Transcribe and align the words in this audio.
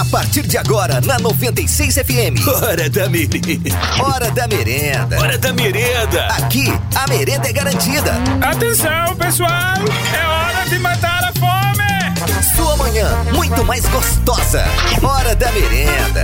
A 0.00 0.04
partir 0.06 0.46
de 0.46 0.56
agora, 0.56 0.98
na 1.02 1.18
96 1.18 1.96
FM. 1.96 2.48
Hora 2.62 2.88
da 2.88 3.06
merenda. 3.06 3.70
Hora 4.02 4.30
da 4.30 4.48
merenda. 4.48 5.20
Hora 5.20 5.36
da 5.36 5.52
merenda. 5.52 6.26
Aqui, 6.28 6.72
a 6.94 7.06
merenda 7.06 7.46
é 7.46 7.52
garantida. 7.52 8.14
Atenção, 8.40 9.14
pessoal! 9.16 9.50
É 9.50 10.26
hora 10.26 10.66
de 10.70 10.78
matar 10.78 11.24
a 11.24 11.32
fome! 11.34 12.40
Sua 12.56 12.78
manhã, 12.78 13.10
muito 13.34 13.62
mais 13.62 13.86
gostosa. 13.90 14.64
Hora 15.02 15.36
da 15.36 15.52
merenda. 15.52 16.22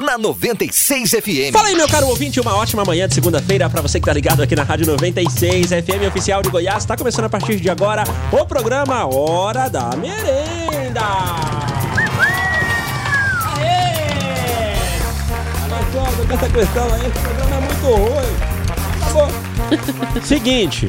Na 0.00 0.16
96 0.16 1.10
FM. 1.10 1.52
Fala 1.52 1.68
aí, 1.68 1.76
meu 1.76 1.88
caro 1.90 2.06
ouvinte, 2.06 2.40
uma 2.40 2.56
ótima 2.56 2.82
manhã 2.82 3.06
de 3.06 3.12
segunda-feira 3.12 3.68
pra 3.68 3.82
você 3.82 4.00
que 4.00 4.06
tá 4.06 4.12
ligado 4.14 4.42
aqui 4.42 4.56
na 4.56 4.62
Rádio 4.62 4.86
96 4.86 5.68
FM 5.68 6.08
Oficial 6.08 6.40
de 6.40 6.48
Goiás. 6.48 6.86
Tá 6.86 6.96
começando 6.96 7.26
a 7.26 7.28
partir 7.28 7.56
de 7.60 7.68
agora 7.68 8.04
o 8.32 8.46
programa 8.46 9.04
Hora 9.04 9.68
da 9.68 9.90
Merenda. 9.96 11.51
Questão 15.96 16.94
aí, 16.94 17.06
esse 17.06 17.18
programa 17.20 17.56
é 17.56 17.60
muito 17.60 17.86
ruim. 17.86 18.36
Tá 19.00 19.10
bom. 19.12 20.20
Seguinte. 20.24 20.88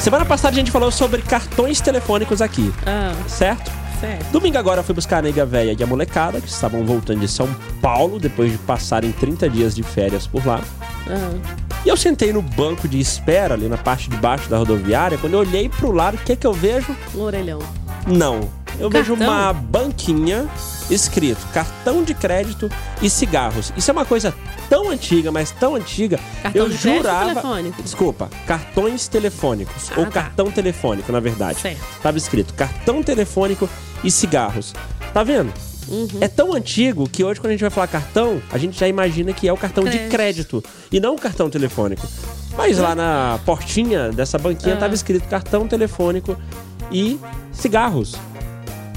Semana 0.00 0.24
passada 0.24 0.54
a 0.54 0.58
gente 0.58 0.70
falou 0.72 0.90
sobre 0.90 1.22
cartões 1.22 1.80
telefônicos 1.80 2.42
aqui, 2.42 2.72
Ah, 2.84 3.12
certo? 3.28 3.70
certo. 4.00 4.30
Domingo 4.32 4.58
agora 4.58 4.80
eu 4.80 4.84
fui 4.84 4.94
buscar 4.94 5.18
a 5.18 5.22
nega 5.22 5.46
véia 5.46 5.74
e 5.78 5.82
a 5.82 5.86
molecada, 5.86 6.40
que 6.40 6.48
estavam 6.48 6.84
voltando 6.84 7.20
de 7.20 7.28
São 7.28 7.48
Paulo 7.80 8.18
depois 8.18 8.50
de 8.52 8.58
passarem 8.58 9.12
30 9.12 9.48
dias 9.48 9.74
de 9.74 9.82
férias 9.84 10.26
por 10.26 10.44
lá. 10.44 10.60
Ah, 11.08 11.30
E 11.84 11.88
eu 11.88 11.96
sentei 11.96 12.32
no 12.32 12.42
banco 12.42 12.88
de 12.88 12.98
espera 12.98 13.54
ali 13.54 13.68
na 13.68 13.76
parte 13.78 14.10
de 14.10 14.16
baixo 14.16 14.48
da 14.50 14.58
rodoviária. 14.58 15.16
Quando 15.18 15.34
eu 15.34 15.40
olhei 15.40 15.68
pro 15.68 15.92
lado, 15.92 16.16
o 16.16 16.18
que 16.18 16.34
que 16.34 16.46
eu 16.46 16.52
vejo? 16.52 16.94
um 17.14 17.20
orelhão. 17.20 17.60
Não. 18.06 18.48
Eu 18.78 18.90
vejo 18.90 19.16
Cartão? 19.16 19.28
uma 19.34 19.52
banquinha 19.52 20.48
escrito 20.90 21.44
cartão 21.52 22.02
de 22.04 22.14
crédito 22.14 22.70
e 23.02 23.08
cigarros. 23.10 23.72
Isso 23.76 23.90
é 23.90 23.92
uma 23.92 24.04
coisa 24.04 24.32
tão 24.68 24.90
antiga, 24.90 25.32
mas 25.32 25.50
tão 25.50 25.74
antiga. 25.74 26.18
Cartão 26.42 26.62
eu 26.64 26.68
de 26.68 26.78
crédito 26.78 27.02
jurava. 27.02 27.28
telefônico? 27.28 27.82
Desculpa, 27.82 28.30
cartões 28.46 29.08
telefônicos. 29.08 29.90
Ah, 29.90 30.00
ou 30.00 30.04
tá. 30.06 30.12
cartão 30.12 30.50
telefônico, 30.50 31.10
na 31.10 31.20
verdade. 31.20 31.60
Certo. 31.60 31.80
Tava 32.02 32.18
escrito 32.18 32.54
cartão 32.54 33.02
telefônico 33.02 33.68
e 34.04 34.10
cigarros. 34.10 34.74
Tá 35.12 35.22
vendo? 35.24 35.52
Uhum. 35.88 36.08
É 36.20 36.26
tão 36.28 36.52
antigo 36.52 37.08
que 37.08 37.22
hoje, 37.24 37.40
quando 37.40 37.50
a 37.50 37.52
gente 37.52 37.60
vai 37.60 37.70
falar 37.70 37.86
cartão, 37.86 38.42
a 38.52 38.58
gente 38.58 38.78
já 38.78 38.88
imagina 38.88 39.32
que 39.32 39.46
é 39.48 39.52
o 39.52 39.56
cartão 39.56 39.84
de 39.84 39.90
Crédito. 40.08 40.60
crédito 40.60 40.64
e 40.90 40.98
não 41.00 41.14
o 41.14 41.18
cartão 41.18 41.48
telefônico. 41.48 42.06
Mas 42.56 42.78
lá 42.78 42.94
na 42.94 43.38
portinha 43.46 44.10
dessa 44.10 44.36
banquinha 44.38 44.74
Ah. 44.74 44.78
tava 44.78 44.94
escrito 44.94 45.28
cartão 45.28 45.66
telefônico 45.68 46.36
e 46.90 47.18
cigarros. 47.52 48.16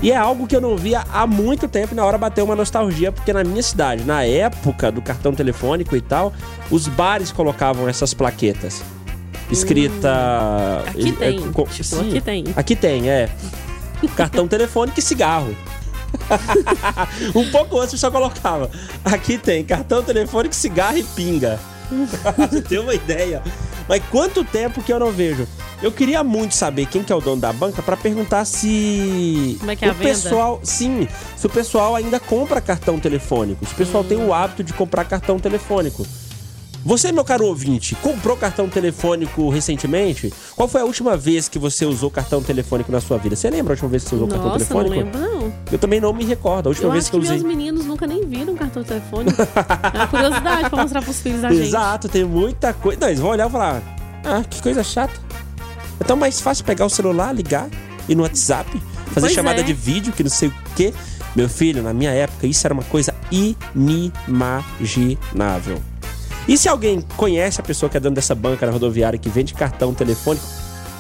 E 0.02 0.12
é 0.12 0.16
algo 0.16 0.48
que 0.48 0.56
eu 0.56 0.62
não 0.62 0.78
via 0.78 1.04
há 1.12 1.28
muito 1.28 1.68
tempo 1.68 1.94
e 1.94 1.96
na 1.96 2.06
hora 2.06 2.18
bateu 2.18 2.46
uma 2.46 2.56
nostalgia, 2.56 3.12
porque 3.12 3.34
na 3.34 3.44
minha 3.44 3.62
cidade, 3.62 4.04
na 4.06 4.24
época 4.24 4.92
do 4.92 5.02
cartão 5.02 5.34
telefônico 5.34 5.96
e 5.96 6.02
tal, 6.02 6.32
os 6.72 6.88
bares 6.88 7.32
colocavam 7.32 7.88
essas 7.88 8.14
plaquetas. 8.14 8.82
Escrita. 9.52 10.84
Aqui 10.88 11.10
é, 11.10 11.32
tem, 11.32 11.52
co- 11.52 11.64
tipo, 11.64 11.84
sim, 11.84 12.10
aqui 12.10 12.22
tem. 12.22 12.44
Aqui 12.56 12.76
tem, 12.76 13.10
é. 13.10 13.30
Cartão 14.16 14.48
telefônico 14.48 15.00
e 15.00 15.02
cigarro. 15.04 15.54
um 17.36 17.50
pouco 17.52 17.80
antes 17.80 17.94
eu 17.94 18.00
só 18.00 18.10
colocava. 18.10 18.70
Aqui 19.04 19.38
tem 19.38 19.64
cartão 19.66 20.02
telefônico, 20.02 20.56
cigarro 20.56 20.98
e 20.98 21.04
pinga. 21.04 21.60
Você 22.38 22.62
ter 22.62 22.80
uma 22.80 22.94
ideia. 22.94 23.42
Mas 23.88 24.02
quanto 24.10 24.44
tempo 24.46 24.82
que 24.82 24.94
eu 24.94 25.00
não 25.00 25.12
vejo? 25.12 25.48
Eu 25.82 25.92
queria 25.94 26.24
muito 26.26 26.56
saber 26.56 26.86
quem 26.88 27.04
que 27.04 27.12
é 27.14 27.16
o 27.16 27.22
dono 27.22 27.40
da 27.42 27.54
banca 27.54 27.82
pra 27.82 27.96
perguntar 27.96 28.44
se 28.44 29.56
Como 29.60 29.72
é 29.72 29.76
que 29.78 29.86
é 29.86 29.88
o 29.88 29.92
a 29.92 29.94
venda? 29.94 30.10
pessoal, 30.10 30.60
sim, 30.62 31.08
se 31.38 31.46
o 31.48 31.50
pessoal 31.50 31.96
ainda 31.96 32.20
compra 32.20 32.60
cartão 32.60 33.00
telefônico. 33.00 33.66
Se 33.66 33.72
o 33.74 33.76
pessoal 33.76 34.04
tem 34.04 34.18
Hum. 34.18 34.28
o 34.28 34.34
hábito 34.34 34.62
de 34.64 34.74
comprar 34.74 35.06
cartão 35.06 35.40
telefônico. 35.40 36.06
Você, 36.84 37.12
meu 37.12 37.24
caro 37.26 37.46
ouvinte, 37.46 37.94
comprou 37.96 38.36
cartão 38.38 38.68
telefônico 38.70 39.50
recentemente? 39.50 40.34
Qual 40.56 40.68
foi 40.68 40.80
a 40.82 40.86
última 40.86 41.16
vez 41.18 41.48
que 41.50 41.60
você 41.60 41.86
usou 41.86 42.10
cartão 42.10 42.42
telefônico 42.42 42.90
na 42.92 43.02
sua 43.02 43.18
vida? 43.18 43.36
Você 43.36 43.50
lembra 43.50 43.72
a 43.72 43.76
última 43.76 43.90
vez 43.90 44.04
que 44.04 44.10
você 44.10 44.16
usou 44.16 44.28
cartão 44.30 44.48
Nossa, 44.50 44.74
não 44.74 44.84
telefônico? 44.84 45.18
lembro, 45.18 45.20
não. 45.42 45.54
Eu 45.72 45.78
também 45.80 46.00
não 46.02 46.14
me 46.14 46.24
recordo. 46.26 46.68
A 46.68 46.70
última 46.70 46.88
Eu 46.88 46.92
vez 46.94 47.04
acho 47.06 47.12
que 47.12 47.20
que 47.20 47.26
eu 47.26 47.30
meus 47.30 47.44
usei. 47.44 47.56
meninos 47.56 47.86
nunca 47.86 48.08
nem 48.08 48.26
viram 48.26 48.56
cartão 48.56 48.82
telefônico. 48.84 49.42
é 49.94 49.98
uma 49.98 50.08
curiosidade 50.08 50.70
pra 50.70 50.82
mostrar 50.82 51.02
pros 51.02 51.20
filhos 51.22 51.42
da 51.42 51.50
gente. 51.52 51.68
Exato, 51.68 52.08
tem 52.10 52.24
muita 52.24 52.74
coisa. 52.74 53.00
Não, 53.00 53.08
eles 53.10 53.20
vão 53.20 53.32
olhar 53.32 53.48
e 53.50 53.52
falar: 53.52 53.82
Ah, 54.24 54.42
que 54.50 54.62
coisa 54.62 54.82
chata. 54.82 55.29
É 56.00 56.04
tão 56.04 56.16
mais 56.18 56.40
fácil 56.40 56.64
pegar 56.66 56.86
o 56.86 56.90
celular, 56.90 57.34
ligar, 57.34 57.68
ir 58.08 58.16
no 58.16 58.22
WhatsApp, 58.24 58.70
fazer 59.14 59.28
Pois 59.28 59.34
chamada 59.34 59.62
é. 59.62 59.64
de 59.64 59.74
vídeo, 59.74 60.14
que 60.14 60.24
não 60.24 60.30
sei 60.30 60.50
o 60.50 60.54
quê. 60.76 60.94
Meu 61.36 61.48
filho, 61.50 61.84
na 61.84 61.94
minha 61.94 62.12
época, 62.12 62.48
isso 62.48 62.66
era 62.66 62.74
uma 62.74 62.84
coisa 62.84 63.14
inimaginável. 63.32 65.80
E 66.48 66.58
se 66.58 66.68
alguém 66.68 67.02
conhece 67.16 67.62
a 67.62 67.64
pessoa 67.64 67.88
que 67.90 67.98
é 67.98 68.00
dona 68.00 68.16
dessa 68.16 68.34
banca 68.34 68.66
na 68.66 68.72
rodoviária 68.72 69.20
que 69.20 69.30
vende 69.30 69.54
cartão 69.54 69.94
telefônico, 69.94 70.46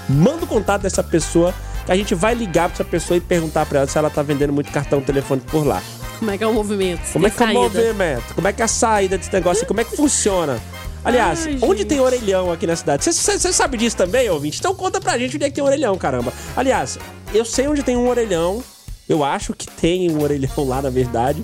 manda 0.08 0.44
o 0.44 0.48
contato 0.48 0.84
dessa 0.84 1.04
pessoa 1.04 1.54
que 1.86 1.92
a 1.92 1.96
gente 1.96 2.14
vai 2.14 2.36
ligar 2.36 2.70
pra 2.70 2.76
essa 2.76 2.84
pessoa 2.84 3.18
e 3.18 3.22
perguntar 3.22 3.66
pra 3.66 3.80
ela 3.80 3.88
se 3.88 3.98
ela 3.98 4.10
tá 4.12 4.22
vendendo 4.22 4.54
muito 4.54 4.72
cartão 4.72 5.02
telefônico 5.02 5.48
por 5.50 5.66
lá. 5.66 5.82
Como 6.20 6.30
é 6.30 6.38
que 6.38 6.44
é 6.44 6.48
o 6.48 6.54
movimento? 6.54 7.02
Como 7.12 7.26
E 7.26 7.28
é 7.28 7.32
que 7.32 7.42
é 7.42 7.46
o 7.48 7.54
movimento? 7.54 8.36
Como 8.36 8.48
é 8.48 8.54
que 8.54 8.62
é 8.62 8.66
a 8.66 8.68
saída 8.68 9.18
desse 9.18 9.34
negócio? 9.34 9.64
e 9.64 9.66
Como 9.66 9.82
é 9.82 9.84
que 9.84 9.96
funciona? 9.96 10.60
Aliás, 11.04 11.46
Ai, 11.48 11.58
onde 11.62 11.86
tem 11.86 12.00
orelhão 12.00 12.52
aqui 12.52 12.68
na 12.68 12.76
cidade? 12.76 13.04
Você 13.04 13.54
sabe 13.54 13.78
disso 13.78 13.96
também, 13.96 14.30
ouvinte? 14.30 14.60
Então 14.60 14.76
conta 14.76 15.00
pra 15.00 15.18
gente 15.18 15.36
onde 15.38 15.46
é 15.46 15.50
que 15.50 15.56
tem 15.56 15.64
orelhão, 15.64 15.98
caramba. 15.98 16.34
Aliás, 16.56 16.98
eu 17.34 17.46
sei 17.46 17.68
onde 17.68 17.84
tem 17.84 17.96
um 17.96 18.08
orelhão. 18.08 18.64
Eu 19.08 19.24
acho 19.24 19.54
que 19.54 19.66
tem 19.68 20.12
um 20.12 20.22
orelhão 20.22 20.68
lá, 20.68 20.82
na 20.82 20.90
verdade, 20.90 21.44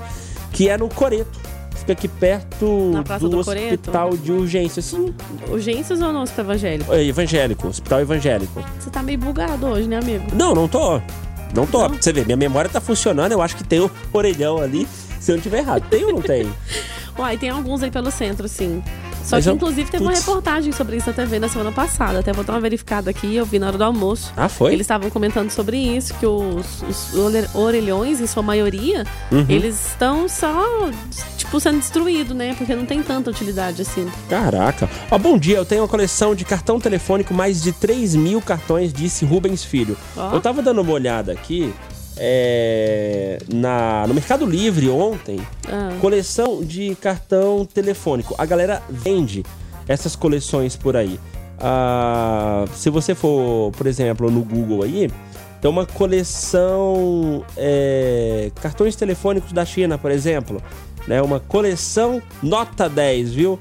que 0.51 0.69
é 0.69 0.77
no 0.77 0.87
Coreto. 0.89 1.39
Fica 1.75 1.93
aqui 1.93 2.07
perto 2.07 2.91
do, 3.19 3.29
do 3.29 3.43
Coreto? 3.43 3.65
hospital 3.75 4.09
de 4.17 4.31
urgência. 4.31 4.81
Sim, 4.81 5.13
Urgências 5.49 6.01
ou 6.01 6.11
não, 6.11 6.23
hospital 6.23 6.45
evangélico? 6.45 6.93
é 6.93 7.03
evangélico, 7.03 7.67
hospital 7.67 8.01
evangélico. 8.01 8.63
Você 8.79 8.89
tá 8.89 9.01
meio 9.03 9.17
bugado 9.17 9.65
hoje, 9.67 9.87
né, 9.87 9.97
amigo? 9.97 10.25
Não, 10.33 10.53
não 10.53 10.67
tô. 10.67 11.01
Não 11.55 11.65
tô. 11.65 11.87
Não? 11.87 11.95
Você 11.95 12.11
vê, 12.13 12.23
minha 12.23 12.37
memória 12.37 12.69
tá 12.69 12.81
funcionando. 12.81 13.31
Eu 13.31 13.41
acho 13.41 13.55
que 13.55 13.63
tem 13.63 13.79
o 13.79 13.89
orelhão 14.13 14.57
ali. 14.57 14.87
Se 15.19 15.31
eu 15.31 15.35
não 15.35 15.41
tiver 15.41 15.59
errado. 15.59 15.87
Tem 15.89 16.03
ou 16.05 16.11
não 16.13 16.21
tem? 16.21 16.47
Uai, 17.17 17.37
tem 17.37 17.49
alguns 17.49 17.81
aí 17.81 17.89
pelo 17.89 18.11
centro, 18.11 18.47
sim. 18.47 18.83
Só 19.25 19.37
Mas 19.37 19.43
que, 19.45 19.49
eu- 19.49 19.55
inclusive, 19.55 19.89
teve 19.89 20.03
uma 20.03 20.11
Putz. 20.11 20.23
reportagem 20.25 20.71
sobre 20.71 20.97
isso 20.97 21.07
na 21.07 21.13
TV 21.13 21.39
na 21.39 21.49
semana 21.49 21.71
passada. 21.71 22.19
Até 22.19 22.31
vou 22.31 22.43
dar 22.43 22.53
uma 22.53 22.59
verificada 22.61 23.09
aqui, 23.09 23.35
eu 23.35 23.43
vi 23.45 23.57
na 23.57 23.67
hora 23.67 23.77
do 23.77 23.83
almoço. 23.83 24.31
Ah, 24.37 24.47
foi? 24.47 24.71
Eles 24.73 24.81
estavam 24.85 25.09
comentando 25.09 25.49
sobre 25.49 25.77
isso, 25.77 26.13
que 26.15 26.25
os, 26.27 26.83
os 26.83 27.15
ore- 27.15 27.47
orelhões, 27.55 28.19
em 28.21 28.27
sua 28.27 28.43
maioria, 28.43 29.03
Uhum. 29.31 29.45
eles 29.49 29.87
estão 29.87 30.29
só, 30.29 30.63
tipo, 31.37 31.59
sendo 31.59 31.79
destruídos, 31.79 32.35
né? 32.35 32.53
Porque 32.55 32.75
não 32.75 32.85
tem 32.85 33.01
tanta 33.01 33.31
utilidade 33.31 33.81
assim. 33.81 34.07
Caraca. 34.29 34.87
Ó, 35.09 35.17
bom 35.17 35.37
dia, 35.39 35.57
eu 35.57 35.65
tenho 35.65 35.81
uma 35.81 35.87
coleção 35.87 36.35
de 36.35 36.45
cartão 36.45 36.79
telefônico, 36.79 37.33
mais 37.33 37.61
de 37.63 37.71
3 37.71 38.13
mil 38.15 38.39
cartões, 38.41 38.93
disse 38.93 39.25
Rubens 39.25 39.63
Filho. 39.63 39.97
Ó. 40.15 40.33
Eu 40.35 40.39
tava 40.41 40.61
dando 40.61 40.81
uma 40.81 40.91
olhada 40.93 41.31
aqui 41.31 41.73
é, 42.17 43.37
na, 43.53 44.05
no 44.07 44.13
Mercado 44.13 44.45
Livre 44.45 44.89
ontem, 44.89 45.39
Ah. 45.67 45.91
coleção 46.01 46.63
de 46.63 46.95
cartão 46.95 47.65
telefônico. 47.65 48.35
A 48.37 48.45
galera 48.45 48.81
vende 48.89 49.43
essas 49.87 50.15
coleções 50.15 50.75
por 50.75 50.95
aí. 50.95 51.19
Ah, 51.59 52.65
se 52.75 52.89
você 52.89 53.13
for, 53.15 53.71
por 53.71 53.87
exemplo, 53.87 54.29
no 54.29 54.41
Google 54.41 54.83
aí, 54.83 55.09
tem 55.61 55.69
uma 55.71 55.85
coleção 55.85 57.43
é, 57.57 58.51
cartões 58.61 58.95
telefônicos 58.95 59.51
da 59.51 59.65
China, 59.65 59.97
por 59.97 60.11
exemplo. 60.11 60.61
Né, 61.07 61.21
uma 61.21 61.39
coleção 61.39 62.19
nota 62.41 62.89
10, 62.89 63.31
viu? 63.33 63.59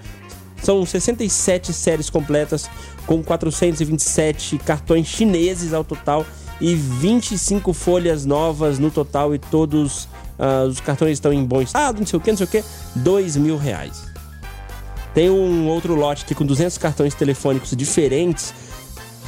São 0.62 0.84
67 0.86 1.74
séries 1.74 2.08
completas 2.08 2.70
com 3.06 3.22
427 3.22 4.56
cartões 4.58 5.06
chineses 5.06 5.74
ao 5.74 5.84
total 5.84 6.24
e 6.60 6.74
25 6.74 7.72
folhas 7.72 8.24
novas 8.24 8.78
no 8.78 8.90
total 8.90 9.34
e 9.34 9.38
todos 9.38 10.08
ah, 10.38 10.64
os 10.68 10.80
cartões 10.80 11.12
estão 11.12 11.32
em 11.32 11.44
bom 11.44 11.60
estado, 11.62 11.98
não 11.98 12.06
sei 12.06 12.18
o 12.18 12.20
que, 12.22 12.30
não 12.30 12.38
sei 12.38 12.46
o 12.46 12.50
que, 12.50 12.64
2 12.96 13.36
mil 13.36 13.56
reais. 13.56 14.04
Tem 15.12 15.30
um 15.30 15.68
outro 15.68 15.94
lote 15.94 16.24
aqui 16.24 16.34
com 16.34 16.44
200 16.44 16.76
cartões 16.78 17.14
telefônicos 17.14 17.70
diferentes 17.76 18.52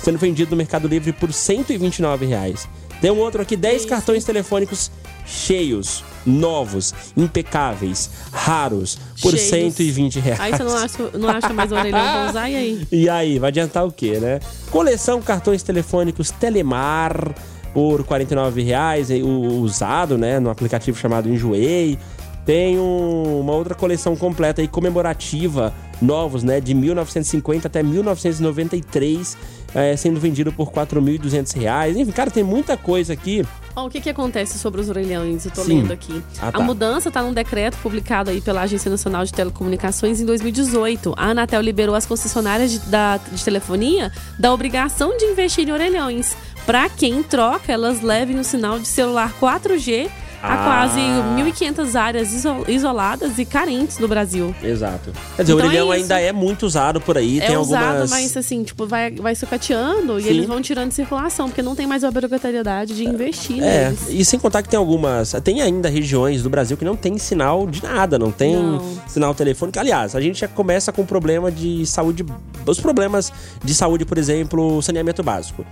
sendo 0.03 0.19
vendido 0.19 0.53
no 0.53 0.57
Mercado 0.57 0.87
Livre 0.87 1.13
por 1.13 1.33
129 1.33 2.27
reais. 2.27 2.69
Tem 3.01 3.11
um 3.11 3.19
outro 3.19 3.43
aqui, 3.43 3.57
10 3.57 3.85
cartões 3.85 4.25
telefônicos 4.25 4.91
cheios, 5.27 6.05
novos, 6.25 6.95
impecáveis, 7.17 8.09
raros, 8.33 8.97
por 9.21 9.33
Cheios. 9.37 9.75
120 9.75 10.21
reais. 10.21 10.41
Aí 10.41 10.53
você 10.53 10.63
não 10.63 10.77
acha, 10.77 11.11
não 11.19 11.29
acha 11.29 11.53
mais 11.53 11.73
orelhão 11.73 12.01
pra 12.01 12.27
usar, 12.31 12.49
e 12.51 12.57
aí? 12.57 12.87
E 12.93 13.09
aí, 13.09 13.39
vai 13.39 13.49
adiantar 13.49 13.85
o 13.87 13.91
quê, 13.93 14.19
né? 14.21 14.39
Coleção 14.71 15.21
cartões 15.21 15.63
telefônicos 15.63 16.31
Telemar 16.31 17.35
por 17.75 18.05
49 18.05 18.63
reais, 18.63 19.11
e 19.11 19.21
usado, 19.23 20.17
né, 20.17 20.39
no 20.41 20.49
aplicativo 20.49 20.97
chamado 20.97 21.29
Enjoei. 21.29 21.99
Tem 22.47 22.79
um- 22.79 23.41
uma 23.41 23.53
outra 23.53 23.75
coleção 23.75 24.15
completa 24.17 24.63
aí 24.63 24.69
comemorativa, 24.69 25.75
novos, 26.01 26.45
né? 26.45 26.61
De 26.61 26.73
1950 26.73 27.67
até 27.67 27.83
1993, 27.83 29.37
é, 29.77 29.95
sendo 29.97 30.19
vendido 30.19 30.51
por 30.51 30.71
4.200 30.73 31.55
reais. 31.61 31.97
Enfim, 31.97 32.11
cara, 32.13 32.31
tem 32.31 32.43
muita 32.43 32.77
coisa 32.77 33.13
aqui. 33.13 33.45
Ó, 33.75 33.87
o 33.87 33.91
que 33.91 34.01
que 34.01 34.09
acontece 34.09 34.59
sobre 34.59 34.81
os 34.81 34.89
orelhões? 34.89 35.45
Eu 35.45 35.51
tô 35.53 35.63
Sim. 35.63 35.81
lendo 35.83 35.93
aqui. 35.93 36.23
Ah, 36.41 36.49
A 36.49 36.53
tá. 36.53 36.61
mudança 36.61 37.11
tá 37.11 37.23
num 37.23 37.33
decreto 37.35 37.77
publicado 37.83 38.31
aí 38.31 38.41
pela 38.41 38.63
Agência 38.63 38.91
Nacional 38.91 39.25
de 39.27 39.33
Telecomunicações 39.35 40.19
em 40.21 40.25
2018. 40.25 41.13
A 41.17 41.27
Anatel 41.27 41.61
liberou 41.61 41.95
as 41.95 42.07
concessionárias 42.07 42.71
de, 42.73 42.79
da- 42.81 43.19
de 43.19 43.45
telefonia 43.45 44.11
da 44.39 44.53
obrigação 44.53 45.17
de 45.19 45.27
investir 45.27 45.69
em 45.69 45.73
orelhões. 45.73 46.35
Pra 46.65 46.89
que, 46.89 47.07
em 47.07 47.23
troca, 47.23 47.71
elas 47.71 48.01
levem 48.01 48.39
o 48.41 48.45
sinal 48.45 48.79
de 48.79 48.89
celular 48.89 49.33
4G 49.39 50.09
a 50.43 50.55
Ah. 50.55 50.65
quase 50.65 51.01
1.500 51.35 51.95
áreas 51.97 52.33
iso- 52.33 52.65
isoladas 52.69 53.39
e 53.39 53.45
carentes 53.45 53.99
no 53.99 54.07
Brasil. 54.09 54.55
Exato. 54.63 55.13
Quer 55.37 55.43
dizer, 55.43 55.55
o 55.55 55.57
Então 55.57 55.67
é 55.67 55.69
orelhão 55.69 55.93
isso. 55.95 56.03
ainda 56.03 56.21
é 56.21 56.33
muito 56.33 56.67
usado 56.67 57.01
por 57.01 57.17
aí. 57.19 57.41
é 57.41 57.47
tem 57.47 57.57
usado, 57.57 57.85
algumas. 57.85 58.11
mas 58.11 58.37
assim, 58.37 58.63
tipo, 58.63 58.87
vai, 58.87 59.11
vai 59.13 59.35
sucateando 59.35 60.21
Sim. 60.21 60.27
e 60.27 60.31
eles 60.31 60.47
vão 60.47 60.61
tirando 60.63 60.89
de 60.89 60.95
circulação, 60.95 61.49
porque 61.49 61.63
não 61.63 61.75
tem 61.75 61.87
mais 61.87 62.05
a 62.05 62.09
obrigatoriedade 62.09 62.95
de 62.95 63.05
investir 63.05 63.63
É, 63.63 63.85
neles. 63.87 64.07
e 64.09 64.25
sem 64.25 64.39
contar 64.39 64.63
que 64.63 64.69
tem 64.69 64.79
algumas. 64.79 65.33
Tem 65.43 65.61
ainda 65.63 65.89
regiões 65.89 66.43
do 66.43 66.51
Brasil 66.51 66.77
que 66.77 66.85
não 66.85 66.97
tem 66.97 67.19
sinal 67.19 67.67
de 67.67 67.83
nada, 67.83 68.19
não 68.19 68.31
tem 68.31 68.55
Não. 68.57 68.83
sinal 69.07 69.35
telefônico. 69.35 69.79
Aliás, 69.79 70.15
a 70.15 70.21
gente 70.21 70.41
já 70.41 70.49
começa 70.49 70.93
com 70.93 71.05
problema 71.05 71.51
de 71.51 71.85
saúde. 71.87 72.25
Os 72.67 72.81
problemas 72.81 73.33
de 73.65 73.75
saúde, 73.75 74.05
por 74.05 74.19
exemplo, 74.19 74.81
saneamento 74.83 75.23
básico. 75.23 75.65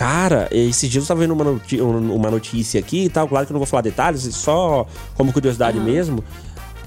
Cara, 0.00 0.48
esses 0.50 0.88
dias 0.90 1.04
eu 1.04 1.08
tava 1.08 1.20
vendo 1.20 1.34
uma, 1.34 1.44
um- 1.44 2.14
uma 2.14 2.30
notícia 2.30 2.80
aqui 2.80 3.04
e 3.04 3.08
tal, 3.10 3.28
claro 3.28 3.44
que 3.44 3.52
eu 3.52 3.54
não 3.54 3.58
vou 3.60 3.66
falar 3.66 3.82
detalhes, 3.82 4.22
só 4.34 4.86
como 5.14 5.30
curiosidade 5.30 5.78
mesmo. 5.78 6.24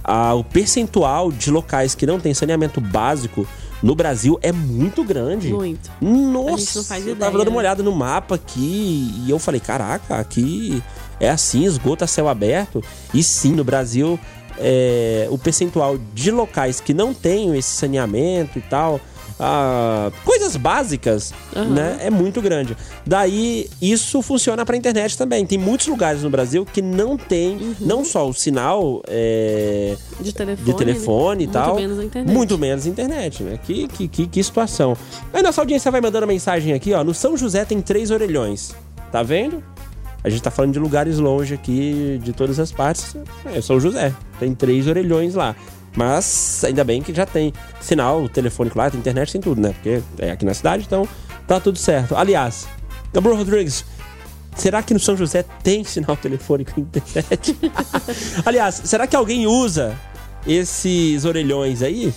Ah, 0.04 0.34
o 0.34 0.44
percentual 0.44 1.32
de 1.32 1.52
locais 1.52 1.94
que 1.94 2.08
não 2.08 2.20
tem 2.20 2.34
saneamento 2.34 2.82
básico 2.82 3.46
no 3.84 3.94
Brasil 3.94 4.40
é 4.42 4.52
muito 4.52 5.04
grande. 5.04 5.54
Muito. 5.54 5.92
Nossa, 6.02 6.80
eu 7.12 7.16
tava 7.16 7.38
dando 7.38 7.50
uma 7.50 7.60
olhada 7.60 7.84
no 7.84 7.92
mapa 7.92 8.34
aqui 8.34 9.14
e 9.28 9.30
eu 9.30 9.38
falei, 9.38 9.62
caraca, 9.62 10.16
aqui 10.18 10.82
é 11.20 11.30
assim, 11.30 11.66
esgoto 11.66 12.04
a 12.04 12.08
céu 12.08 12.28
aberto. 12.28 12.84
E 13.14 13.22
sim, 13.22 13.54
no 13.54 13.64
Brasil, 13.64 14.20
é, 14.58 15.28
o 15.30 15.38
percentual 15.38 16.00
de 16.16 16.32
locais 16.32 16.80
que 16.82 16.96
não 16.96 17.14
tem 17.14 17.56
esse 17.56 17.76
saneamento 17.76 18.58
e 18.58 18.62
tal, 18.64 19.00
ah, 19.40 20.12
coisas 20.24 20.56
básicas, 20.56 21.34
Aham. 21.56 21.66
né, 21.70 21.98
é 22.02 22.10
muito 22.10 22.42
grande. 22.42 22.76
Daí, 23.06 23.70
isso 23.82 24.22
funciona 24.22 24.66
pra 24.66 24.78
internet 24.78 25.18
também. 25.18 25.46
Tem 25.46 25.58
muitos 25.58 25.88
lugares 25.88 26.24
no 26.24 26.30
Brasil 26.30 26.66
que 26.66 26.82
não 26.82 27.18
tem, 27.18 27.58
Uhum. 27.58 27.76
não 27.82 28.06
só 28.06 28.28
o 28.28 28.34
sinal... 28.34 29.02
é, 29.08 29.96
De 30.20 30.34
telefone. 30.34 30.66
de 30.66 30.78
telefone 30.78 31.44
e 31.44 31.48
né? 31.48 31.54
tal. 31.54 31.68
Muito 31.76 31.82
menos 31.82 32.00
a 32.00 32.04
internet. 32.06 32.34
Muito 32.34 32.58
menos 32.58 32.86
a 32.86 32.90
internet, 32.90 33.44
né? 33.44 33.60
Que, 33.64 33.88
que, 33.88 34.08
que, 34.08 34.28
que 34.28 34.44
situação. 34.44 34.96
Aí 35.34 35.42
nossa 35.42 35.62
audiência 35.62 35.92
vai 35.92 36.02
mandando 36.02 36.26
mensagem 36.28 36.74
aqui, 36.74 36.94
ó. 36.94 37.04
No 37.04 37.14
São 37.14 37.36
José 37.38 37.66
tem 37.66 37.82
três 37.82 38.12
orelhões. 38.12 38.74
Tá 39.12 39.22
vendo? 39.24 39.64
A 40.24 40.30
gente 40.30 40.42
tá 40.42 40.50
falando 40.50 40.72
de 40.74 40.80
lugares 40.80 41.20
longe 41.20 41.54
aqui, 41.54 42.20
de 42.24 42.32
todas 42.32 42.58
as 42.60 42.72
partes. 42.72 43.16
É 43.54 43.60
São 43.62 43.80
José. 43.80 44.14
Tem 44.40 44.56
três 44.56 44.88
orelhões 44.88 45.36
lá. 45.36 45.56
Mas 45.96 46.64
ainda 46.64 46.84
bem 46.84 47.02
que 47.02 47.14
já 47.14 47.26
tem 47.26 47.54
sinal 47.80 48.28
telefônico 48.28 48.78
lá, 48.78 48.90
tem 48.90 49.00
internet, 49.00 49.32
tem 49.32 49.42
tudo, 49.42 49.62
né? 49.62 49.74
Porque 49.74 50.02
é 50.20 50.32
aqui 50.32 50.44
na 50.46 50.54
cidade, 50.54 50.84
então 50.88 51.08
tá 51.48 51.60
tudo 51.60 51.78
certo. 51.78 52.16
Aliás, 52.16 52.68
Gabriel 53.14 53.38
Rodrigues, 53.38 53.86
será 54.56 54.82
que 54.82 54.94
no 54.94 55.00
São 55.00 55.16
José 55.16 55.44
tem 55.62 55.84
sinal 55.84 56.18
telefônico 56.18 56.72
e 56.78 56.82
internet? 56.82 57.56
Aliás, 58.46 58.82
será 58.86 59.06
que 59.06 59.16
alguém 59.16 59.46
usa 59.46 59.96
esses 60.48 61.26
orelhões 61.26 61.82
aí? 61.84 62.14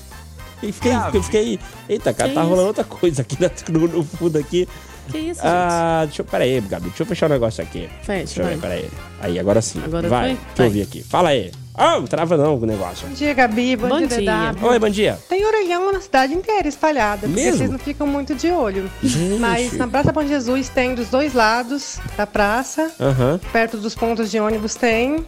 Eu 0.62 0.72
fiquei, 0.72 0.92
eu 1.12 1.22
fiquei 1.22 1.60
eita, 1.86 2.14
cara, 2.14 2.30
Que 2.30 2.34
tá 2.34 2.40
isso? 2.40 2.48
rolando 2.50 2.68
outra 2.68 2.84
coisa 2.84 3.20
aqui 3.20 3.36
no, 3.70 3.80
no 3.88 4.02
fundo 4.04 4.38
aqui. 4.38 4.66
Que 5.12 5.18
isso, 5.18 5.40
gente? 5.40 5.44
Ah, 5.44 6.02
deixa 6.06 6.22
eu, 6.22 6.26
pera 6.26 6.44
aí, 6.44 6.60
Gabi, 6.62 6.88
deixa 6.88 7.02
eu 7.02 7.06
fechar 7.06 7.26
o 7.26 7.28
negócio 7.28 7.62
aqui. 7.62 7.88
Fecha, 8.02 8.24
Deixa 8.24 8.42
eu 8.42 8.46
ver, 8.48 8.58
pera 8.58 8.74
aí. 8.74 8.90
Aí, 9.20 9.38
agora 9.38 9.60
sim. 9.60 9.80
Agora 9.84 10.08
vai, 10.08 10.28
foi? 10.30 10.34
deixa 10.36 10.50
eu 10.50 10.56
Vai. 10.56 10.66
ouvir 10.66 10.82
aqui. 10.82 11.02
Fala 11.04 11.28
aí. 11.28 11.52
Ah, 11.76 12.00
trava 12.08 12.36
não 12.36 12.56
o 12.56 12.64
negócio. 12.66 13.06
Bom 13.06 13.14
dia, 13.14 13.34
Gabi. 13.34 13.76
Bom, 13.76 13.88
Bom 13.88 13.98
dia, 13.98 14.08
dia. 14.08 14.54
Oi, 14.62 14.78
bom 14.78 14.88
dia. 14.88 15.18
Tem 15.28 15.44
orelhão 15.44 15.92
na 15.92 16.00
cidade 16.00 16.32
inteira 16.32 16.66
espalhada, 16.66 17.26
porque 17.26 17.42
Mesmo? 17.42 17.58
vocês 17.58 17.70
não 17.70 17.78
ficam 17.78 18.06
muito 18.06 18.34
de 18.34 18.50
olho. 18.50 18.90
Gente. 19.02 19.38
Mas 19.38 19.72
na 19.74 19.86
Praça 19.86 20.12
Bom 20.12 20.26
Jesus 20.26 20.68
tem 20.70 20.94
dos 20.94 21.08
dois 21.08 21.34
lados 21.34 21.98
da 22.16 22.26
praça, 22.26 22.90
Aham. 22.98 23.38
perto 23.52 23.76
dos 23.76 23.94
pontos 23.94 24.30
de 24.30 24.40
ônibus 24.40 24.74
tem. 24.74 25.24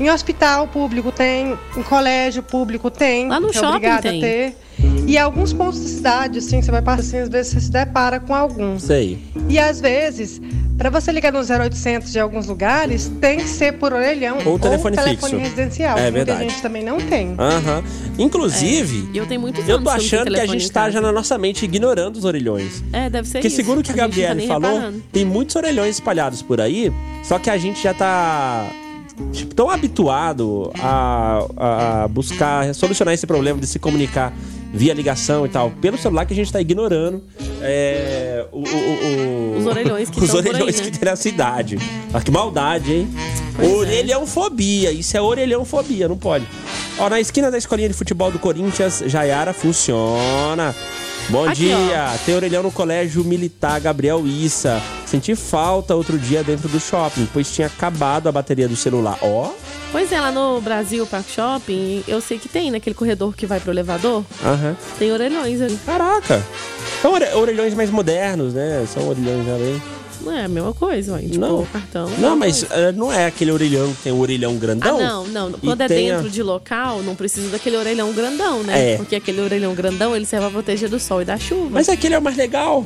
Em 0.00 0.10
hospital 0.10 0.68
público 0.68 1.10
tem, 1.10 1.58
em 1.76 1.82
colégio 1.82 2.42
público 2.42 2.90
tem. 2.90 3.28
Lá 3.28 3.40
no 3.40 3.50
é 3.50 3.52
shopping 3.52 3.68
obrigado 3.68 4.02
tem. 4.02 4.18
a 4.18 4.20
ter. 4.20 4.56
E 5.06 5.16
alguns 5.18 5.52
pontos 5.52 5.80
da 5.80 5.88
cidade, 5.88 6.38
assim, 6.38 6.60
você 6.62 6.70
vai 6.70 6.82
passar 6.82 7.00
assim, 7.00 7.18
às 7.18 7.28
vezes 7.28 7.52
você 7.52 7.60
se 7.60 7.70
depara 7.70 8.20
com 8.20 8.34
alguns. 8.34 8.82
Sei. 8.84 9.18
E 9.48 9.58
às 9.58 9.80
vezes, 9.80 10.40
para 10.78 10.88
você 10.90 11.10
ligar 11.12 11.32
no 11.32 11.40
0800 11.40 12.12
de 12.12 12.20
alguns 12.20 12.46
lugares, 12.46 13.10
tem 13.20 13.38
que 13.38 13.48
ser 13.48 13.72
por 13.74 13.92
orelhão 13.92 14.38
Ou 14.46 14.58
telefone 14.58 14.96
telefone 14.96 15.32
fixo. 15.32 15.36
residencial. 15.36 15.98
É 15.98 16.04
que 16.06 16.10
verdade. 16.12 16.38
Muita 16.38 16.52
gente 16.52 16.62
também 16.62 16.84
não 16.84 16.98
tem. 16.98 17.34
Aham. 17.36 17.82
Inclusive, 18.18 19.08
E 19.12 19.18
eu 19.18 19.26
tenho 19.26 19.40
muitos 19.40 19.68
eu 19.68 19.82
tô 19.82 19.90
achando 19.90 20.30
que 20.32 20.40
a 20.40 20.46
gente 20.46 20.70
tá 20.70 20.88
já 20.90 21.00
na 21.00 21.10
nossa 21.12 21.36
mente 21.36 21.64
ignorando 21.64 22.16
os 22.16 22.24
orelhões. 22.24 22.82
É, 22.92 23.10
deve 23.10 23.26
ser 23.28 23.34
Porque 23.38 23.48
isso. 23.48 23.56
segundo 23.56 23.80
o 23.80 23.82
que 23.82 23.90
a 23.90 23.94
tá 23.94 24.00
Gabriele 24.02 24.34
nem 24.34 24.46
falou, 24.48 24.70
reparando. 24.74 25.02
tem 25.12 25.24
muitos 25.24 25.56
orelhões 25.56 25.96
espalhados 25.96 26.42
por 26.42 26.60
aí, 26.60 26.92
só 27.24 27.38
que 27.38 27.50
a 27.50 27.58
gente 27.58 27.82
já 27.82 27.92
tá 27.92 28.66
tipo, 29.32 29.54
tão 29.54 29.68
habituado 29.70 30.70
a, 30.80 32.04
a 32.04 32.08
buscar 32.08 32.72
solucionar 32.74 33.14
esse 33.14 33.26
problema 33.26 33.58
de 33.60 33.66
se 33.66 33.78
comunicar 33.78 34.32
via 34.72 34.92
ligação 34.94 35.46
e 35.46 35.48
tal 35.48 35.70
pelo 35.80 35.96
celular 35.98 36.26
que 36.26 36.32
a 36.32 36.36
gente 36.36 36.52
tá 36.52 36.60
ignorando 36.60 37.22
é, 37.62 38.44
o, 38.52 38.58
o- 38.58 38.62
o- 38.62 39.58
Os 39.58 39.66
orelhões 39.66 40.10
que 40.10 40.18
os 40.22 40.30
por 40.30 40.44
aí, 40.44 40.48
orelhões 40.50 40.78
né? 40.80 40.90
que 40.90 40.98
tem 40.98 41.08
na 41.08 41.16
cidade. 41.16 41.78
Ah, 42.12 42.20
que 42.20 42.30
maldade, 42.30 42.92
hein? 42.92 43.08
Pois 43.56 43.68
é. 43.68 43.72
Orelhãofobia, 43.74 44.92
isso 44.92 45.16
é 45.16 45.20
orelhãofobia, 45.20 46.06
não 46.08 46.16
pode. 46.16 46.46
Ó, 46.98 47.08
na 47.08 47.18
esquina 47.20 47.50
da 47.50 47.58
escolinha 47.58 47.88
de 47.88 47.94
futebol 47.94 48.30
do 48.30 48.38
Corinthians, 48.38 49.02
Jaiara 49.06 49.52
funciona. 49.52 50.74
Bom 51.28 51.44
Aqui, 51.48 51.66
dia, 51.66 52.14
tem 52.24 52.34
orelhão 52.36 52.62
no 52.62 52.70
colégio 52.72 53.22
militar 53.24 53.80
Gabriel 53.80 54.24
Issa. 54.26 54.80
Senti 55.08 55.34
falta 55.34 55.94
outro 55.94 56.18
dia 56.18 56.44
dentro 56.44 56.68
do 56.68 56.78
shopping, 56.78 57.26
pois 57.32 57.50
tinha 57.50 57.66
acabado 57.66 58.28
a 58.28 58.32
bateria 58.32 58.68
do 58.68 58.76
celular. 58.76 59.18
Ó, 59.22 59.50
Pois 59.90 60.12
é, 60.12 60.20
lá 60.20 60.30
no 60.30 60.60
Brasil 60.60 61.06
Park 61.06 61.30
Shopping, 61.30 62.04
eu 62.06 62.20
sei 62.20 62.38
que 62.38 62.46
tem 62.46 62.70
naquele 62.70 62.92
corredor 62.94 63.34
que 63.34 63.46
vai 63.46 63.58
pro 63.58 63.72
elevador, 63.72 64.22
aham. 64.44 64.76
tem 64.98 65.10
orelhões 65.10 65.62
ali. 65.62 65.78
Caraca. 65.86 66.44
São 67.00 67.14
ore- 67.14 67.32
orelhões 67.32 67.72
mais 67.72 67.88
modernos, 67.90 68.52
né? 68.52 68.86
São 68.92 69.08
orelhões 69.08 69.46
já 69.46 69.56
bem. 69.56 69.82
Não 70.20 70.32
é 70.36 70.44
a 70.44 70.48
mesma 70.48 70.74
coisa, 70.74 71.12
ué. 71.14 71.22
Tipo, 71.22 71.38
Não. 71.38 71.64
cartão. 71.64 72.10
Não, 72.18 72.36
mas 72.36 72.66
eh, 72.70 72.92
não 72.92 73.10
é 73.10 73.24
aquele 73.26 73.50
orelhão 73.50 73.90
que 73.94 74.02
tem 74.02 74.12
o 74.12 74.18
orelhão 74.18 74.52
Ah, 74.56 74.60
grandão? 74.60 74.98
não, 74.98 75.26
não. 75.26 75.52
Quando 75.52 75.80
é 75.80 75.88
tem 75.88 76.10
a- 76.10 76.16
dentro 76.16 76.28
de 76.28 76.42
local, 76.42 77.02
não 77.02 77.14
precisa 77.14 77.48
daquele 77.48 77.76
orelhão 77.78 78.12
grandão, 78.12 78.62
né? 78.62 78.92
É. 78.92 78.96
Porque 78.98 79.16
aquele 79.16 79.40
orelhão 79.40 79.74
grandão, 79.74 80.14
ele 80.14 80.26
serve 80.26 80.44
pra 80.46 80.52
proteger 80.52 80.90
do 80.90 80.98
sol 81.00 81.22
e 81.22 81.24
da 81.24 81.38
chuva. 81.38 81.70
Mas 81.70 81.88
aquele 81.88 82.14
é 82.14 82.18
o 82.18 82.22
mais 82.22 82.36
legal. 82.36 82.84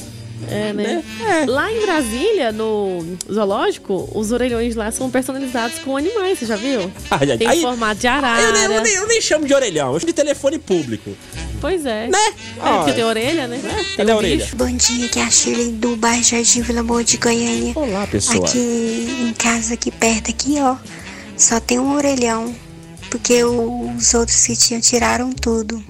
É, 0.51 0.73
né? 0.73 1.03
É. 1.43 1.47
Lá 1.47 1.71
em 1.73 1.81
Brasília, 1.81 2.53
no 2.53 3.17
zoológico, 3.33 4.09
os 4.15 4.33
orelhões 4.33 4.75
lá 4.77 4.91
são 4.91 5.11
personalizados 5.11 5.79
com 5.81 5.97
animais, 5.97 6.39
você 6.39 6.47
já 6.47 6.57
viu? 6.57 6.81
Ai, 7.11 7.31
ai, 7.31 7.39
Tem 7.39 7.49
ai. 7.49 7.61
formato 7.61 8.01
de 8.01 8.07
Eu 8.07 8.13
arara. 8.13 8.53
nem, 8.53 8.63
eu 8.65 8.83
nem- 8.83 8.95
eu 8.95 9.07
nem 9.09 9.21
chamo 9.21 9.47
de 9.47 9.55
orelhão, 9.55 9.93
eu 9.93 10.01
chamo 10.01 10.07
de 10.11 10.13
telefone 10.17 10.59
público. 10.59 11.11
Pois 11.61 11.87
é. 11.87 12.09
Né? 12.09 12.19
É, 12.65 12.77
porque 12.79 12.93
tem 12.93 13.05
orelha, 13.05 13.47
né? 13.47 13.61
Tem 13.63 13.97
Cadê 13.99 14.11
a 14.13 14.15
um 14.15 14.19
orelha? 14.19 14.45
bicho. 14.45 14.57
Bom 14.57 14.71
dia, 14.77 15.09
que 15.09 15.19
é 15.19 15.23
a 15.23 15.31
Shirley 15.31 15.73
do 15.73 15.95
bairro 15.97 16.23
Jardim 16.25 16.61
Vila 16.63 16.81
Amor 16.81 17.05
de 17.05 17.17
Goiânia. 17.19 17.73
Olá, 17.77 18.07
pessoa. 18.07 18.47
Aqui 18.49 18.59
em 19.21 19.33
casa, 19.35 19.75
aqui 19.75 19.91
perto, 19.91 20.31
aqui, 20.31 20.57
ó, 20.61 20.77
só 21.37 21.61
tem 21.61 21.79
um 21.79 21.95
orelhão, 21.95 22.53
porque 23.11 23.45
os 23.45 24.13
outros 24.15 24.45
que 24.45 24.57
tinham 24.57 24.81
tiraram 24.81 25.33
tudo. 25.33 25.83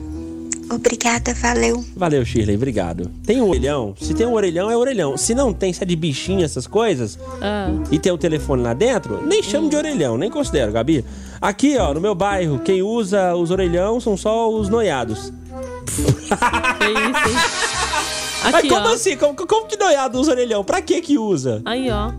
Obrigada, 0.75 1.35
valeu. 1.35 1.85
Valeu, 1.97 2.25
Shirley, 2.25 2.57
obrigado. 2.57 3.11
Tem 3.27 3.41
um 3.43 3.49
orelhão? 3.49 3.95
Se 4.01 4.15
tem 4.15 4.27
um 4.27 4.33
orelhão, 4.35 4.71
é 4.71 4.77
orelhão. 4.77 5.17
Se 5.17 5.35
não 5.35 5.53
tem, 5.53 5.73
se 5.73 5.83
é 5.83 5.87
de 5.87 5.95
bichinho, 5.97 6.45
essas 6.45 6.67
coisas, 6.67 7.19
Ah, 7.41 7.69
e 7.91 7.99
tem 7.99 8.11
o 8.13 8.19
telefone 8.19 8.63
lá 8.63 8.73
dentro, 8.75 9.21
nem 9.27 9.43
chamo 9.43 9.69
de 9.69 9.77
orelhão, 9.77 10.17
nem 10.17 10.31
considero, 10.31 10.73
Gabi. 10.73 11.05
Aqui, 11.41 11.77
ó, 11.77 11.93
no 11.93 12.01
meu 12.01 12.15
bairro, 12.15 12.59
quem 12.61 12.83
usa 12.83 13.35
os 13.35 13.51
orelhão 13.51 14.01
são 14.01 14.17
só 14.17 14.51
os 14.51 14.69
noiados. 14.69 15.33
que 15.87 16.85
isso, 16.85 17.29
hein? 17.29 17.37
Mas 18.45 18.55
Aqui, 18.57 18.69
como 18.69 18.87
ó. 18.89 18.93
assim? 18.95 19.17
Como, 19.17 19.35
como 19.37 19.67
que 19.69 19.77
noiado 19.77 20.19
usa 20.19 20.33
orelhão? 20.33 20.65
Pra 20.65 20.83
que 20.83 21.01
que 21.01 21.17
usa? 21.17 21.63
Aí, 21.65 21.89
ó. 21.91 22.11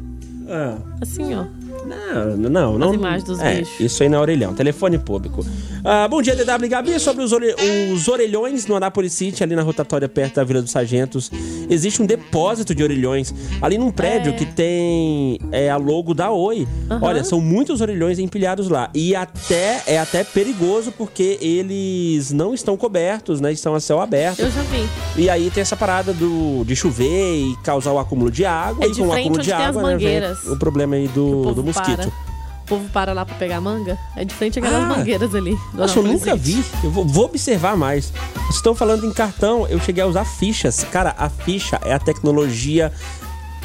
Ah, 0.47 0.77
Assim, 1.01 1.33
ó. 1.35 1.43
Não, 1.85 2.37
não, 2.49 2.77
não. 2.79 2.89
As 2.89 2.95
imagens 2.95 3.23
dos 3.25 3.39
é, 3.39 3.55
bichos. 3.59 3.79
Isso 3.81 4.03
aí 4.03 4.07
não 4.09 4.19
é 4.19 4.21
orelhão. 4.21 4.53
Telefone 4.53 4.97
público. 4.97 5.45
Ah, 5.85 6.07
bom 6.07 6.21
dia, 6.21 6.33
DW 6.33 6.69
Gabi. 6.69 6.97
Sobre 6.99 7.23
os, 7.23 7.33
ore- 7.33 7.55
os 7.93 8.07
orelhões 8.07 8.65
no 8.65 8.75
Anápolis 8.75 9.11
City, 9.13 9.43
ali 9.43 9.53
na 9.53 9.61
rotatória 9.63 10.07
perto 10.07 10.35
da 10.35 10.43
Vila 10.45 10.61
dos 10.61 10.71
Sargentos, 10.71 11.29
existe 11.69 12.01
um 12.01 12.05
depósito 12.05 12.73
de 12.73 12.81
orelhões 12.81 13.33
ali 13.61 13.77
num 13.77 13.91
prédio 13.91 14.31
É. 14.31 14.35
que 14.35 14.45
tem 14.45 15.37
é, 15.51 15.69
a 15.69 15.75
logo 15.75 16.13
da 16.13 16.31
Oi. 16.31 16.65
Olha, 17.01 17.23
são 17.25 17.41
muitos 17.41 17.81
orelhões 17.81 18.17
empilhados 18.17 18.69
lá. 18.69 18.89
E 18.93 19.13
até 19.13 19.83
é 19.85 19.99
até 19.99 20.23
perigoso 20.23 20.91
porque 20.91 21.37
eles 21.41 22.31
não 22.31 22.53
estão 22.53 22.77
cobertos, 22.77 23.41
né? 23.41 23.51
Estão 23.51 23.75
a 23.75 23.79
céu 23.81 23.99
aberto. 23.99 24.39
Eu 24.39 24.49
já 24.51 24.61
vi. 24.61 24.87
E 25.21 25.29
aí 25.29 25.51
tem 25.51 25.61
essa 25.61 25.75
parada 25.75 26.13
do, 26.13 26.63
de 26.63 26.75
chover 26.77 27.35
e 27.35 27.57
causar 27.63 27.91
o 27.91 27.99
acúmulo 27.99 28.31
de 28.31 28.45
água. 28.45 28.85
É 28.85 28.87
e 28.87 28.95
com 28.95 29.07
o 29.07 29.11
acúmulo 29.11 29.41
de 29.43 29.51
água, 29.51 29.97
né, 29.97 30.33
o 30.47 30.55
problema 30.57 30.95
aí 30.95 31.09
do, 31.09 31.53
do 31.53 31.63
mosquito. 31.63 31.97
para. 31.97 32.32
O 32.73 32.77
povo 32.79 32.89
para 32.89 33.13
lá 33.13 33.23
pra 33.25 33.35
pegar 33.35 33.61
manga. 33.61 33.97
É 34.15 34.25
de 34.25 34.33
frente 34.33 34.57
àquelas 34.57 34.83
Ah. 34.83 34.85
mangueiras 34.87 35.35
ali. 35.35 35.55
Nossa, 35.73 35.99
eu 35.99 36.03
nunca 36.03 36.35
vi. 36.35 36.63
Eu 36.83 36.89
vou, 36.89 37.05
vou 37.05 37.25
observar 37.25 37.77
mais. 37.77 38.11
Vocês 38.35 38.55
estão 38.55 38.73
falando 38.73 39.05
em 39.05 39.11
cartão, 39.13 39.67
eu 39.67 39.79
cheguei 39.79 40.03
a 40.03 40.07
usar 40.07 40.25
fichas. 40.25 40.83
Cara, 40.91 41.13
a 41.17 41.29
ficha 41.29 41.79
é 41.85 41.93
a 41.93 41.99
tecnologia 41.99 42.91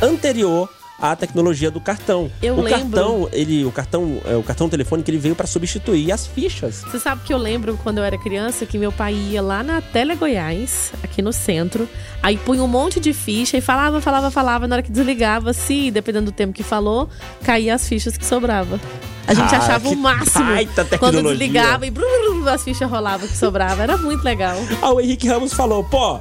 anterior 0.03 0.69
à 1.01 1.15
tecnologia 1.15 1.71
do 1.71 1.81
cartão. 1.81 2.31
Eu 2.43 2.55
o 2.55 2.61
lembro. 2.63 2.81
cartão, 2.81 3.29
ele, 3.33 3.65
o 3.65 3.71
cartão, 3.73 4.21
é, 4.25 4.37
o 4.37 4.43
cartão 4.43 4.69
telefônico, 4.69 5.09
ele 5.11 5.19
veio 5.19 5.35
para 5.35 5.47
substituir 5.47 6.11
as 6.13 6.27
fichas. 6.27 6.83
Você 6.91 6.99
sabe 6.99 7.23
que 7.25 7.33
eu 7.33 7.39
lembro 7.39 7.79
quando 7.83 7.99
eu 7.99 8.05
era 8.05 8.19
criança 8.19 8.67
que 8.67 8.77
meu 8.79 8.91
pai 8.91 9.15
ia 9.15 9.41
lá 9.41 9.63
na 9.63 9.81
Tele 9.81 10.15
Goiás, 10.17 10.93
aqui 11.03 11.23
no 11.23 11.33
centro, 11.33 11.89
aí 12.23 12.37
punha 12.37 12.63
um 12.63 12.69
monte 12.69 12.99
de 12.99 13.13
ficha 13.13 13.57
e 13.57 13.61
falava, 13.61 14.01
falava, 14.01 14.31
falava. 14.31 14.67
Na 14.67 14.77
hora 14.77 14.83
que 14.83 14.91
desligava, 14.91 15.53
se, 15.53 15.91
dependendo 15.91 16.27
do 16.27 16.33
tempo 16.33 16.53
que 16.53 16.63
falou, 16.63 17.09
caía 17.45 17.75
as 17.75 17.89
fichas 17.89 18.17
que 18.17 18.27
sobrava. 18.27 18.81
A 19.27 19.35
gente 19.35 19.55
Ah, 19.55 19.59
achava 19.59 19.89
o 19.91 19.95
máximo. 19.97 20.47
Quando 20.99 21.23
desligava 21.23 21.87
e 21.87 21.91
brum, 21.91 22.07
brum, 22.41 22.49
as 22.49 22.65
fichas 22.65 22.91
rolavam 22.91 23.29
que 23.29 23.37
sobrava. 23.37 23.83
Era 23.83 23.97
muito 23.99 24.25
legal. 24.25 24.57
Ah, 24.81 24.93
o 24.93 25.01
Henrique 25.01 25.29
Ramos 25.29 25.53
falou, 25.53 25.85
pô, 25.85 26.19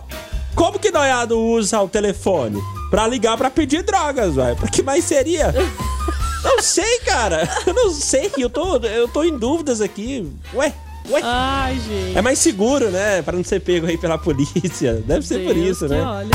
como 0.58 0.78
que 0.80 0.92
noiado 0.92 1.40
usa 1.40 1.80
o 1.82 1.88
telefone? 1.88 2.62
Pra 2.90 3.08
ligar 3.08 3.38
pra 3.38 3.50
pedir 3.50 3.84
drogas, 3.84 4.36
vai. 4.36 4.56
Pra 4.56 4.68
que 4.68 4.82
mais 4.84 5.06
seria? 5.06 5.54
não 6.44 6.62
sei, 6.62 7.00
cara. 7.06 7.48
Eu 7.66 7.74
não 7.74 7.92
sei. 7.94 8.32
Eu 8.38 8.50
tô, 8.50 8.78
eu 8.78 9.08
tô 9.08 9.24
em 9.24 9.38
dúvidas 9.38 9.80
aqui. 9.82 10.30
Ué, 10.54 10.74
ué. 11.10 11.22
Ai, 11.24 11.80
gente. 11.80 12.18
É 12.18 12.22
mais 12.22 12.40
seguro, 12.40 12.90
né? 12.90 13.22
Pra 13.22 13.36
não 13.38 13.44
ser 13.44 13.60
pego 13.62 13.86
aí 13.88 13.98
pela 13.98 14.18
polícia. 14.18 14.94
Deve 15.06 15.26
ser 15.26 15.46
por 15.46 15.54
Deus 15.54 15.78
isso, 15.78 15.86
que 15.88 15.94
né? 15.94 16.02
olha. 16.02 16.30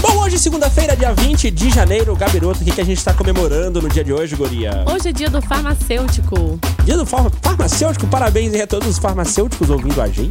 Bom, 0.00 0.22
hoje, 0.22 0.38
segunda-feira, 0.38 0.94
dia 0.96 1.12
20 1.12 1.50
de 1.50 1.70
janeiro, 1.70 2.14
Gabiroto, 2.14 2.60
o 2.60 2.64
que, 2.64 2.70
que 2.70 2.80
a 2.80 2.84
gente 2.84 3.02
tá 3.02 3.12
comemorando 3.12 3.82
no 3.82 3.88
dia 3.88 4.04
de 4.04 4.12
hoje, 4.12 4.36
Guria? 4.36 4.84
Hoje 4.86 5.08
é 5.08 5.12
dia 5.12 5.28
do 5.28 5.42
farmacêutico. 5.42 6.58
Dia 6.84 6.96
do 6.96 7.04
far- 7.04 7.30
farmacêutico, 7.42 8.06
parabéns 8.06 8.54
aí 8.54 8.62
a 8.62 8.66
todos 8.66 8.88
os 8.88 8.98
farmacêuticos 8.98 9.68
ouvindo 9.70 10.00
a 10.00 10.06
gente. 10.06 10.30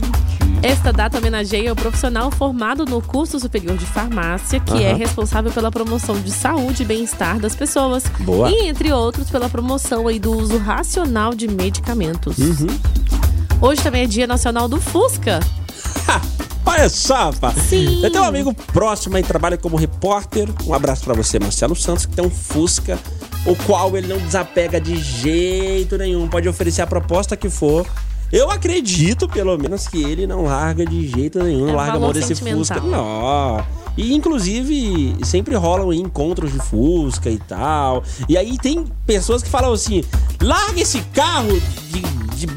Esta 0.61 0.91
data 0.91 1.17
homenageia 1.17 1.71
o 1.71 1.75
profissional 1.75 2.31
formado 2.31 2.85
no 2.85 3.01
curso 3.01 3.39
superior 3.39 3.77
de 3.77 3.85
farmácia, 3.85 4.59
que 4.59 4.83
é 4.83 4.89
Aham. 4.89 4.97
responsável 4.97 5.51
pela 5.51 5.71
promoção 5.71 6.19
de 6.19 6.31
saúde 6.31 6.83
e 6.83 6.85
bem-estar 6.85 7.39
das 7.39 7.55
pessoas. 7.55 8.03
Boa. 8.19 8.49
E, 8.49 8.67
entre 8.67 8.91
outros, 8.91 9.29
pela 9.29 9.49
promoção 9.49 10.07
aí 10.07 10.19
do 10.19 10.31
uso 10.31 10.57
racional 10.57 11.33
de 11.33 11.47
medicamentos. 11.47 12.37
Uhum. 12.37 12.67
Hoje 13.61 13.81
também 13.81 14.03
é 14.03 14.07
dia 14.07 14.27
nacional 14.27 14.67
do 14.67 14.79
Fusca. 14.79 15.39
Ha! 16.07 16.21
Olha 16.65 16.89
só, 16.89 17.31
pá. 17.31 17.53
Sim. 17.53 18.03
Eu 18.03 18.11
tenho 18.11 18.23
um 18.23 18.27
amigo 18.27 18.53
próximo 18.53 19.15
aí, 19.15 19.23
trabalha 19.23 19.57
como 19.57 19.77
repórter. 19.77 20.49
Um 20.65 20.73
abraço 20.73 21.03
pra 21.05 21.13
você, 21.13 21.39
Marcelo 21.39 21.75
Santos, 21.75 22.05
que 22.05 22.13
tem 22.13 22.25
um 22.25 22.29
Fusca, 22.29 22.99
o 23.45 23.55
qual 23.55 23.95
ele 23.95 24.07
não 24.07 24.17
desapega 24.17 24.79
de 24.79 24.97
jeito 24.97 25.97
nenhum. 25.97 26.27
Pode 26.27 26.47
oferecer 26.49 26.81
a 26.81 26.87
proposta 26.87 27.37
que 27.37 27.49
for. 27.49 27.87
Eu 28.31 28.51
acredito, 28.51 29.27
pelo 29.27 29.57
menos, 29.57 29.87
que 29.87 30.03
ele 30.03 30.27
não 30.27 30.43
larga 30.43 30.85
de 30.85 31.07
jeito 31.07 31.41
nenhum, 31.41 31.69
É 31.69 31.73
larga 31.73 31.97
a 31.97 31.99
mão 31.99 32.11
desse. 32.11 32.35
Fusca. 32.35 32.81
Não. 32.81 33.63
E, 33.95 34.13
inclusive, 34.13 35.15
sempre 35.23 35.55
rolam 35.55 35.91
encontros 35.93 36.51
de 36.51 36.59
Fusca 36.59 37.29
e 37.29 37.37
tal. 37.39 38.03
E 38.27 38.37
aí 38.37 38.57
tem 38.57 38.85
pessoas 39.05 39.41
que 39.41 39.49
falam 39.49 39.73
assim: 39.73 40.03
larga 40.41 40.79
esse 40.79 41.01
carro 41.13 41.59
de. 41.89 42.01
de 42.35 42.47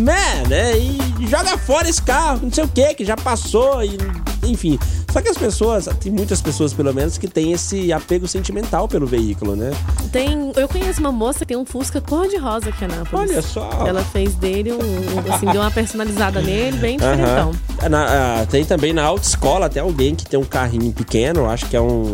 né, 0.00 0.42
né? 0.48 0.78
E 0.78 1.26
joga 1.26 1.56
fora 1.58 1.88
esse 1.88 2.02
carro, 2.02 2.40
não 2.42 2.52
sei 2.52 2.64
o 2.64 2.68
que, 2.68 2.94
que 2.94 3.04
já 3.04 3.16
passou, 3.16 3.84
e, 3.84 3.96
enfim. 4.42 4.78
Só 5.14 5.22
que 5.22 5.28
as 5.28 5.38
pessoas, 5.38 5.88
tem 6.00 6.10
muitas 6.10 6.40
pessoas 6.42 6.72
pelo 6.72 6.92
menos, 6.92 7.16
que 7.18 7.28
têm 7.28 7.52
esse 7.52 7.92
apego 7.92 8.26
sentimental 8.26 8.88
pelo 8.88 9.06
veículo, 9.06 9.54
né? 9.54 9.70
Tem, 10.10 10.50
eu 10.56 10.66
conheço 10.66 10.98
uma 10.98 11.12
moça 11.12 11.38
que 11.38 11.46
tem 11.46 11.56
um 11.56 11.64
Fusca 11.64 12.00
cor-de-rosa 12.00 12.70
aqui 12.70 12.82
em 12.84 12.88
Anápolis. 12.88 13.30
Olha 13.30 13.40
só. 13.40 13.84
Ela 13.86 14.02
fez 14.02 14.34
dele 14.34 14.72
um, 14.72 15.32
assim, 15.32 15.46
deu 15.46 15.60
uma 15.60 15.70
personalizada 15.70 16.42
nele, 16.42 16.78
bem 16.78 16.96
diferentão. 16.96 17.52
Aham. 17.80 17.88
Na- 17.88 18.40
ah, 18.40 18.46
tem 18.46 18.64
também 18.64 18.92
na 18.92 19.04
autoescola 19.04 19.66
até 19.66 19.78
alguém 19.78 20.16
que 20.16 20.26
tem 20.26 20.40
um 20.40 20.44
carrinho 20.44 20.92
pequeno, 20.92 21.48
acho 21.48 21.66
que 21.66 21.76
é 21.76 21.80
um. 21.80 22.12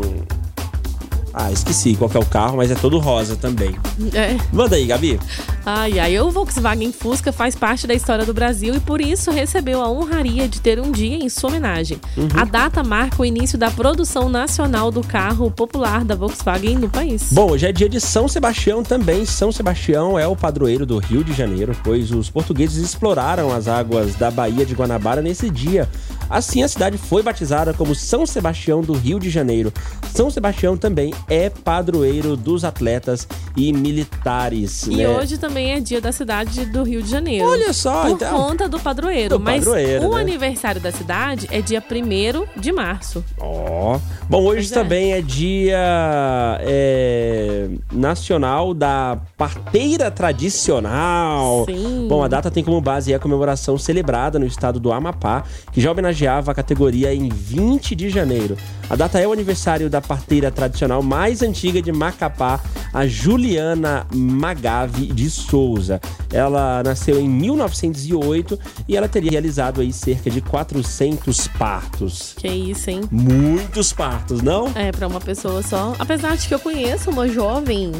Ah, 1.32 1.52
esqueci 1.52 1.94
qual 1.94 2.10
é 2.14 2.18
o 2.18 2.26
carro, 2.26 2.56
mas 2.56 2.70
é 2.70 2.74
todo 2.74 2.98
rosa 2.98 3.36
também. 3.36 3.74
É. 4.12 4.36
Manda 4.52 4.76
aí, 4.76 4.86
Gabi. 4.86 5.18
Ai, 5.64 5.98
ai, 5.98 6.18
o 6.18 6.30
Volkswagen 6.30 6.92
Fusca 6.92 7.32
faz 7.32 7.54
parte 7.54 7.86
da 7.86 7.94
história 7.94 8.24
do 8.24 8.34
Brasil 8.34 8.74
e 8.74 8.80
por 8.80 9.00
isso 9.00 9.30
recebeu 9.30 9.80
a 9.82 9.90
honraria 9.90 10.48
de 10.48 10.60
ter 10.60 10.80
um 10.80 10.90
dia 10.90 11.16
em 11.16 11.28
sua 11.28 11.50
homenagem. 11.50 11.98
A 12.34 12.44
data 12.44 12.82
marca 12.82 13.22
o 13.22 13.24
início 13.24 13.58
da 13.58 13.70
produção 13.70 14.28
nacional 14.28 14.90
do 14.90 15.02
carro 15.02 15.50
popular 15.50 16.04
da 16.04 16.14
Volkswagen 16.14 16.78
no 16.78 16.88
país. 16.88 17.28
Bom, 17.32 17.52
hoje 17.52 17.66
é 17.66 17.72
dia 17.72 17.88
de 17.88 18.00
São 18.00 18.26
Sebastião 18.26 18.82
também. 18.82 19.24
São 19.24 19.52
Sebastião 19.52 20.18
é 20.18 20.26
o 20.26 20.34
padroeiro 20.34 20.84
do 20.86 20.98
Rio 20.98 21.22
de 21.22 21.32
Janeiro, 21.32 21.76
pois 21.84 22.10
os 22.10 22.30
portugueses 22.30 22.82
exploraram 22.82 23.52
as 23.52 23.68
águas 23.68 24.14
da 24.14 24.30
Baía 24.30 24.64
de 24.66 24.74
Guanabara 24.74 25.22
nesse 25.22 25.50
dia. 25.50 25.88
Assim, 26.30 26.62
a 26.62 26.68
cidade 26.68 26.96
foi 26.96 27.22
batizada 27.22 27.74
como 27.74 27.94
São 27.94 28.24
Sebastião 28.24 28.80
do 28.80 28.92
Rio 28.92 29.18
de 29.18 29.28
Janeiro. 29.28 29.72
São 30.14 30.30
Sebastião 30.30 30.76
também 30.76 31.12
é 31.28 31.50
padroeiro 31.50 32.36
dos 32.36 32.64
atletas 32.64 33.26
e 33.56 33.72
militares. 33.72 34.86
E 34.86 34.96
né? 34.96 35.08
hoje 35.08 35.38
também 35.38 35.72
é 35.72 35.80
dia 35.80 36.00
da 36.00 36.12
cidade 36.12 36.64
do 36.66 36.84
Rio 36.84 37.02
de 37.02 37.10
Janeiro. 37.10 37.44
Olha 37.46 37.72
só, 37.72 38.02
Por 38.02 38.10
então. 38.12 38.36
conta 38.36 38.68
do 38.68 38.78
padroeiro. 38.78 39.30
Do 39.30 39.40
Mas 39.40 39.64
padroeiro, 39.64 40.08
o 40.08 40.14
né? 40.14 40.20
aniversário 40.20 40.80
da 40.80 40.92
cidade 40.92 41.48
é 41.50 41.60
dia 41.60 41.82
1 41.82 42.60
de 42.60 42.70
março. 42.72 43.24
Ó. 43.38 43.98
Bom, 44.28 44.42
hoje 44.44 44.68
Pois 44.68 44.72
é. 44.72 44.74
também 44.74 45.12
é 45.12 45.20
dia 45.20 46.58
é, 46.60 47.68
nacional 47.92 48.72
da 48.72 49.18
parteira 49.36 50.10
tradicional. 50.10 51.64
Sim. 51.66 52.06
Bom, 52.08 52.22
a 52.22 52.28
data 52.28 52.50
tem 52.50 52.62
como 52.62 52.80
base 52.80 53.12
a 53.12 53.18
comemoração 53.18 53.76
celebrada 53.76 54.38
no 54.38 54.46
estado 54.46 54.78
do 54.78 54.92
Amapá, 54.92 55.44
que 55.72 55.80
já 55.80 55.90
homenageava 56.20 56.52
a 56.52 56.54
categoria 56.54 57.14
em 57.14 57.28
20 57.28 57.94
de 57.94 58.10
janeiro. 58.10 58.56
A 58.88 58.96
data 58.96 59.18
é 59.18 59.26
o 59.26 59.32
aniversário 59.32 59.88
da 59.88 60.00
parteira 60.00 60.50
tradicional 60.50 61.02
mais 61.02 61.42
antiga 61.42 61.80
de 61.80 61.92
Macapá, 61.92 62.60
a 62.92 63.06
Juliana 63.06 64.06
Magave 64.12 65.06
de 65.06 65.30
Souza. 65.30 66.00
Ela 66.32 66.82
nasceu 66.82 67.20
em 67.20 67.28
1908 67.28 68.58
e 68.88 68.96
ela 68.96 69.08
teria 69.08 69.30
realizado 69.30 69.80
aí 69.80 69.92
cerca 69.92 70.28
de 70.28 70.40
400 70.40 71.48
partos. 71.48 72.34
Que 72.36 72.48
isso, 72.48 72.90
hein? 72.90 73.02
Muitos 73.10 73.92
partos, 73.92 74.42
não? 74.42 74.70
É, 74.74 74.92
pra 74.92 75.06
uma 75.06 75.20
pessoa 75.20 75.62
só. 75.62 75.94
Apesar 75.98 76.36
de 76.36 76.48
que 76.48 76.54
eu 76.54 76.60
conheço 76.60 77.10
uma 77.10 77.28
jovem 77.28 77.92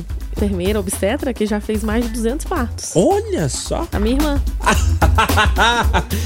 enfermeira 0.44 0.80
obstetra 0.80 1.34
que 1.34 1.44
já 1.46 1.60
fez 1.60 1.84
mais 1.84 2.04
de 2.04 2.10
200 2.12 2.46
partos. 2.46 2.92
Olha 2.96 3.48
só! 3.48 3.86
A 3.92 3.98
minha 3.98 4.16
irmã. 4.16 4.40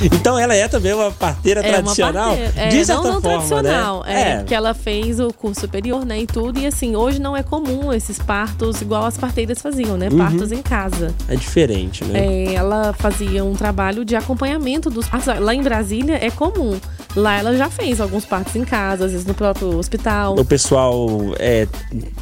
então 0.03 0.39
ela 0.39 0.55
é 0.55 0.69
também 0.69 0.93
uma 0.93 1.11
parteira 1.11 1.61
É 1.61 1.73
tradicional? 1.73 2.29
uma 2.35 2.37
parteira. 2.37 2.53
É, 2.57 2.69
de 2.69 2.77
não, 2.79 2.85
certa 2.85 3.03
não 3.03 3.21
forma, 3.23 3.39
tradicional. 3.41 4.05
né? 4.05 4.41
É, 4.41 4.43
que 4.45 4.55
ela 4.55 4.73
fez 4.75 5.19
o 5.21 5.33
curso 5.33 5.63
superior, 5.63 6.05
né, 6.05 6.21
e 6.21 6.27
tudo. 6.27 6.61
E 6.61 6.67
assim, 6.67 6.95
hoje 6.97 7.21
não 7.21 7.37
é 7.37 7.43
comum 7.43 7.93
esses 7.93 8.19
partos 8.19 8.81
igual 8.81 9.05
as 9.05 9.17
parteiras 9.17 9.61
faziam, 9.61 9.97
né? 9.97 10.09
Partos 10.11 10.53
em 10.53 10.63
casa. 10.63 11.15
é 11.29 11.35
diferente, 11.37 12.05
né? 12.05 12.21
É, 12.21 12.55
ela 12.55 12.93
fazia 12.93 13.45
um 13.45 13.55
trabalho 13.55 14.05
de 14.05 14.15
acompanhamento 14.15 14.89
dos 14.91 15.09
partos. 15.09 15.41
Lá 15.41 15.55
em 15.55 15.63
Brasília 15.63 16.19
é 16.25 16.31
comum. 16.31 16.79
Lá 17.17 17.39
ela 17.39 17.57
já 17.57 17.71
fez 17.71 18.01
alguns 18.01 18.25
partos 18.25 18.57
em 18.57 18.65
casa, 18.65 19.05
às 19.07 19.13
vezes 19.13 19.27
no 19.27 19.35
próprio 19.35 19.77
hospital. 19.77 20.35
O 20.39 20.45
pessoal 20.45 21.09
é, 21.39 21.67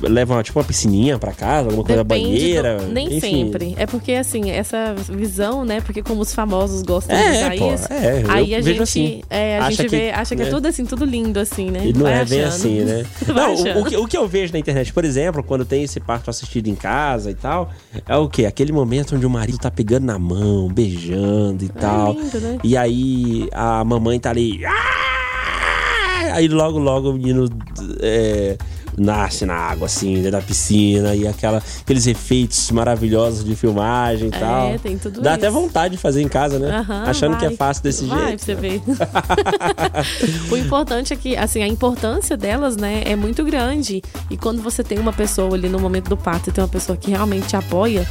leva 0.03 0.43
tipo 0.43 0.59
uma 0.59 0.65
piscininha 0.65 1.19
pra 1.19 1.33
casa, 1.33 1.69
alguma 1.69 1.83
coisa 1.85 2.05
Depende 2.05 2.29
banheira. 2.29 2.77
do- 2.77 2.93
Nem 2.93 3.07
enfim. 3.17 3.21
sempre. 3.47 3.75
É 3.79 3.87
porque, 3.87 4.13
assim, 4.13 4.51
essa 4.51 4.95
visão, 5.09 5.65
né? 5.65 5.81
Porque 5.81 6.03
como 6.03 6.21
os 6.21 6.35
famosos 6.35 6.83
gostam 6.83 7.17
É, 7.17 7.31
de 7.31 7.37
usar 7.39 7.57
pô, 7.57 7.75
isso. 7.75 7.93
é, 7.93 8.25
aí 8.29 8.55
a 8.55 8.61
gente, 8.61 8.83
assim. 8.83 9.23
é, 9.31 9.59
a 9.59 9.67
Acha 9.67 9.71
gente 9.77 9.89
que- 9.89 9.97
vê, 9.97 10.11
acha 10.11 10.37
que 10.37 10.43
é 10.43 10.45
né? 10.45 10.51
tudo 10.51 10.69
assim, 10.69 10.85
tudo 10.85 11.05
lindo, 11.05 11.41
assim, 11.41 11.71
né? 11.71 11.81
E 11.87 11.93
não 11.93 12.03
Vai 12.03 12.21
é 12.21 12.25
bem 12.25 12.41
achando. 12.43 12.55
assim, 12.55 12.81
né? 12.85 13.07
Não, 13.35 13.55
o, 13.55 13.81
o 13.81 13.85
que, 13.87 13.97
o 13.97 14.07
que 14.07 14.17
eu 14.17 14.29
vejo 14.29 14.53
na 14.53 14.59
internet, 14.59 14.93
por 14.93 15.05
exemplo, 15.05 15.43
quando 15.43 15.65
tem 15.65 15.83
esse 15.85 15.99
parto 16.01 16.29
assistido 16.31 16.67
em 16.69 16.75
casa 16.75 17.31
e 17.31 17.35
tal, 17.35 17.71
é 18.07 18.17
o 18.17 18.29
quê? 18.29 18.45
Aquele 18.47 18.73
momento 18.73 19.15
onde 19.17 19.25
o 19.25 19.31
marido 19.31 19.59
tá 19.59 19.71
pegando 19.71 20.05
na 20.05 20.19
mão, 20.19 20.69
beijando 20.69 21.65
e 21.65 21.69
tal. 21.69 22.13
lindo, 22.13 22.41
né? 22.41 22.59
E 22.63 22.77
aí 22.77 23.49
a 23.53 23.83
mamãe 23.85 24.21
tá 24.21 24.31
ali. 24.31 24.65
"Ah!" 24.67 24.82
Aí 26.33 26.49
logo, 26.49 26.79
logo 26.79 27.11
o 27.11 27.13
menino 27.15 27.49
é, 28.01 28.57
nasce 28.97 29.45
na 29.45 29.55
água, 29.55 29.87
assim, 29.87 30.15
dentro 30.17 30.33
da 30.33 30.41
piscina, 30.41 31.15
e 31.15 31.27
aquela, 31.27 31.63
aqueles 31.83 32.07
efeitos 32.07 32.71
maravilhosos 32.71 33.45
de 33.45 33.55
filmagem 33.55 34.31
e 34.33 34.35
É, 34.35 34.39
tal. 34.39 34.79
tem 34.79 34.97
tudo 34.99 35.21
Dá 35.21 35.31
isso. 35.33 35.39
até 35.41 35.51
vontade 35.51 35.97
de 35.97 36.01
fazer 36.01 36.23
em 36.23 36.29
casa, 36.29 36.59
né? 36.59 36.71
Aham, 36.79 37.05
Achando 37.07 37.37
que 37.37 37.45
é 37.45 37.49
vai. 37.49 37.57
fácil 37.57 37.83
desse 37.83 38.05
vai, 38.07 38.19
jeito. 38.39 38.45
pra 38.45 38.45
você 38.47 38.55
ver. 38.55 38.83
o 40.51 40.57
importante 40.57 41.13
é 41.13 41.17
que, 41.17 41.37
assim, 41.37 41.63
a 41.63 41.69
importância 41.69 42.37
delas, 42.37 42.77
né, 42.77 43.03
é 43.05 43.15
muito 43.17 43.45
grande. 43.45 44.03
E 44.31 44.37
quando 44.37 44.63
você 44.63 44.83
tem 44.83 44.99
uma 44.99 45.13
pessoa 45.13 45.55
ali 45.55 45.69
no 45.69 45.79
momento 45.79 46.09
do 46.09 46.17
parto 46.17 46.49
e 46.49 46.53
tem 46.53 46.63
uma 46.63 46.69
pessoa 46.71 46.97
que 46.97 47.11
realmente 47.11 47.49
te 47.49 47.57
apoia, 47.57 48.07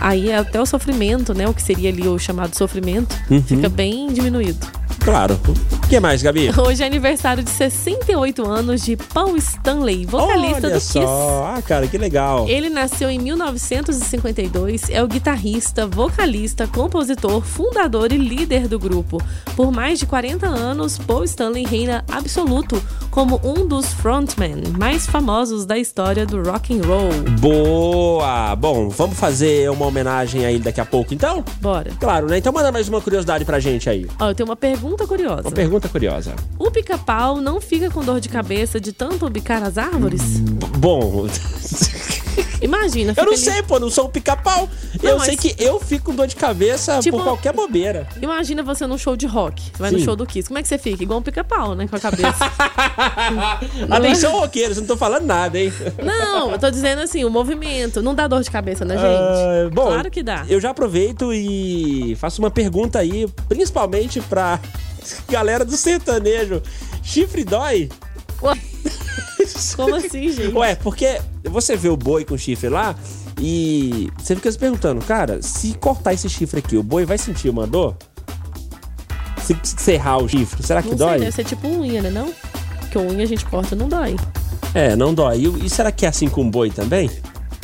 aí 0.00 0.30
é 0.30 0.36
até 0.38 0.60
o 0.60 0.66
sofrimento, 0.66 1.32
né, 1.32 1.48
o 1.48 1.54
que 1.54 1.62
seria 1.62 1.88
ali 1.90 2.06
o 2.06 2.18
chamado 2.18 2.54
sofrimento, 2.54 3.14
Uhum. 3.30 3.42
fica 3.42 3.68
bem 3.70 4.12
diminuído. 4.12 4.66
Claro. 5.04 5.38
O 5.84 5.86
que 5.86 6.00
mais, 6.00 6.22
Gabi? 6.22 6.50
Hoje 6.58 6.82
é 6.82 6.86
aniversário 6.86 7.44
de 7.44 7.50
68 7.50 8.50
anos 8.50 8.82
de 8.82 8.96
Paul 8.96 9.36
Stanley, 9.36 10.06
vocalista 10.06 10.66
Olha 10.66 10.70
do 10.70 10.80
Kiss. 10.80 10.92
só. 10.94 11.54
Ah, 11.54 11.60
cara, 11.60 11.86
que 11.86 11.98
legal. 11.98 12.48
Ele 12.48 12.70
nasceu 12.70 13.10
em 13.10 13.18
1952, 13.18 14.88
é 14.88 15.02
o 15.02 15.06
guitarrista, 15.06 15.86
vocalista, 15.86 16.66
compositor, 16.66 17.42
fundador 17.42 18.12
e 18.12 18.16
líder 18.16 18.66
do 18.66 18.78
grupo. 18.78 19.22
Por 19.54 19.70
mais 19.70 19.98
de 19.98 20.06
40 20.06 20.46
anos, 20.46 20.96
Paul 20.96 21.22
Stanley 21.24 21.64
reina 21.66 22.02
absoluto 22.10 22.82
como 23.10 23.38
um 23.44 23.66
dos 23.66 23.92
frontmen 23.92 24.62
mais 24.78 25.06
famosos 25.06 25.66
da 25.66 25.76
história 25.76 26.24
do 26.24 26.42
rock 26.42 26.76
and 26.76 26.82
roll. 26.86 27.10
Boa! 27.40 28.56
Bom, 28.56 28.88
vamos 28.88 29.18
fazer 29.18 29.70
uma 29.70 29.84
homenagem 29.86 30.46
a 30.46 30.50
ele 30.50 30.64
daqui 30.64 30.80
a 30.80 30.86
pouco, 30.86 31.12
então? 31.12 31.44
Bora. 31.60 31.90
Claro, 32.00 32.26
né? 32.26 32.38
Então 32.38 32.52
manda 32.54 32.72
mais 32.72 32.88
uma 32.88 33.02
curiosidade 33.02 33.44
pra 33.44 33.60
gente 33.60 33.90
aí. 33.90 34.06
Ó, 34.18 34.30
eu 34.30 34.34
tenho 34.34 34.48
uma 34.48 34.56
pergunta 34.56 34.93
curiosa. 35.06 35.42
Uma 35.42 35.50
pergunta 35.52 35.88
curiosa. 35.88 36.34
O 36.58 36.70
pica-pau 36.70 37.40
não 37.40 37.60
fica 37.60 37.90
com 37.90 38.04
dor 38.04 38.20
de 38.20 38.28
cabeça 38.28 38.80
de 38.80 38.92
tanto 38.92 39.28
bicar 39.28 39.62
as 39.64 39.76
árvores? 39.76 40.22
B- 40.40 40.66
Bom, 40.78 41.26
Imagina, 42.60 43.12
eu 43.16 43.24
não 43.24 43.32
ali- 43.32 43.40
sei, 43.40 43.62
pô, 43.62 43.78
não 43.78 43.90
sou 43.90 44.06
um 44.06 44.10
pica-pau. 44.10 44.68
Eu 45.02 45.18
mas- 45.18 45.26
sei 45.26 45.36
que 45.36 45.54
eu 45.62 45.78
fico 45.80 46.06
com 46.06 46.14
dor 46.14 46.26
de 46.26 46.36
cabeça 46.36 46.98
Tipo- 47.00 47.18
por 47.18 47.24
qualquer 47.24 47.52
bobeira. 47.52 48.06
Imagina 48.20 48.62
você 48.62 48.86
num 48.86 48.96
show 48.98 49.16
de 49.16 49.26
rock. 49.26 49.62
Você 49.72 49.78
vai 49.82 49.90
no 49.90 49.98
Sim. 49.98 50.04
show 50.04 50.16
do 50.16 50.26
Kiss. 50.26 50.48
Como 50.48 50.58
é 50.58 50.62
que 50.62 50.68
você 50.68 50.78
fica? 50.78 51.02
Igual 51.02 51.18
um 51.20 51.22
pica-pau, 51.22 51.74
né? 51.74 51.86
Com 51.86 51.96
a 51.96 52.00
cabeça. 52.00 52.50
Atenção, 53.90 54.32
roqueiros, 54.40 54.78
não 54.78 54.86
tô 54.86 54.96
falando 54.96 55.24
nada, 55.24 55.58
hein? 55.58 55.72
Não, 56.02 56.50
eu 56.52 56.58
tô 56.58 56.70
dizendo 56.70 57.00
assim, 57.02 57.24
o 57.24 57.30
movimento. 57.30 58.02
Não 58.02 58.14
dá 58.14 58.26
dor 58.26 58.42
de 58.42 58.50
cabeça, 58.50 58.84
né, 58.84 58.94
gente? 58.96 59.06
Ah, 59.06 59.70
bom, 59.72 59.86
claro 59.86 60.10
que 60.10 60.22
dá. 60.22 60.44
Eu 60.48 60.60
já 60.60 60.70
aproveito 60.70 61.32
e 61.32 62.16
faço 62.20 62.40
uma 62.40 62.50
pergunta 62.50 62.98
aí, 62.98 63.26
principalmente 63.48 64.20
pra 64.20 64.58
galera 65.28 65.64
do 65.64 65.76
sertanejo. 65.76 66.62
Chifre 67.02 67.44
dói? 67.44 67.88
Como 69.76 69.94
assim, 69.94 70.30
gente? 70.30 70.54
Ué, 70.54 70.74
porque 70.76 71.20
você 71.44 71.76
vê 71.76 71.88
o 71.88 71.96
boi 71.96 72.24
com 72.24 72.36
chifre 72.36 72.68
lá 72.68 72.94
e 73.40 74.10
você 74.18 74.36
fica 74.36 74.50
se 74.50 74.58
perguntando, 74.58 75.04
cara, 75.04 75.42
se 75.42 75.74
cortar 75.74 76.12
esse 76.14 76.28
chifre 76.28 76.60
aqui, 76.60 76.76
o 76.76 76.82
boi 76.82 77.04
vai 77.04 77.18
sentir 77.18 77.48
uma 77.48 77.66
dor? 77.66 77.96
Se 79.42 79.56
serrar 79.62 80.18
o 80.18 80.28
chifre, 80.28 80.62
será 80.62 80.82
que 80.82 80.90
não 80.90 80.96
dói? 80.96 81.10
sei, 81.10 81.18
deve 81.20 81.32
ser 81.32 81.44
tipo 81.44 81.68
unha, 81.68 82.00
né? 82.00 82.10
Não? 82.10 82.32
Porque 82.80 82.98
unha 82.98 83.24
a 83.24 83.26
gente 83.26 83.44
corta 83.44 83.76
não 83.76 83.88
dói. 83.88 84.16
É, 84.72 84.96
não 84.96 85.12
dói. 85.12 85.38
E, 85.38 85.66
e 85.66 85.70
será 85.70 85.92
que 85.92 86.06
é 86.06 86.08
assim 86.08 86.28
com 86.28 86.42
o 86.46 86.50
boi 86.50 86.70
também? 86.70 87.10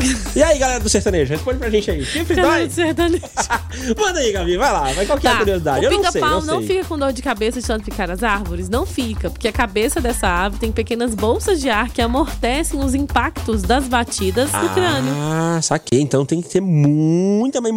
E 0.36 0.42
aí, 0.42 0.58
galera 0.58 0.80
do 0.80 0.88
sertanejo, 0.88 1.32
responde 1.32 1.58
pra 1.58 1.68
gente 1.70 1.90
aí. 1.90 2.04
Chifre 2.04 2.36
Canal 2.36 2.52
dói? 2.52 2.68
de 2.68 2.72
sertanejo. 2.74 3.22
Manda 3.98 4.18
aí, 4.20 4.32
Gabi, 4.32 4.56
vai 4.56 4.72
lá. 4.72 4.92
Vai 4.92 5.06
qual 5.06 5.18
que 5.18 5.26
é 5.26 5.30
a 5.30 5.32
Tá, 5.32 5.38
curiosidade? 5.38 5.86
o 5.86 5.88
Eu 5.88 5.90
não 5.92 6.02
sei, 6.02 6.12
pica-pau 6.20 6.42
não 6.42 6.58
sei. 6.58 6.66
fica 6.68 6.84
com 6.84 6.98
dor 6.98 7.12
de 7.12 7.22
cabeça 7.22 7.60
de 7.60 7.66
tanto 7.66 7.84
picar 7.84 8.10
as 8.10 8.22
árvores? 8.22 8.68
Não 8.68 8.86
fica, 8.86 9.28
porque 9.30 9.48
a 9.48 9.52
cabeça 9.52 10.00
dessa 10.00 10.26
ave 10.28 10.58
tem 10.58 10.70
pequenas 10.72 11.14
bolsas 11.14 11.60
de 11.60 11.68
ar 11.68 11.88
que 11.90 12.00
amortecem 12.00 12.78
os 12.80 12.94
impactos 12.94 13.62
das 13.62 13.86
batidas 13.88 14.50
no 14.52 14.68
crânio. 14.70 15.12
Ah, 15.16 15.60
saquei. 15.62 16.00
Então 16.00 16.24
tem 16.24 16.40
que 16.40 16.48
ter 16.48 16.60
muita, 16.60 17.60
mas 17.60 17.72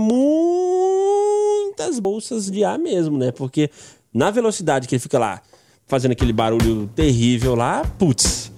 muitas 0.63 1.99
bolsas 1.99 2.49
de 2.49 2.63
ar 2.63 2.77
mesmo, 2.79 3.17
né? 3.17 3.31
Porque 3.31 3.69
na 4.13 4.29
velocidade 4.31 4.87
que 4.87 4.95
ele 4.95 5.01
fica 5.01 5.17
lá 5.19 5.41
fazendo 5.87 6.11
aquele 6.13 6.31
barulho 6.33 6.89
terrível 6.95 7.55
lá, 7.55 7.83
putz. 7.99 8.51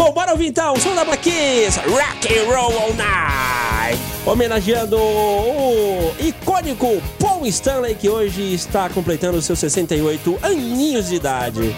Bom, 0.00 0.12
bora 0.12 0.32
ouvir 0.32 0.46
então 0.46 0.72
o 0.72 0.80
som 0.80 0.94
da 0.94 1.04
Black 1.04 1.22
Keys, 1.22 1.76
Rock 1.76 2.26
and 2.26 2.44
Roll 2.46 2.72
All 2.72 2.94
Night. 2.94 4.00
Homenageando 4.24 4.96
o 4.96 6.14
icônico 6.18 7.02
Paul 7.18 7.46
Stanley, 7.48 7.94
que 7.94 8.08
hoje 8.08 8.54
está 8.54 8.88
completando 8.88 9.42
seus 9.42 9.58
68 9.58 10.38
aninhos 10.40 11.10
de 11.10 11.16
idade. 11.16 11.76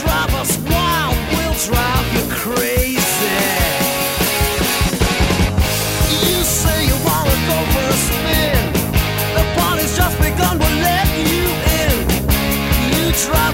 Drive 0.00 0.34
us 0.40 0.56
wild, 0.60 1.16
we'll 1.32 1.54
drive 1.66 2.14
you 2.14 2.22
crazy. 2.30 2.79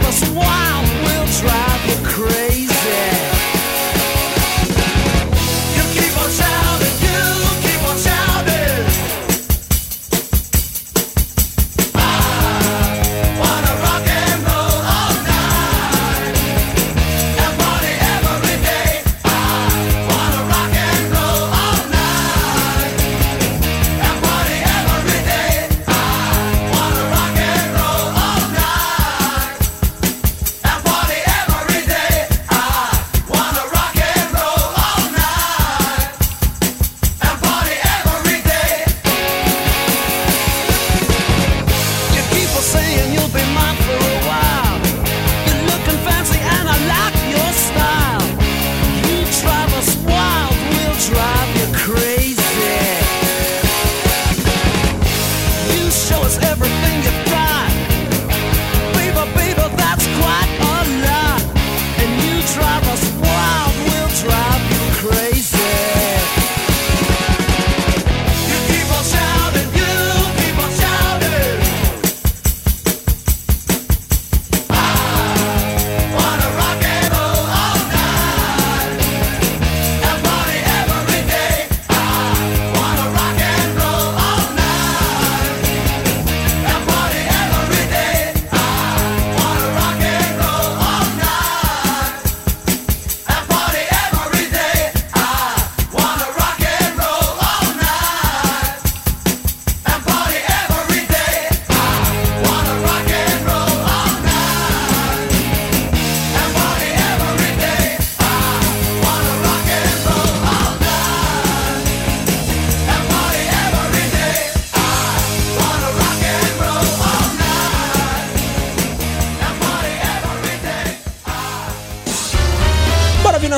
Us 0.06 0.22
wild, 0.30 0.86
we'll 1.02 1.26
drive 1.40 1.75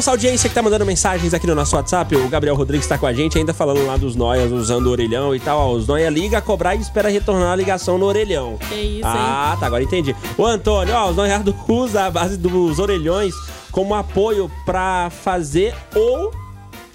nossa 0.09 0.17
audiência 0.17 0.49
que 0.49 0.55
tá 0.55 0.63
mandando 0.63 0.87
mensagens 0.87 1.35
aqui 1.35 1.47
no 1.47 1.55
nosso 1.55 1.77
WhatsApp, 1.77 2.17
o 2.17 2.29
Gabriel 2.31 2.55
Rodrigues 2.57 2.87
tá 2.87 2.97
com 2.97 3.05
a 3.05 3.13
gente, 3.13 3.37
ainda 3.37 3.53
falando 3.53 3.85
lá 3.85 3.99
dos 3.99 4.17
noias 4.17 4.51
usando 4.51 4.87
o 4.87 4.91
orelhão 4.91 5.35
e 5.35 5.41
tal. 5.41 5.59
Ó, 5.59 5.73
os 5.75 5.87
noia 5.87 6.09
liga 6.09 6.41
cobrar 6.41 6.75
e 6.75 6.81
espera 6.81 7.11
retornar 7.11 7.53
a 7.53 7.57
ligação 7.57 7.99
no 7.99 8.07
orelhão. 8.07 8.57
Que 8.57 8.75
isso, 8.75 9.07
Ah, 9.07 9.55
tá, 9.61 9.67
agora 9.67 9.83
entendi. 9.83 10.17
O 10.39 10.47
Antônio, 10.47 10.95
ó, 10.95 11.11
os 11.11 11.17
noiados 11.17 11.55
usam 11.69 12.05
a 12.05 12.11
base 12.11 12.39
dos 12.39 12.79
orelhões 12.79 13.35
como 13.71 13.95
apoio 13.95 14.51
pra 14.65 15.11
fazer 15.11 15.75
ou 15.95 16.33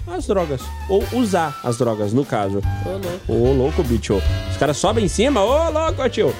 as 0.08 0.26
drogas. 0.26 0.60
Ou 0.88 1.04
usar 1.12 1.56
as 1.62 1.78
drogas, 1.78 2.12
no 2.12 2.24
caso. 2.24 2.60
Ô, 2.84 2.90
louco. 2.90 3.32
Ô, 3.32 3.52
louco, 3.52 3.82
bicho. 3.84 4.20
Os 4.50 4.56
caras 4.56 4.76
sobem 4.76 5.04
em 5.04 5.08
cima, 5.08 5.40
ô, 5.40 5.70
louco, 5.70 6.08
tio. 6.08 6.34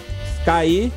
Cair, 0.45 0.91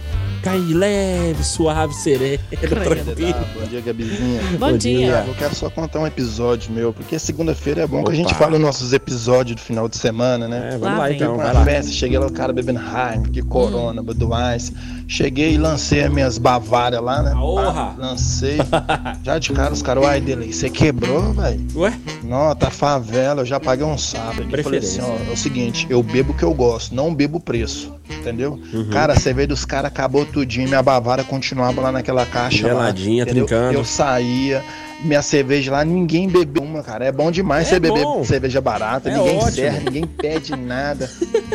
cair 0.47 0.73
leve, 0.73 1.43
suave, 1.43 1.93
sereno, 1.93 2.39
tranquilo. 2.61 3.35
Bom 3.59 3.67
dia, 3.69 3.81
Gabizinha. 3.81 4.41
Bom, 4.57 4.71
Bom 4.71 4.77
dia. 4.77 4.97
dia. 4.99 5.25
Eu 5.27 5.33
quero 5.35 5.53
só 5.53 5.69
contar 5.69 5.99
um 5.99 6.07
episódio 6.07 6.71
meu, 6.71 6.93
porque 6.93 7.19
segunda-feira 7.19 7.81
é 7.81 7.87
bom 7.87 8.01
que 8.03 8.11
a 8.11 8.15
gente 8.15 8.27
Opa. 8.27 8.35
fala 8.35 8.53
os 8.55 8.61
nossos 8.61 8.93
episódios 8.93 9.57
do 9.57 9.61
final 9.61 9.89
de 9.89 9.97
semana, 9.97 10.47
né? 10.47 10.69
É, 10.73 10.77
vamos 10.77 10.87
Lá 10.87 10.97
lá, 10.99 11.11
então, 11.11 11.35
Fui 11.35 11.43
pra 11.43 11.45
vai 11.47 11.53
uma 11.53 11.59
lá. 11.59 11.65
festa, 11.65 11.91
cheguei 11.91 12.17
lá, 12.17 12.27
o 12.27 12.31
cara 12.31 12.53
bebendo 12.53 12.79
Heineken, 12.79 13.43
Corona, 13.43 14.01
Budweiser. 14.01 14.73
Cheguei 15.09 15.53
e 15.53 15.57
lancei 15.57 16.03
as 16.03 16.11
minhas 16.11 16.37
Bavárias 16.37 17.01
lá, 17.01 17.21
né? 17.23 17.31
Aorra. 17.33 17.73
Pá, 17.73 17.95
Lancei. 17.97 18.57
Já 19.23 19.39
de 19.39 19.51
cara, 19.51 19.73
os 19.73 19.81
caras, 19.81 20.03
uai, 20.03 20.21
Delay, 20.21 20.51
você 20.53 20.69
quebrou, 20.69 21.33
velho? 21.33 21.59
Ué? 21.75 21.93
Não, 22.23 22.53
tá 22.55 22.69
favela, 22.69 23.41
eu 23.41 23.45
já 23.45 23.59
paguei 23.59 23.85
um 23.85 23.97
sábado. 23.97 24.43
aqui. 24.43 24.63
Falei 24.63 24.79
assim, 24.79 24.99
ó, 25.01 25.29
é 25.29 25.33
o 25.33 25.37
seguinte, 25.37 25.87
eu 25.89 26.01
bebo 26.03 26.31
o 26.31 26.35
que 26.35 26.43
eu 26.43 26.53
gosto, 26.53 26.93
não 26.95 27.13
bebo 27.13 27.37
o 27.37 27.41
preço, 27.41 27.93
entendeu? 28.27 28.59
Uhum. 28.73 28.89
Cara, 28.91 29.13
a 29.13 29.19
cerveja 29.19 29.47
dos 29.47 29.65
caras 29.65 29.87
acabou 29.91 30.25
tudinho, 30.25 30.67
minha 30.67 30.81
Bavária 30.83 31.23
continuava 31.23 31.81
lá 31.81 31.91
naquela 31.91 32.25
caixa 32.25 32.57
Geladinha, 32.57 33.23
lá, 33.23 33.29
entendeu? 33.31 33.45
trincando. 33.45 33.73
Eu 33.77 33.85
saía, 33.85 34.63
minha 35.01 35.21
cerveja 35.21 35.71
lá, 35.71 35.85
ninguém 35.85 36.27
bebeu 36.27 36.63
uma, 36.63 36.83
cara. 36.83 37.05
É 37.05 37.11
bom 37.11 37.31
demais 37.31 37.67
É 37.67 37.69
você 37.71 37.79
beber 37.79 38.03
bom. 38.03 38.23
cerveja 38.23 38.59
barata, 38.61 39.09
É 39.09 39.17
ninguém 39.17 39.37
ótimo. 39.37 39.51
serve, 39.51 39.79
ninguém 39.85 40.05
pede 40.05 40.55
nada. 40.55 41.09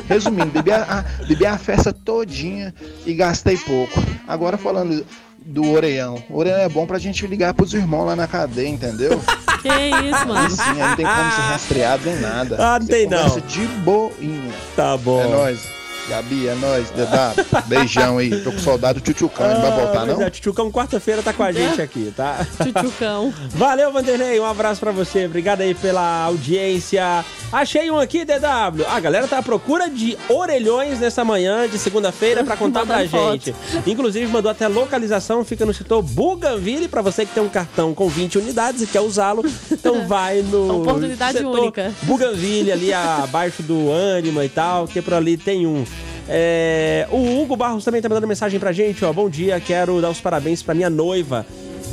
Resumindo, 0.08 0.46
bebi 0.50 0.70
a, 0.72 0.82
a- 0.82 1.24
bebi 1.26 1.46
a 1.46 1.58
festa 1.58 1.92
todinha 1.92 2.74
e 3.06 3.14
gastei 3.14 3.56
pouco. 3.56 4.02
Agora 4.26 4.56
falando 4.56 5.04
do 5.44 5.72
orelhão. 5.72 6.22
O 6.30 6.38
orelhão 6.38 6.58
é 6.60 6.68
bom 6.68 6.86
pra 6.86 6.98
gente 7.00 7.26
ligar 7.26 7.52
pros 7.52 7.74
irmãos 7.74 8.04
lá 8.06 8.14
na 8.14 8.28
cadeia, 8.28 8.68
entendeu? 8.68 9.20
Que 9.60 9.68
isso, 9.68 10.26
mano. 10.28 10.50
sim, 10.50 10.62
aí 10.70 10.88
não 10.88 10.96
tem 10.96 11.04
como 11.06 11.30
ser 11.32 11.40
rastreado 11.40 12.02
nem 12.04 12.20
nada. 12.20 12.56
Ah, 12.60 12.78
não 12.78 12.86
Você 12.86 12.92
tem 12.92 13.08
não. 13.08 13.40
de 13.40 13.66
boinha. 13.84 14.52
Tá 14.76 14.96
bom. 14.96 15.20
É 15.20 15.26
nóis. 15.28 15.60
Gabi, 16.08 16.48
é 16.48 16.54
nóis. 16.56 16.90
DW, 16.90 17.62
beijão 17.68 18.18
aí. 18.18 18.42
Tô 18.42 18.50
com 18.52 18.58
saudade 18.58 19.00
do 19.00 19.02
Tchutchucão. 19.04 19.48
Não 19.48 19.60
vai 19.62 19.70
voltar, 19.72 20.00
Ah, 20.02 20.06
não? 20.06 20.22
é, 20.22 20.30
Tchutchucão 20.30 20.70
quarta-feira 20.70 21.22
tá 21.22 21.32
com 21.32 21.42
a 21.44 21.52
gente 21.52 21.80
aqui, 21.80 22.12
tá? 22.16 22.44
Tchutchucão. 22.60 23.32
Valeu, 23.54 23.92
Vanderlei. 23.92 24.38
Um 24.40 24.46
abraço 24.46 24.80
pra 24.80 24.90
você. 24.92 25.26
Obrigado 25.26 25.60
aí 25.60 25.74
pela 25.74 26.24
audiência. 26.24 27.24
Achei 27.52 27.90
um 27.90 27.98
aqui, 27.98 28.24
DW. 28.24 28.86
A 28.88 28.98
galera 28.98 29.28
tá 29.28 29.36
à 29.36 29.42
procura 29.42 29.90
de 29.90 30.16
orelhões 30.26 30.98
nessa 30.98 31.22
manhã 31.22 31.68
de 31.68 31.78
segunda-feira 31.78 32.42
pra 32.42 32.56
contar 32.56 32.86
pra 32.86 32.96
Mandando 32.96 33.10
foto. 33.10 33.32
gente. 33.32 33.54
Inclusive, 33.86 34.26
mandou 34.26 34.50
até 34.50 34.66
localização. 34.66 35.44
Fica 35.44 35.66
no 35.66 35.74
setor 35.74 36.00
Bougainville. 36.02 36.88
Pra 36.88 37.02
você 37.02 37.26
que 37.26 37.34
tem 37.34 37.42
um 37.42 37.50
cartão 37.50 37.92
com 37.92 38.08
20 38.08 38.38
unidades 38.38 38.80
e 38.80 38.86
quer 38.86 39.00
usá-lo. 39.00 39.44
Então 39.70 40.06
vai 40.08 40.40
no. 40.40 40.80
Oportunidade 40.80 41.38
setor 41.38 41.58
única. 41.60 41.92
Bougainville, 42.04 42.72
ali 42.72 42.90
abaixo 42.90 43.62
do 43.62 43.92
Anima 44.16 44.44
e 44.46 44.48
tal. 44.48 44.88
Que 44.88 45.02
por 45.02 45.12
ali 45.12 45.36
tem 45.36 45.66
um. 45.66 45.84
É, 46.26 47.06
o 47.10 47.42
Hugo 47.42 47.54
Barros 47.54 47.84
também 47.84 48.00
tá 48.00 48.08
mandando 48.08 48.26
mensagem 48.26 48.58
pra 48.58 48.72
gente, 48.72 49.04
ó. 49.04 49.12
Bom 49.12 49.28
dia, 49.28 49.60
quero 49.60 50.00
dar 50.00 50.08
os 50.08 50.20
parabéns 50.22 50.62
pra 50.62 50.72
minha 50.72 50.88
noiva 50.88 51.44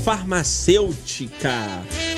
farmacêutica. 0.10 1.54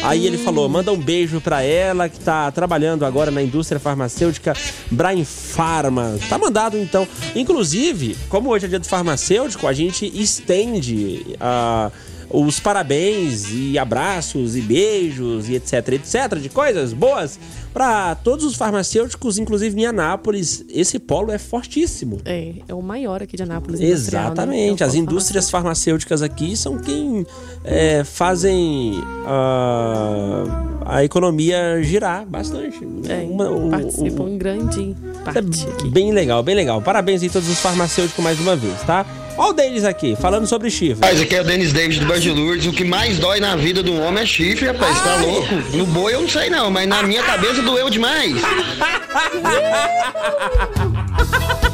Aí 0.02 0.26
ele 0.26 0.38
falou, 0.38 0.70
manda 0.70 0.94
um 0.94 0.98
beijo 0.98 1.42
pra 1.42 1.62
ela 1.62 2.08
que 2.08 2.18
tá 2.22 2.50
trabalhando 2.50 3.06
agora 3.06 3.30
na 3.30 3.44
indústria 3.44 3.82
farmacêutica 3.82 4.56
Brain 4.90 5.26
Pharma. 5.26 6.18
Tá 6.30 6.38
mandado 6.38 6.78
então. 6.78 7.06
Inclusive, 7.36 8.16
como 8.30 8.50
hoje 8.50 8.66
é 8.66 8.70
dia 8.70 8.80
do 8.80 8.88
farmacêutico, 8.88 9.68
a 9.68 9.74
gente 9.74 10.06
estende 10.06 11.36
a 11.38 11.92
os 12.34 12.60
parabéns 12.60 13.48
e 13.52 13.78
abraços 13.78 14.56
e 14.56 14.62
beijos 14.62 15.50
e 15.50 15.56
etc, 15.56 15.90
etc, 15.90 16.38
de 16.40 16.50
coisas 16.50 16.94
boas 16.94 17.40
pra 17.74 18.16
todos 18.16 18.44
os 18.46 18.56
farmacêuticos, 18.56 19.38
inclusive 19.38 19.80
em 19.82 19.86
Anápolis. 19.86 20.64
Esse 20.70 21.00
polo 21.00 21.32
é 21.32 21.38
fortíssimo. 21.38 22.20
É, 22.26 22.54
é 22.68 22.74
o 22.74 22.82
maior 22.82 23.24
aqui 23.24 23.38
de 23.38 23.44
Anápolis. 23.44 23.80
né? 23.80 23.86
Exatamente. 23.88 24.84
É 24.84 24.86
o 24.86 24.90
As 24.90 24.96
indústrias 24.96 25.50
farmacêuticas 25.50 26.22
aqui 26.22 26.56
são 26.58 26.78
quem 26.78 27.26
é, 27.64 28.04
fazem 28.04 29.02
ah, 29.26 30.44
a 30.86 31.04
economia 31.04 31.82
girar 31.82 32.26
bastante. 32.26 32.80
É, 33.08 33.26
Uma- 33.30 33.50
o- 33.50 33.70
participam 33.70 34.24
o- 34.24 34.30
em 34.30 34.38
grande 34.38 34.96
parte 35.24 35.66
é 35.66 35.72
aqui. 35.72 35.90
bem 35.90 36.12
legal, 36.12 36.44
bem 36.44 36.56
legal. 36.56 36.82
Parabéns 36.82 37.22
aí 37.22 37.30
a 37.30 37.32
todos 37.32 37.50
os 37.50 37.60
farmacêuticos 37.60 38.24
mais 38.24 38.40
uma 38.40 38.56
vez, 38.56 38.82
tá? 38.84 39.06
Ó 39.38 39.50
o 39.50 39.54
Denis 39.54 39.84
aqui, 39.84 40.16
falando 40.16 40.46
sobre 40.46 40.70
chifre. 40.70 41.04
Rapaz, 41.06 41.22
aqui 41.22 41.36
é 41.36 41.42
o 41.42 41.44
Denis 41.44 41.74
Davis 41.74 42.00
do 42.00 42.06
Band 42.06 42.20
de 42.20 42.32
Lourdes. 42.32 42.68
O 42.68 42.72
que 42.72 42.84
mais 42.84 43.18
dói 43.18 43.40
na 43.40 43.56
vida 43.56 43.82
do 43.82 44.00
homem 44.02 44.24
é 44.24 44.26
chifre, 44.26 44.68
rapaz. 44.68 45.02
Tá 45.02 45.16
Ai. 45.18 45.26
louco? 45.26 45.54
No 45.74 45.86
boi 45.86 46.14
eu 46.14 46.22
não 46.22 46.30
sei 46.30 46.50
não, 46.50 46.70
mas 46.70 46.88
na 46.88 47.02
minha 47.04 47.24
cabeça 47.24 47.62
doeu 47.62 47.90
demais. 47.90 48.36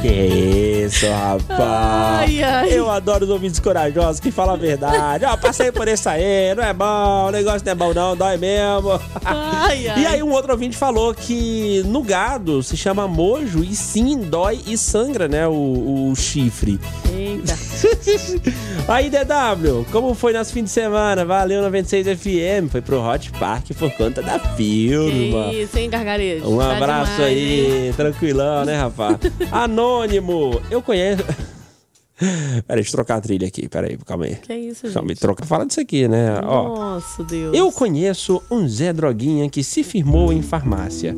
Que 0.00 0.84
isso, 0.86 1.06
rapaz. 1.06 1.58
Ai, 1.60 2.42
ai. 2.42 2.72
Eu 2.72 2.88
adoro 2.90 3.24
os 3.24 3.30
ouvintes 3.30 3.58
corajosos 3.58 4.20
que 4.20 4.30
falam 4.30 4.54
a 4.54 4.58
verdade. 4.58 5.24
Ó, 5.24 5.36
passei 5.36 5.72
por 5.72 5.88
esse 5.88 6.08
aí, 6.08 6.54
não 6.54 6.62
é 6.62 6.72
bom, 6.72 7.26
o 7.26 7.30
negócio 7.30 7.62
não 7.64 7.72
é 7.72 7.74
bom 7.74 7.92
não, 7.92 8.16
dói 8.16 8.36
mesmo. 8.36 9.00
Ai. 9.24 9.92
E 9.96 10.06
aí 10.06 10.22
um 10.22 10.30
outro 10.30 10.52
ouvinte 10.52 10.76
falou 10.76 11.12
que 11.14 11.82
no 11.86 12.02
gado 12.02 12.62
se 12.62 12.76
chama 12.76 13.08
mojo 13.08 13.64
e 13.64 13.74
sim 13.74 14.18
dói 14.18 14.60
e 14.66 14.78
sangra, 14.78 15.26
né, 15.26 15.46
o, 15.48 16.10
o 16.10 16.14
chifre. 16.16 16.78
Eita. 17.12 17.56
Aí, 18.88 19.10
DW, 19.10 19.84
como 19.92 20.14
foi 20.14 20.32
nosso 20.32 20.52
fim 20.52 20.64
de 20.64 20.70
semana? 20.70 21.22
Valeu 21.24 21.60
96 21.62 22.18
FM, 22.18 22.70
foi 22.70 22.80
pro 22.80 23.00
Hot 23.02 23.30
Park 23.32 23.66
por 23.78 23.90
conta 23.92 24.22
da 24.22 24.38
firma. 24.38 25.52
Isso, 25.52 25.78
hein, 25.78 25.90
gargarejo? 25.90 26.48
Um 26.48 26.58
Tá 26.58 26.76
abraço 26.76 27.12
demais, 27.12 27.20
aí, 27.32 27.86
hein? 27.88 27.92
tranquilão, 27.94 28.64
né, 28.64 28.78
rapaz? 28.80 29.18
Anônimo, 29.92 30.60
eu 30.70 30.82
conheço. 30.82 31.24
Peraí, 32.18 32.62
deixa 32.82 32.90
eu 32.90 32.92
trocar 32.92 33.16
a 33.16 33.20
trilha 33.20 33.46
aqui, 33.46 33.68
peraí, 33.68 33.96
calma 34.04 34.24
aí. 34.24 34.34
Que 34.34 34.52
isso, 34.52 34.90
Calma 34.92 35.08
gente? 35.10 35.20
troca. 35.20 35.46
Fala 35.46 35.64
disso 35.64 35.80
aqui, 35.80 36.08
né? 36.08 36.40
Ó, 36.44 36.74
Nossa, 36.76 37.22
Deus. 37.22 37.56
eu 37.56 37.70
conheço 37.70 38.42
um 38.50 38.68
Zé 38.68 38.92
Droguinha 38.92 39.48
que 39.48 39.62
se 39.62 39.84
firmou 39.84 40.32
em 40.32 40.42
farmácia. 40.42 41.16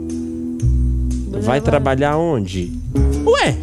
Vai 1.43 1.61
trabalhar 1.63 2.19
onde? 2.19 2.71
Ué, 3.25 3.57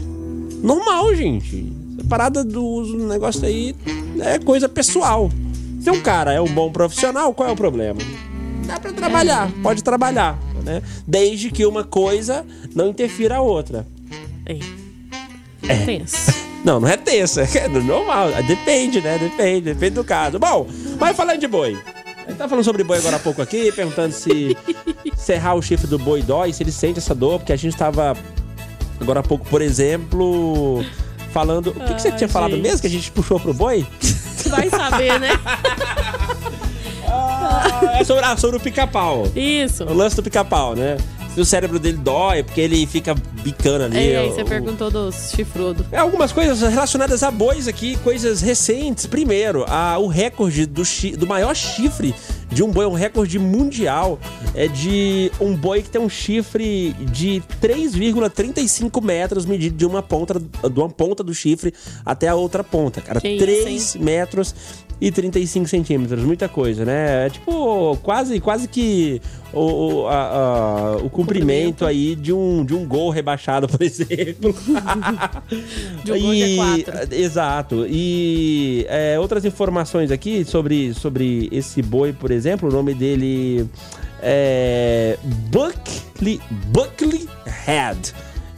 normal, 0.64 1.14
gente. 1.14 1.72
Essa 2.00 2.08
parada 2.10 2.44
do 2.44 2.66
uso 2.66 2.98
do 2.98 3.08
negócio 3.08 3.46
aí 3.46 3.76
é 4.20 4.40
coisa 4.40 4.68
pessoal. 4.68 5.30
Se 5.80 5.92
um 5.92 6.02
cara 6.02 6.34
é 6.34 6.42
um 6.42 6.52
bom 6.52 6.72
profissional, 6.72 7.34
qual 7.36 7.48
é 7.50 7.52
o 7.52 7.56
problema? 7.56 8.00
Dá 8.66 8.80
pra 8.80 8.92
trabalhar, 8.92 9.52
pode 9.62 9.84
trabalhar, 9.84 10.40
né? 10.66 10.82
Desde 11.06 11.52
que 11.52 11.66
uma 11.68 11.84
coisa 11.84 12.44
não 12.74 12.90
interfira 12.90 13.36
a 13.38 13.42
outra. 13.42 13.86
É. 14.44 14.58
É. 15.70 15.86
Tenso. 15.86 16.48
Não, 16.64 16.80
não 16.80 16.88
é 16.88 16.98
tensa, 16.98 17.42
é 17.42 17.68
normal. 17.80 18.30
Depende, 18.46 19.02
né? 19.02 19.18
Depende, 19.18 19.74
depende 19.74 19.96
do 19.96 20.04
caso. 20.04 20.40
Bom, 20.40 20.68
mas 21.00 21.16
falando 21.16 21.40
de 21.40 21.48
boi. 21.48 21.78
A 22.26 22.30
gente 22.30 22.38
tá 22.38 22.50
falando 22.50 22.66
sobre 22.66 22.84
boi 22.84 22.98
agora 22.98 23.16
há 23.16 23.20
pouco 23.20 23.42
aqui, 23.42 23.72
perguntando 23.72 24.14
se 24.14 24.58
serrar 25.16 25.56
o 25.56 25.62
chifre 25.62 25.88
do 25.88 25.98
boi 25.98 26.22
dói, 26.22 26.52
se 26.52 26.62
ele 26.62 26.72
sente 26.74 27.00
essa 27.00 27.16
dor, 27.16 27.40
porque 27.40 27.54
a 27.54 27.58
gente 27.58 27.78
tava 27.78 28.18
agora 29.00 29.22
há 29.22 29.24
pouco, 29.24 29.46
por 29.46 29.62
exemplo, 29.62 30.84
falando. 31.32 31.68
O 31.68 31.74
que, 31.74 31.94
que 31.94 32.02
você 32.02 32.12
tinha 32.12 32.28
falado 32.28 32.52
gente. 32.52 32.64
mesmo 32.64 32.82
que 32.82 32.88
a 32.88 32.90
gente 32.90 33.12
puxou 33.12 33.40
pro 33.40 33.54
boi? 33.54 33.88
Vai 34.50 34.70
saber, 34.70 35.20
né? 35.20 35.30
É 37.98 38.04
sobre, 38.04 38.24
ah, 38.26 38.36
sobre 38.36 38.58
o 38.58 38.60
pica-pau. 38.60 39.24
Isso. 39.36 39.84
O 39.86 39.94
lance 39.94 40.16
do 40.16 40.24
pica-pau, 40.24 40.76
né? 40.76 40.98
Se 41.38 41.42
o 41.42 41.46
cérebro 41.46 41.78
dele 41.78 42.00
dói, 42.00 42.42
porque 42.42 42.60
ele 42.60 42.84
fica 42.88 43.14
bicando 43.44 43.84
ali. 43.86 43.96
E 44.10 44.16
aí, 44.16 44.28
o- 44.28 44.34
você 44.34 44.44
perguntou 44.44 44.90
dos 44.90 45.30
chifrudos. 45.36 45.86
É, 45.92 45.98
algumas 46.00 46.32
coisas 46.32 46.60
relacionadas 46.68 47.22
a 47.22 47.30
bois 47.30 47.68
aqui, 47.68 47.96
coisas 47.98 48.42
recentes. 48.42 49.06
Primeiro, 49.06 49.64
a, 49.68 50.00
o 50.00 50.08
recorde 50.08 50.66
do, 50.66 50.84
chi- 50.84 51.16
do 51.16 51.28
maior 51.28 51.56
chifre 51.56 52.16
de 52.52 52.64
um 52.64 52.72
boi, 52.72 52.88
um 52.88 52.94
recorde 52.94 53.38
mundial, 53.38 54.18
é 54.56 54.68
de 54.68 55.32
um 55.40 55.54
boi 55.56 55.84
que 55.84 55.90
tem 55.92 56.02
um 56.02 56.10
chifre 56.10 56.94
de 57.12 57.44
3,35 57.62 59.00
metros 59.04 59.46
medido 59.46 59.76
de 59.78 59.86
uma 59.86 60.02
ponta, 60.02 60.40
de 60.40 60.80
uma 60.80 60.90
ponta 60.90 61.24
do 61.24 61.36
chifre 61.36 61.72
até 62.06 62.28
a 62.30 62.36
outra 62.36 62.64
ponta, 62.64 63.00
cara. 63.02 63.22
Que 63.22 63.30
isso, 63.30 63.46
3 63.46 63.96
metros 63.98 64.56
e 65.00 65.12
35 65.12 65.68
centímetros. 65.68 66.24
Muita 66.24 66.50
coisa, 66.50 66.84
né? 66.84 67.28
É 67.28 67.30
tipo 67.30 67.96
quase, 68.02 68.40
quase 68.40 68.68
que 68.68 69.22
o, 69.54 69.62
o, 70.04 70.08
a- 70.08 70.14
a- 70.14 70.96
o 70.98 71.10
comprimento 71.10 71.86
aí 71.86 72.16
de 72.16 72.34
um, 72.34 72.66
de 72.66 72.74
um 72.74 72.86
gol 72.86 73.10
rebaixado, 73.12 73.68
por 73.70 73.82
exemplo. 73.82 74.56
De 76.04 76.12
um 76.12 76.20
gol 76.20 76.34
E- 76.34 76.58
G4. 76.58 77.12
Exato. 77.14 77.86
E 77.88 78.86
é, 78.90 79.20
outras 79.20 79.46
informações 79.46 80.10
aqui 80.12 80.44
sobre, 80.44 80.94
sobre 80.94 81.48
esse 81.52 81.82
boi, 81.82 82.12
por 82.14 82.32
exemplo, 82.32 82.70
o 82.70 82.72
nome 82.72 82.94
dele 82.94 83.68
é 84.22 85.18
Buckley, 85.52 86.40
Buckley 86.72 87.28
Head. 87.66 88.14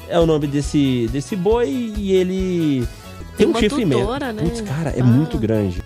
É 0.08 0.18
o 0.20 0.26
nome 0.26 0.48
desse, 0.48 1.08
desse 1.12 1.36
boi 1.36 1.70
e 1.96 2.14
ele 2.14 2.88
tem, 3.38 3.46
Tem 3.46 3.48
um 3.56 3.60
chifre 3.60 3.86
mesmo. 3.86 4.10
né? 4.18 4.34
Putz, 4.42 4.62
cara, 4.62 4.90
é 4.96 5.02
Ah. 5.02 5.06
muito 5.06 5.38
grande. 5.38 5.84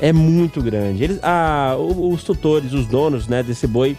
É 0.00 0.12
muito 0.12 0.62
grande. 0.62 1.02
Eles, 1.04 1.18
ah, 1.22 1.76
os 1.78 2.22
tutores, 2.22 2.72
os 2.72 2.86
donos 2.86 3.26
né, 3.26 3.42
desse 3.42 3.66
boi, 3.66 3.96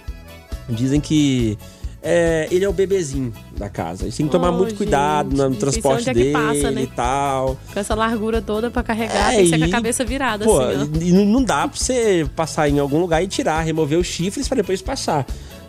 dizem 0.70 1.00
que 1.02 1.58
é, 2.02 2.48
ele 2.50 2.64
é 2.64 2.70
o 2.70 2.72
bebezinho 2.74 3.34
da 3.58 3.68
casa. 3.70 4.08
E 4.08 4.12
tem 4.12 4.26
que 4.26 4.32
tomar 4.32 4.52
Oh, 4.52 4.58
muito 4.58 4.76
cuidado 4.76 5.36
no, 5.36 5.50
gente, 5.50 5.60
transporte 5.60 6.10
é 6.10 6.14
que 6.14 6.20
dele 6.20 6.32
passa, 6.32 6.72
né? 6.72 6.84
e 6.84 6.88
tal. 6.88 7.58
Com 7.74 7.80
essa 7.80 7.94
largura 7.96 8.42
toda 8.42 8.72
pra 8.72 8.82
carregar, 8.82 9.34
É, 9.34 9.36
tem 9.38 9.44
que 9.46 9.50
ser 9.50 9.60
com 9.60 9.66
a 9.66 9.70
cabeça 9.70 10.06
virada, 10.06 10.46
Pô, 10.46 10.60
assim, 10.62 10.90
ó. 10.96 11.02
e 11.04 11.12
não- 11.12 11.44
dá 11.44 11.68
pra 11.68 11.78
você 11.78 12.26
passar 12.36 12.70
em 12.70 12.80
algum 12.80 13.00
lugar 13.02 13.22
e 13.22 13.28
tirar, 13.28 13.60
remover 13.62 14.00
os 14.00 14.08
chifres 14.08 14.48
pra 14.48 14.56
depois 14.58 14.82
passar. 14.82 15.26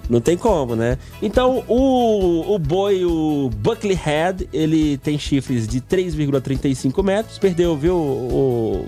Não 0.09 0.21
tem 0.21 0.37
como, 0.37 0.75
né? 0.77 0.99
Então, 1.23 1.63
o, 1.69 2.55
o 2.55 2.59
boi, 2.59 3.05
o 3.05 3.49
Buckley 3.57 3.95
Head, 3.95 4.49
ele 4.53 4.97
tem 4.99 5.17
chifres 5.19 5.67
de 5.69 5.81
3,35 5.81 7.03
metros. 7.03 7.39
Perdeu, 7.39 7.77
viu, 7.77 7.95
o 7.97 8.87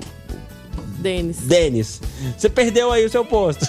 Denis. 1.03 1.37
Denis? 1.38 2.01
Você 2.38 2.49
perdeu 2.49 2.91
aí 2.93 3.05
o 3.05 3.11
seu 3.11 3.25
posto. 3.25 3.67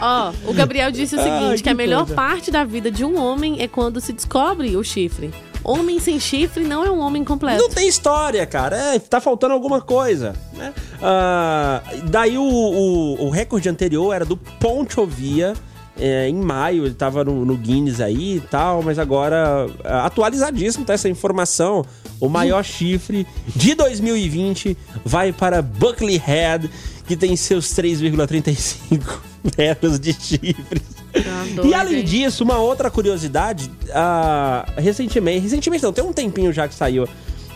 Ó, 0.00 0.32
o 0.46 0.52
Gabriel 0.52 0.90
disse 0.90 1.14
o 1.14 1.20
Ai, 1.20 1.24
seguinte, 1.30 1.56
que 1.58 1.62
que 1.64 1.68
a 1.70 1.74
melhor 1.74 2.00
coisa. 2.06 2.14
parte 2.14 2.50
da 2.50 2.64
vida 2.64 2.90
de 2.90 3.04
um 3.04 3.20
homem 3.20 3.60
é 3.60 3.68
quando 3.68 4.00
se 4.00 4.12
descobre 4.12 4.76
o 4.76 4.82
chifre. 4.82 5.30
Homem 5.64 6.00
sem 6.00 6.18
chifre 6.18 6.64
não 6.64 6.84
é 6.84 6.90
um 6.90 6.98
homem 6.98 7.22
completo. 7.22 7.62
Não 7.62 7.70
tem 7.70 7.86
história, 7.86 8.44
cara. 8.44 8.76
É, 8.76 8.98
tá 8.98 9.20
faltando 9.20 9.54
alguma 9.54 9.80
coisa. 9.80 10.34
Né? 10.54 10.72
Ah, 11.00 11.80
daí 12.10 12.36
o, 12.36 12.42
o, 12.42 13.26
o 13.26 13.30
recorde 13.30 13.68
anterior 13.68 14.12
era 14.12 14.24
do 14.24 14.36
Ponchovia. 14.36 15.54
é, 15.96 16.28
em 16.28 16.34
maio, 16.34 16.84
ele 16.84 16.94
tava 16.94 17.22
no, 17.22 17.44
no 17.44 17.56
Guinness 17.56 18.00
aí 18.00 18.36
e 18.38 18.40
tal, 18.40 18.82
mas 18.82 18.98
agora, 18.98 19.66
ah, 19.84 20.06
atualizadíssimo 20.06 20.84
tá 20.84 20.94
essa 20.94 21.08
informação. 21.08 21.84
O 22.22 22.28
maior 22.28 22.62
chifre 22.64 23.26
de 23.48 23.74
2020 23.74 24.76
vai 25.04 25.32
para 25.32 25.60
Buckley 25.60 26.16
Head, 26.16 26.70
que 27.06 27.16
tem 27.16 27.34
seus 27.34 27.66
3,35 27.74 29.18
metros 29.58 29.98
de 29.98 30.12
chifres. 30.12 30.82
Tá 31.12 31.62
E 31.64 31.74
além 31.74 32.04
disso, 32.04 32.44
uma 32.44 32.58
outra 32.58 32.90
curiosidade, 32.90 33.68
ah, 33.92 34.64
recentemente, 34.78 35.40
recentemente 35.40 35.82
não, 35.82 35.92
tem 35.92 36.04
um 36.04 36.12
tempinho 36.12 36.52
já 36.52 36.68
que 36.68 36.74
saiu 36.76 37.08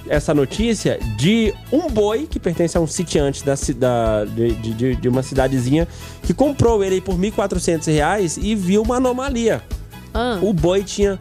essa 0.08 0.34
notícia 0.34 0.98
de 1.16 1.54
um 1.72 1.88
boi 1.88 2.26
que 2.28 2.38
pertence 2.40 2.76
a 2.76 2.80
um 2.80 2.86
sitiante 2.86 3.44
da, 3.44 3.54
da- 3.76 4.24
de, 4.24 4.52
de- 4.74 4.96
de 4.96 5.08
uma 5.08 5.22
cidadezinha 5.22 5.86
que 6.22 6.34
comprou 6.34 6.82
ele 6.84 7.00
por 7.00 7.14
1.400 7.16 7.86
reais 7.92 8.36
e 8.36 8.54
viu 8.54 8.82
uma 8.82 8.96
anomalia. 8.96 9.62
Ah. 10.12 10.38
O 10.42 10.52
boi 10.52 10.82
tinha 10.84 11.18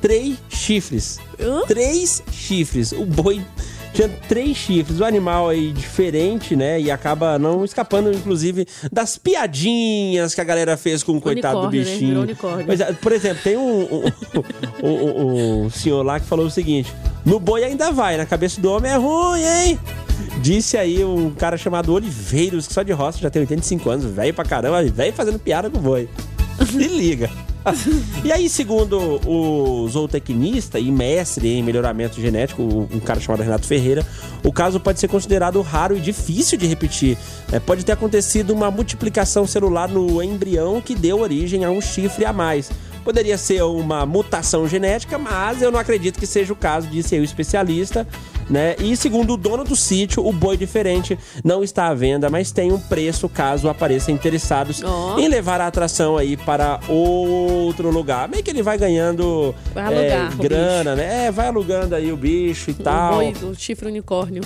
três 0.00 0.36
chifres. 0.48 1.18
Três 1.66 2.22
chifres. 2.32 2.92
O 2.92 3.04
boi 3.04 3.40
tinha 3.94 4.08
três 4.28 4.56
chifres. 4.56 5.00
O 5.00 5.04
animal 5.04 5.48
aí 5.48 5.72
diferente, 5.72 6.54
né? 6.56 6.80
E 6.80 6.90
acaba 6.90 7.38
não 7.38 7.64
escapando, 7.64 8.12
inclusive, 8.12 8.66
das 8.92 9.16
piadinhas 9.16 10.34
que 10.34 10.40
a 10.40 10.44
galera 10.44 10.76
fez 10.76 11.02
com 11.02 11.12
o 11.16 11.20
coitado 11.20 11.60
do 11.60 11.64
né? 11.66 11.70
bichinho. 11.70 12.08
Virou 12.08 12.22
unicórnio. 12.24 12.66
Pois 12.66 12.80
é, 12.80 12.92
por 12.92 13.12
exemplo, 13.12 13.42
tem 13.42 13.56
um, 13.56 13.82
um, 13.84 14.02
um- 14.82 14.88
um- 14.90 15.64
um 15.66 15.70
senhor 15.70 16.02
lá 16.04 16.18
que 16.20 16.26
falou 16.26 16.46
o 16.46 16.50
seguinte: 16.50 16.92
no 17.24 17.38
boi 17.40 17.64
ainda 17.64 17.90
vai, 17.92 18.16
na 18.16 18.26
cabeça 18.26 18.60
do 18.60 18.70
homem 18.70 18.90
é 18.92 18.96
ruim, 18.96 19.42
hein? 19.42 19.78
Disse 20.42 20.76
aí 20.76 21.04
um 21.04 21.30
cara 21.30 21.56
chamado 21.56 21.92
Oliveiros, 21.92 22.66
que 22.66 22.74
só 22.74 22.82
de 22.82 22.92
roça 22.92 23.18
já 23.18 23.30
tem 23.30 23.40
85 23.40 23.90
anos, 23.90 24.04
velho 24.04 24.32
pra 24.34 24.44
caramba, 24.44 24.82
velho 24.84 25.12
fazendo 25.12 25.38
piada 25.38 25.68
com 25.70 25.78
o 25.78 25.80
boi. 25.80 26.08
Se 26.70 26.76
liga. 26.88 27.30
E 28.24 28.32
aí, 28.32 28.48
segundo 28.48 29.20
o 29.26 29.88
zootecnista 29.88 30.78
e 30.78 30.90
mestre 30.90 31.48
em 31.48 31.62
melhoramento 31.62 32.20
genético, 32.20 32.62
um 32.62 33.00
cara 33.00 33.20
chamado 33.20 33.42
Renato 33.42 33.66
Ferreira, 33.66 34.04
o 34.44 34.52
caso 34.52 34.80
pode 34.80 34.98
ser 35.00 35.08
considerado 35.08 35.60
raro 35.62 35.96
e 35.96 36.00
difícil 36.00 36.58
de 36.58 36.66
repetir. 36.66 37.16
É, 37.52 37.60
pode 37.60 37.84
ter 37.84 37.92
acontecido 37.92 38.52
uma 38.52 38.70
multiplicação 38.70 39.46
celular 39.46 39.88
no 39.88 40.22
embrião 40.22 40.80
que 40.80 40.94
deu 40.94 41.20
origem 41.20 41.64
a 41.64 41.70
um 41.70 41.80
chifre 41.80 42.24
a 42.24 42.32
mais. 42.32 42.70
Poderia 43.08 43.38
ser 43.38 43.62
uma 43.62 44.04
mutação 44.04 44.68
genética, 44.68 45.16
mas 45.16 45.62
eu 45.62 45.72
não 45.72 45.80
acredito 45.80 46.20
que 46.20 46.26
seja 46.26 46.52
o 46.52 46.56
caso, 46.56 46.86
disse 46.88 47.14
aí 47.14 47.20
o 47.22 47.24
especialista. 47.24 48.06
Né? 48.50 48.76
E 48.78 48.94
segundo 48.98 49.32
o 49.32 49.36
dono 49.38 49.64
do 49.64 49.74
sítio, 49.74 50.26
o 50.26 50.30
boi 50.30 50.58
diferente 50.58 51.18
não 51.42 51.64
está 51.64 51.86
à 51.86 51.94
venda, 51.94 52.28
mas 52.28 52.52
tem 52.52 52.70
um 52.70 52.78
preço 52.78 53.26
caso 53.26 53.66
apareçam 53.66 54.14
interessados 54.14 54.82
Ó. 54.84 55.18
em 55.18 55.26
levar 55.26 55.58
a 55.58 55.68
atração 55.68 56.18
aí 56.18 56.36
para 56.36 56.80
outro 56.86 57.90
lugar. 57.90 58.28
Meio 58.28 58.42
que 58.44 58.50
ele 58.50 58.62
vai 58.62 58.76
ganhando 58.76 59.54
Vai 59.72 59.84
alugar 59.84 60.30
é, 60.30 60.34
o 60.34 60.36
grana, 60.36 60.94
né? 60.94 61.26
É, 61.26 61.30
vai 61.30 61.46
alugando 61.46 61.94
aí 61.94 62.12
o 62.12 62.16
bicho 62.16 62.70
e 62.70 62.74
O 62.74 62.76
tal. 62.76 63.14
boi 63.14 63.32
do 63.32 63.54
chifre 63.54 63.88
unicórnio. 63.88 64.42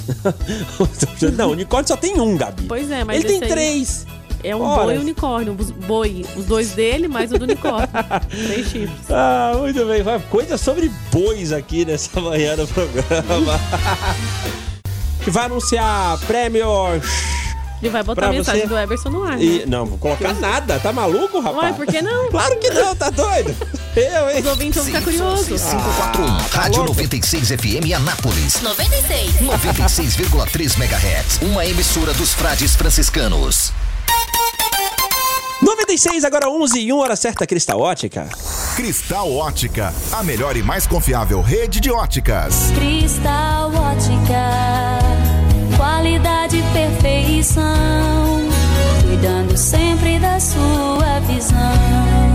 Não, 1.37 1.49
o 1.49 1.53
unicórnio 1.53 1.89
só 1.89 1.97
tem 1.97 2.21
um, 2.21 2.37
Gabi. 2.37 2.67
Pois 2.69 2.89
é, 2.93 3.03
mas 3.03 3.25
Ele 3.25 3.29
tem 3.35 3.43
aí 3.43 3.49
três. 3.49 4.07
É 4.45 4.55
um 4.57 4.63
Ora. 4.63 4.83
boi 4.85 4.95
e 4.97 4.99
unicórnio. 4.99 5.57
Os 5.59 5.71
boi, 5.71 6.25
os 6.37 6.45
dois 6.47 6.71
dele, 6.73 7.07
mais 7.09 7.31
o 7.33 7.39
do 7.39 7.45
unicórnio. 7.45 7.89
Três 8.29 8.67
chifres. 8.69 9.11
Ah, 9.11 9.53
muito 9.59 9.85
bem. 9.87 10.03
Vai, 10.03 10.19
Coisa 10.31 10.59
sobre 10.59 10.91
bois 11.13 11.53
aqui 11.53 11.85
nessa 11.85 12.21
manhã 12.21 12.57
do 12.57 12.67
programa. 12.67 13.61
que 15.25 15.31
vai 15.31 15.45
anunciar 15.47 16.19
prêmios. 16.27 17.03
Ele 17.81 17.91
vai 17.91 18.03
botar 18.05 18.23
Pra 18.23 18.31
a 18.31 18.33
mensagem 18.33 18.63
você- 18.63 18.69
do 18.69 18.79
Everson 18.79 19.11
no 19.11 19.25
ar. 19.25 19.41
E, 19.43 19.59
né? 19.61 19.65
não, 19.67 19.85
vou 19.87 19.99
colocar 19.99 20.33
nada. 20.35 20.79
Tá 20.79 20.93
maluco, 20.93 21.41
rapaz? 21.41 21.65
Ué, 21.65 21.73
por 21.73 21.87
que 21.87 22.01
não? 22.01 22.31
Claro 22.31 22.57
que 22.61 22.71
não, 22.71 22.95
tá 22.95 23.11
doido? 23.11 23.55
Eu, 23.97 24.31
hein? 24.31 24.39
Os 24.41 24.47
ouvintes 24.47 24.77
vão 24.77 24.85
ficar 24.85 25.03
curiosos. 25.03 25.47
541, 25.49 26.27
Rádio 26.57 26.85
96 26.85 27.49
FM 27.49 27.93
Anápolis. 27.97 28.63
96. 28.63 29.33
96,3 29.41 30.77
MHz. 30.79 31.41
Uma 31.43 31.67
emissora 31.67 32.15
dos 32.15 32.33
frades 32.33 32.77
franciscanos. 32.77 33.73
96, 35.83 36.25
agora 36.25 36.49
11 36.49 36.81
e 36.81 36.93
1, 36.93 36.99
hora 36.99 37.17
certa, 37.17 37.47
Cristal 37.47 37.81
Ótica. 37.81 38.29
Cristal 38.77 39.33
Ótica, 39.33 39.93
a 40.13 40.23
melhor 40.23 40.57
e 40.57 40.63
mais 40.63 40.87
confiável 40.87 41.41
rede 41.41 41.81
de 41.81 41.91
óticas. 41.91 42.71
Cristal 42.75 43.73
Ótica. 43.75 44.99
Qualidade 45.77 46.59
e 46.59 46.63
perfeição. 46.73 47.65
Cuidando 49.03 49.57
sempre 49.57 50.19
da 50.21 50.39
sua 50.39 51.21
visão. 51.27 52.32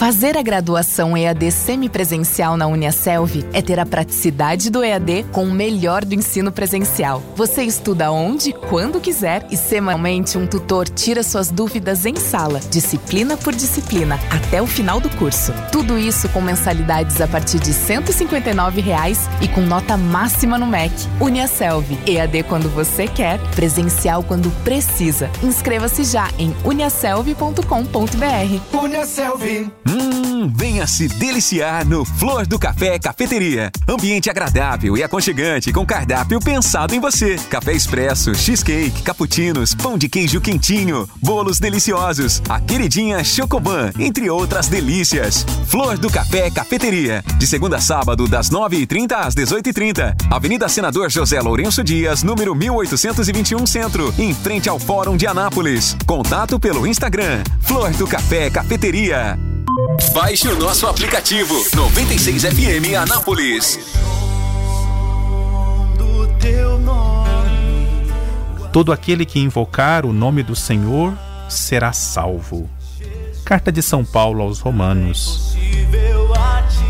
Fazer 0.00 0.36
a 0.38 0.40
graduação 0.40 1.14
EAD 1.14 1.52
semipresencial 1.52 2.56
na 2.56 2.66
Uniaselv 2.66 3.44
é 3.52 3.60
ter 3.60 3.78
a 3.78 3.84
praticidade 3.84 4.70
do 4.70 4.82
EAD 4.82 5.26
com 5.30 5.44
o 5.44 5.52
melhor 5.52 6.06
do 6.06 6.14
ensino 6.14 6.50
presencial. 6.50 7.22
Você 7.36 7.64
estuda 7.64 8.10
onde, 8.10 8.54
quando 8.54 8.98
quiser 8.98 9.46
e 9.50 9.58
semanalmente 9.58 10.38
um 10.38 10.46
tutor 10.46 10.88
tira 10.88 11.22
suas 11.22 11.50
dúvidas 11.50 12.06
em 12.06 12.16
sala, 12.16 12.60
disciplina 12.70 13.36
por 13.36 13.54
disciplina, 13.54 14.18
até 14.30 14.62
o 14.62 14.66
final 14.66 15.00
do 15.00 15.10
curso. 15.10 15.52
Tudo 15.70 15.98
isso 15.98 16.30
com 16.30 16.40
mensalidades 16.40 17.20
a 17.20 17.28
partir 17.28 17.58
de 17.58 17.74
159 17.74 18.80
reais 18.80 19.28
e 19.42 19.48
com 19.48 19.60
nota 19.60 19.98
máxima 19.98 20.56
no 20.56 20.66
MEC. 20.66 20.94
Uniaselv, 21.20 21.84
EAD 22.06 22.44
quando 22.44 22.70
você 22.70 23.06
quer, 23.06 23.38
presencial 23.54 24.22
quando 24.22 24.50
precisa. 24.64 25.28
Inscreva-se 25.42 26.04
já 26.04 26.30
em 26.38 26.56
uniaselv.com.br. 26.64 28.82
Uniaselv. 28.82 29.70
Hum, 29.90 30.48
venha 30.54 30.86
se 30.86 31.08
deliciar 31.08 31.84
no 31.84 32.04
Flor 32.04 32.46
do 32.46 32.60
Café 32.60 32.96
Cafeteria. 32.96 33.72
Ambiente 33.88 34.30
agradável 34.30 34.96
e 34.96 35.02
aconchegante 35.02 35.72
com 35.72 35.84
cardápio 35.84 36.38
pensado 36.38 36.94
em 36.94 37.00
você. 37.00 37.36
Café 37.50 37.72
expresso, 37.72 38.32
cheesecake, 38.32 39.02
cappuccinos, 39.02 39.74
pão 39.74 39.98
de 39.98 40.08
queijo 40.08 40.40
quentinho, 40.40 41.08
bolos 41.20 41.58
deliciosos, 41.58 42.40
a 42.48 42.60
queridinha 42.60 43.24
Chocoban, 43.24 43.90
entre 43.98 44.30
outras 44.30 44.68
delícias. 44.68 45.44
Flor 45.66 45.98
do 45.98 46.08
Café 46.08 46.50
Cafeteria. 46.50 47.24
De 47.36 47.46
segunda 47.46 47.78
a 47.78 47.80
sábado, 47.80 48.28
das 48.28 48.48
9h30 48.48 49.12
às 49.12 49.34
18h30. 49.34 50.14
Avenida 50.30 50.68
Senador 50.68 51.10
José 51.10 51.40
Lourenço 51.40 51.82
Dias, 51.82 52.22
número 52.22 52.54
1821 52.54 53.66
Centro, 53.66 54.14
em 54.16 54.32
frente 54.32 54.68
ao 54.68 54.78
Fórum 54.78 55.16
de 55.16 55.26
Anápolis. 55.26 55.96
Contato 56.06 56.60
pelo 56.60 56.86
Instagram. 56.86 57.42
Flor 57.60 57.90
do 57.94 58.06
Café 58.06 58.50
Cafeteria. 58.50 59.49
Baixe 60.12 60.48
o 60.48 60.58
nosso 60.58 60.86
aplicativo 60.86 61.54
96 61.74 62.42
FM 62.42 62.96
Anápolis. 62.96 63.78
Todo 68.72 68.92
aquele 68.92 69.24
que 69.24 69.40
invocar 69.40 70.06
o 70.06 70.12
nome 70.12 70.42
do 70.42 70.54
Senhor 70.54 71.16
será 71.48 71.92
salvo. 71.92 72.68
Carta 73.44 73.72
de 73.72 73.82
São 73.82 74.04
Paulo 74.04 74.42
aos 74.42 74.60
Romanos. 74.60 75.56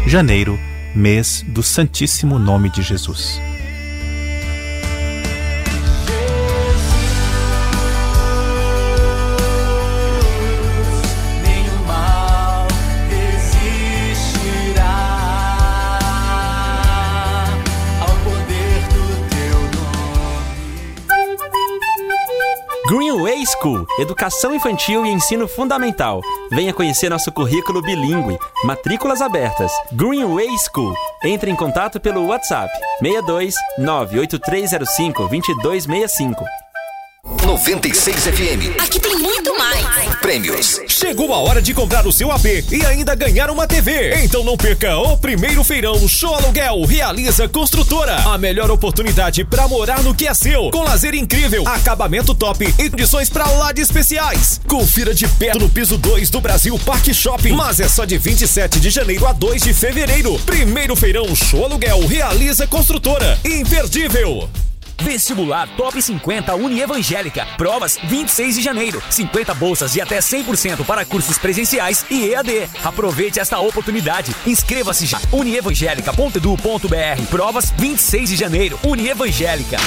Janeiro, 0.07 0.59
mês 0.95 1.45
do 1.49 1.63
Santíssimo 1.63 2.39
Nome 2.39 2.69
de 2.69 2.83
Jesus. 2.83 3.41
School, 23.51 23.87
educação 23.99 24.55
infantil 24.55 25.05
e 25.05 25.11
ensino 25.11 25.49
fundamental. 25.49 26.21
Venha 26.51 26.73
conhecer 26.73 27.09
nosso 27.09 27.33
currículo 27.33 27.83
bilíngue. 27.83 28.39
Matrículas 28.65 29.21
abertas. 29.21 29.73
Greenway 29.93 30.49
School. 30.59 30.95
Entre 31.25 31.51
em 31.51 31.57
contato 31.57 31.99
pelo 32.01 32.27
WhatsApp 32.27 32.71
62 33.01 33.55
98305 33.79 35.23
2265. 35.29 36.45
96 37.39 38.25
FM. 38.25 38.81
Aqui 38.81 38.99
tem 38.99 39.17
muito 39.19 39.57
mais. 39.57 39.85
Prêmios. 40.21 40.81
Chegou 40.89 41.33
a 41.33 41.39
hora 41.39 41.63
de 41.63 41.73
comprar 41.73 42.07
o 42.07 42.13
seu 42.13 42.31
AP 42.31 42.45
e 42.71 42.85
ainda 42.85 43.15
ganhar 43.15 43.51
uma 43.51 43.67
TV. 43.67 44.23
Então 44.25 44.45
não 44.45 44.57
perca 44.57 44.97
o 44.99 45.17
primeiro 45.17 45.63
feirão 45.65 46.09
Show 46.09 46.35
Aluguel 46.35 46.85
Realiza 46.85 47.49
Construtora. 47.49 48.17
A 48.17 48.37
melhor 48.37 48.71
oportunidade 48.71 49.45
para 49.45 49.67
morar 49.69 50.03
no 50.03 50.15
que 50.15 50.27
é 50.27 50.35
seu. 50.35 50.71
Com 50.71 50.83
lazer 50.83 51.15
incrível, 51.15 51.67
acabamento 51.67 52.35
top 52.35 52.73
e 52.79 52.91
condições 52.91 53.31
para 53.31 53.49
lá 53.49 53.73
de 53.73 53.81
especiais. 53.81 54.61
Confira 54.67 55.15
de 55.15 55.27
perto 55.27 55.61
no 55.61 55.69
piso 55.69 55.97
2 55.97 56.31
do 56.31 56.41
Brasil 56.41 56.79
Parque 56.81 57.15
Shopping. 57.15 57.53
Mas 57.53 57.81
é 57.81 57.89
só 57.89 58.05
de 58.05 58.19
27 58.19 58.81
de 58.81 58.91
janeiro 58.91 59.27
a 59.27 59.33
2 59.33 59.63
de 59.63 59.73
fevereiro. 59.73 60.39
Primeiro 60.47 60.97
feirão 60.97 61.35
Show 61.35 61.65
Aluguel 61.65 62.07
Realiza 62.07 62.67
Construtora. 62.67 63.39
Imperdível. 63.45 64.49
Vestibular 65.03 65.69
Top 65.77 66.01
50 66.01 66.55
Unievangélica. 66.55 67.47
Provas 67.57 67.99
26 68.05 68.57
de 68.57 68.63
janeiro. 68.63 69.03
50 69.11 69.55
bolsas 69.55 69.93
de 69.93 70.01
até 70.01 70.19
100% 70.19 70.85
para 70.85 71.05
cursos 71.05 71.39
presenciais 71.39 72.05
e 72.11 72.31
EAD. 72.31 72.69
Aproveite 72.85 73.41
esta 73.41 73.59
oportunidade. 73.59 74.35
Inscreva-se 74.47 75.07
já. 75.07 75.21
unievangélica.edu.br. 75.33 77.27
Provas 77.31 77.71
26 77.77 78.31
de 78.31 78.37
janeiro. 78.37 78.79
Unievangélica. 78.85 79.79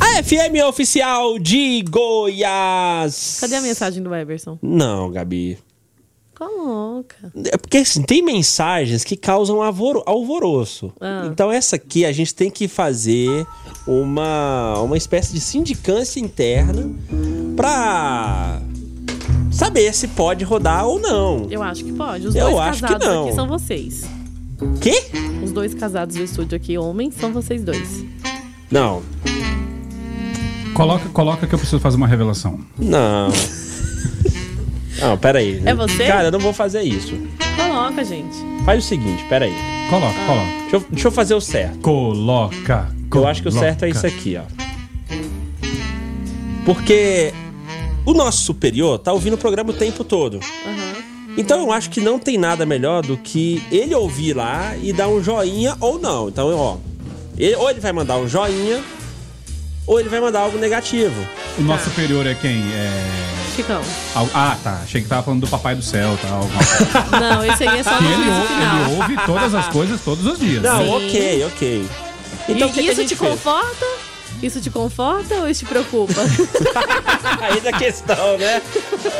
A 0.00 0.22
FM 0.22 0.62
oficial 0.68 1.38
de 1.38 1.82
Goiás. 1.88 3.38
Cadê 3.40 3.56
a 3.56 3.60
mensagem 3.60 4.02
do 4.02 4.14
Eberson? 4.14 4.58
Não, 4.62 5.10
Gabi. 5.10 5.58
Coloca. 6.40 7.16
É 7.52 7.56
porque 7.58 7.76
assim, 7.78 8.02
tem 8.02 8.22
mensagens 8.22 9.04
que 9.04 9.14
causam 9.14 9.60
alvoro- 9.62 10.02
alvoroço. 10.06 10.90
Ah. 11.00 11.28
Então 11.30 11.52
essa 11.52 11.76
aqui 11.76 12.04
a 12.06 12.12
gente 12.12 12.34
tem 12.34 12.50
que 12.50 12.66
fazer 12.66 13.46
uma, 13.86 14.78
uma 14.80 14.96
espécie 14.96 15.32
de 15.34 15.40
sindicância 15.40 16.18
interna 16.18 16.90
pra 17.54 18.58
saber 19.52 19.94
se 19.94 20.08
pode 20.08 20.42
rodar 20.44 20.86
ou 20.86 20.98
não. 20.98 21.46
Eu 21.50 21.62
acho 21.62 21.84
que 21.84 21.92
pode. 21.92 22.26
Os 22.28 22.34
Eu 22.34 22.46
dois 22.50 22.56
acho 22.58 22.80
que 22.80 22.92
casados 22.92 23.06
não. 23.06 23.24
aqui 23.26 23.34
são 23.34 23.46
vocês. 23.46 24.02
Quê? 24.80 25.10
Os 25.44 25.52
dois 25.52 25.74
casados 25.74 26.16
do 26.16 26.22
estúdio 26.22 26.56
aqui, 26.56 26.78
homens, 26.78 27.14
são 27.20 27.32
vocês 27.32 27.62
dois. 27.62 28.02
Não. 28.70 29.02
Coloca, 30.74 31.08
coloca 31.10 31.46
que 31.46 31.54
eu 31.54 31.58
preciso 31.58 31.80
fazer 31.80 31.96
uma 31.98 32.06
revelação. 32.06 32.58
Não. 32.78 33.28
Não, 35.00 35.16
peraí. 35.18 35.62
É 35.64 35.74
você? 35.74 36.06
Cara, 36.06 36.28
eu 36.28 36.32
não 36.32 36.38
vou 36.40 36.52
fazer 36.52 36.82
isso. 36.82 37.14
Coloca, 37.56 38.04
gente. 38.04 38.36
Faz 38.64 38.84
o 38.84 38.86
seguinte, 38.86 39.24
peraí. 39.28 39.54
Coloca, 39.88 40.14
coloca. 40.26 40.46
Deixa 40.62 40.76
eu, 40.76 40.84
deixa 40.90 41.08
eu 41.08 41.12
fazer 41.12 41.34
o 41.34 41.40
certo. 41.40 41.78
Coloca. 41.78 42.88
Eu 43.12 43.26
acho 43.26 43.42
que 43.42 43.48
o 43.48 43.52
certo 43.52 43.84
é 43.84 43.88
isso 43.90 44.06
aqui, 44.06 44.36
ó. 44.36 44.42
Porque 46.64 47.32
o 48.04 48.12
nosso 48.12 48.44
superior 48.44 48.98
tá 48.98 49.12
ouvindo 49.12 49.34
o 49.34 49.38
programa 49.38 49.70
o 49.70 49.74
tempo 49.74 50.04
todo. 50.04 50.38
Então 51.36 51.60
eu 51.60 51.72
acho 51.72 51.90
que 51.90 52.00
não 52.00 52.18
tem 52.18 52.36
nada 52.36 52.66
melhor 52.66 53.02
do 53.02 53.16
que 53.16 53.62
ele 53.70 53.94
ouvir 53.94 54.34
lá 54.34 54.76
e 54.82 54.92
dar 54.92 55.08
um 55.08 55.22
joinha 55.22 55.76
ou 55.80 55.98
não. 55.98 56.28
Então, 56.28 56.54
ó, 56.56 56.76
ele- 57.38 57.56
ou 57.56 57.70
ele 57.70 57.80
vai 57.80 57.92
mandar 57.92 58.18
um 58.18 58.28
joinha 58.28 58.80
ou 59.86 59.98
ele 59.98 60.08
vai 60.08 60.20
mandar 60.20 60.40
algo 60.40 60.58
negativo. 60.58 61.14
O 61.58 61.62
nosso 61.62 61.84
superior 61.90 62.26
é 62.26 62.34
quem? 62.34 62.60
É. 62.72 63.39
Chicão. 63.62 63.82
Al- 64.14 64.28
Ah, 64.34 64.56
tá. 64.62 64.80
Achei 64.84 65.02
que 65.02 65.08
tava 65.08 65.22
falando 65.22 65.40
do 65.42 65.48
Papai 65.48 65.74
do 65.74 65.82
Céu, 65.82 66.18
tá? 66.22 66.28
Alguma 66.30 66.58
coisa. 66.64 67.20
Não, 67.20 67.44
esse 67.44 67.66
aí 67.68 67.78
é 67.78 67.82
só 67.82 67.96
Que 67.96 68.04
no 68.04 68.10
ele, 68.12 68.24
juízo 68.24 68.40
ou- 68.40 68.46
final. 68.46 68.76
ele 68.84 68.96
ouve 68.96 69.16
todas 69.26 69.54
as 69.54 69.68
coisas 69.68 70.00
todos 70.02 70.26
os 70.26 70.38
dias. 70.38 70.62
Não, 70.62 70.78
Sim. 70.82 70.94
ok, 71.08 71.44
ok. 71.46 71.88
Então 72.48 72.68
e 72.68 72.72
que, 72.72 72.80
que 72.82 72.86
isso 72.86 73.00
gente 73.00 73.08
te 73.10 73.16
fez? 73.16 73.30
conforta? 73.30 73.86
Isso 74.42 74.60
te 74.60 74.70
conforta 74.70 75.34
ou 75.34 75.48
isso 75.50 75.60
te 75.60 75.66
preocupa? 75.66 76.14
Aí 77.42 77.60
da 77.60 77.72
questão, 77.72 78.38
né? 78.38 78.62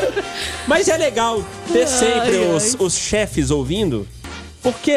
Mas 0.67 0.87
é 0.87 0.97
legal 0.97 1.43
ter 1.71 1.81
Ai, 1.81 1.87
sempre 1.87 2.37
ai. 2.37 2.55
os, 2.55 2.75
os 2.79 2.95
chefes 2.95 3.51
ouvindo, 3.51 4.07
porque 4.61 4.91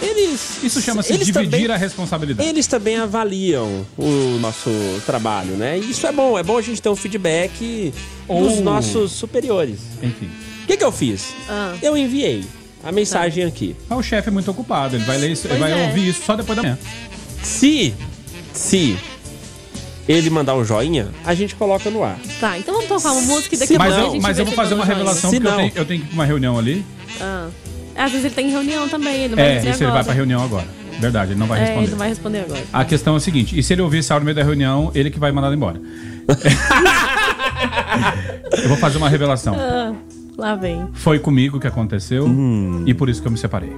eles. 0.00 0.62
Isso 0.62 0.80
chama-se 0.80 1.12
dividir 1.18 1.32
também- 1.50 1.70
a 1.70 1.76
responsabilidade. 1.76 2.48
Eles 2.48 2.66
também 2.66 2.96
avaliam 2.98 3.84
o 3.98 4.38
nosso 4.40 4.70
trabalho, 5.04 5.56
né? 5.56 5.78
E 5.78 5.90
isso 5.90 6.06
é 6.06 6.12
bom, 6.12 6.38
é 6.38 6.42
bom 6.42 6.56
a 6.56 6.62
gente 6.62 6.80
ter 6.80 6.88
um 6.88 6.96
feedback 6.96 7.92
dos 8.28 8.52
Ou- 8.58 8.62
nossos 8.62 9.12
superiores. 9.12 9.78
Enfim. 10.02 10.30
O 10.62 10.66
que, 10.66 10.76
que 10.76 10.84
eu 10.84 10.92
fiz? 10.92 11.34
Ah. 11.48 11.74
Eu 11.82 11.96
enviei 11.96 12.44
a 12.84 12.92
mensagem 12.92 13.44
aqui. 13.44 13.74
Mas 13.88 13.98
o 13.98 14.02
chefe 14.02 14.28
é 14.28 14.30
muito 14.30 14.50
ocupado, 14.50 14.94
ele 14.96 15.04
vai 15.04 15.18
ler 15.18 15.32
isso, 15.32 15.48
ele 15.48 15.58
vai 15.58 15.72
é. 15.72 15.86
ouvir 15.88 16.08
isso 16.08 16.22
só 16.24 16.36
depois 16.36 16.54
da 16.56 16.62
manhã. 16.62 16.78
Se, 17.42 17.92
se 18.54 18.96
ele 20.08 20.30
mandar 20.30 20.54
um 20.54 20.64
joinha, 20.64 21.08
a 21.24 21.34
gente 21.34 21.56
coloca 21.56 21.90
no 21.90 22.04
ar. 22.04 22.18
Tá, 22.38 22.56
então 22.56 22.74
vamos 22.74 22.88
tocar 22.88 23.12
uma 23.12 23.22
música 23.22 23.54
e 23.54 23.58
daqui 23.58 23.74
a 23.74 23.78
Mas 23.78 23.94
pouco 23.94 24.10
a 24.12 24.16
eu, 24.16 24.22
mas 24.22 24.38
eu 24.38 24.44
vou 24.44 24.54
fazer 24.54 24.74
uma 24.74 24.84
revelação, 24.84 25.30
porque 25.30 25.46
eu 25.46 25.56
tenho, 25.56 25.72
eu 25.74 25.84
tenho 25.84 26.00
que 26.00 26.06
ir 26.06 26.08
pra 26.08 26.14
uma 26.14 26.24
reunião 26.24 26.56
ali. 26.56 26.84
Ah. 27.20 27.48
Às 27.96 28.10
vezes 28.12 28.26
ele 28.26 28.34
tem 28.34 28.50
reunião 28.50 28.88
também, 28.88 29.24
ele 29.24 29.28
não 29.30 29.36
vai 29.36 29.52
É, 29.52 29.56
dizer 29.56 29.70
isso 29.70 29.84
ele 29.84 29.90
vai 29.92 30.04
pra 30.04 30.12
reunião 30.12 30.42
agora. 30.42 30.66
Verdade, 30.98 31.32
ele 31.32 31.40
não 31.40 31.46
vai 31.46 31.58
É, 31.58 31.62
responder. 31.64 31.82
ele 31.84 31.90
não 31.92 31.98
vai 31.98 32.08
responder 32.08 32.38
agora. 32.40 32.62
A 32.72 32.84
questão 32.84 33.14
é 33.14 33.16
a 33.16 33.20
seguinte: 33.20 33.58
e 33.58 33.62
se 33.62 33.72
ele 33.72 33.82
ouvir 33.82 33.98
esse 33.98 34.12
áudio 34.12 34.24
no 34.24 34.26
meio 34.26 34.36
da 34.36 34.42
reunião, 34.44 34.90
ele 34.94 35.10
que 35.10 35.18
vai 35.18 35.32
mandar 35.32 35.52
embora. 35.52 35.80
eu 38.62 38.68
vou 38.68 38.76
fazer 38.76 38.98
uma 38.98 39.08
revelação. 39.08 39.54
Ah, 39.58 39.92
lá 40.36 40.54
vem. 40.54 40.86
Foi 40.94 41.18
comigo 41.18 41.58
que 41.58 41.66
aconteceu 41.66 42.26
Hum. 42.26 42.84
e 42.86 42.94
por 42.94 43.08
isso 43.08 43.20
que 43.22 43.28
eu 43.28 43.32
me 43.32 43.38
separei. 43.38 43.72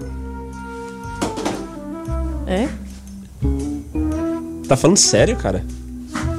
É? 2.46 2.68
Tá 4.68 4.76
falando 4.76 4.96
sério, 4.96 5.36
cara? 5.36 5.64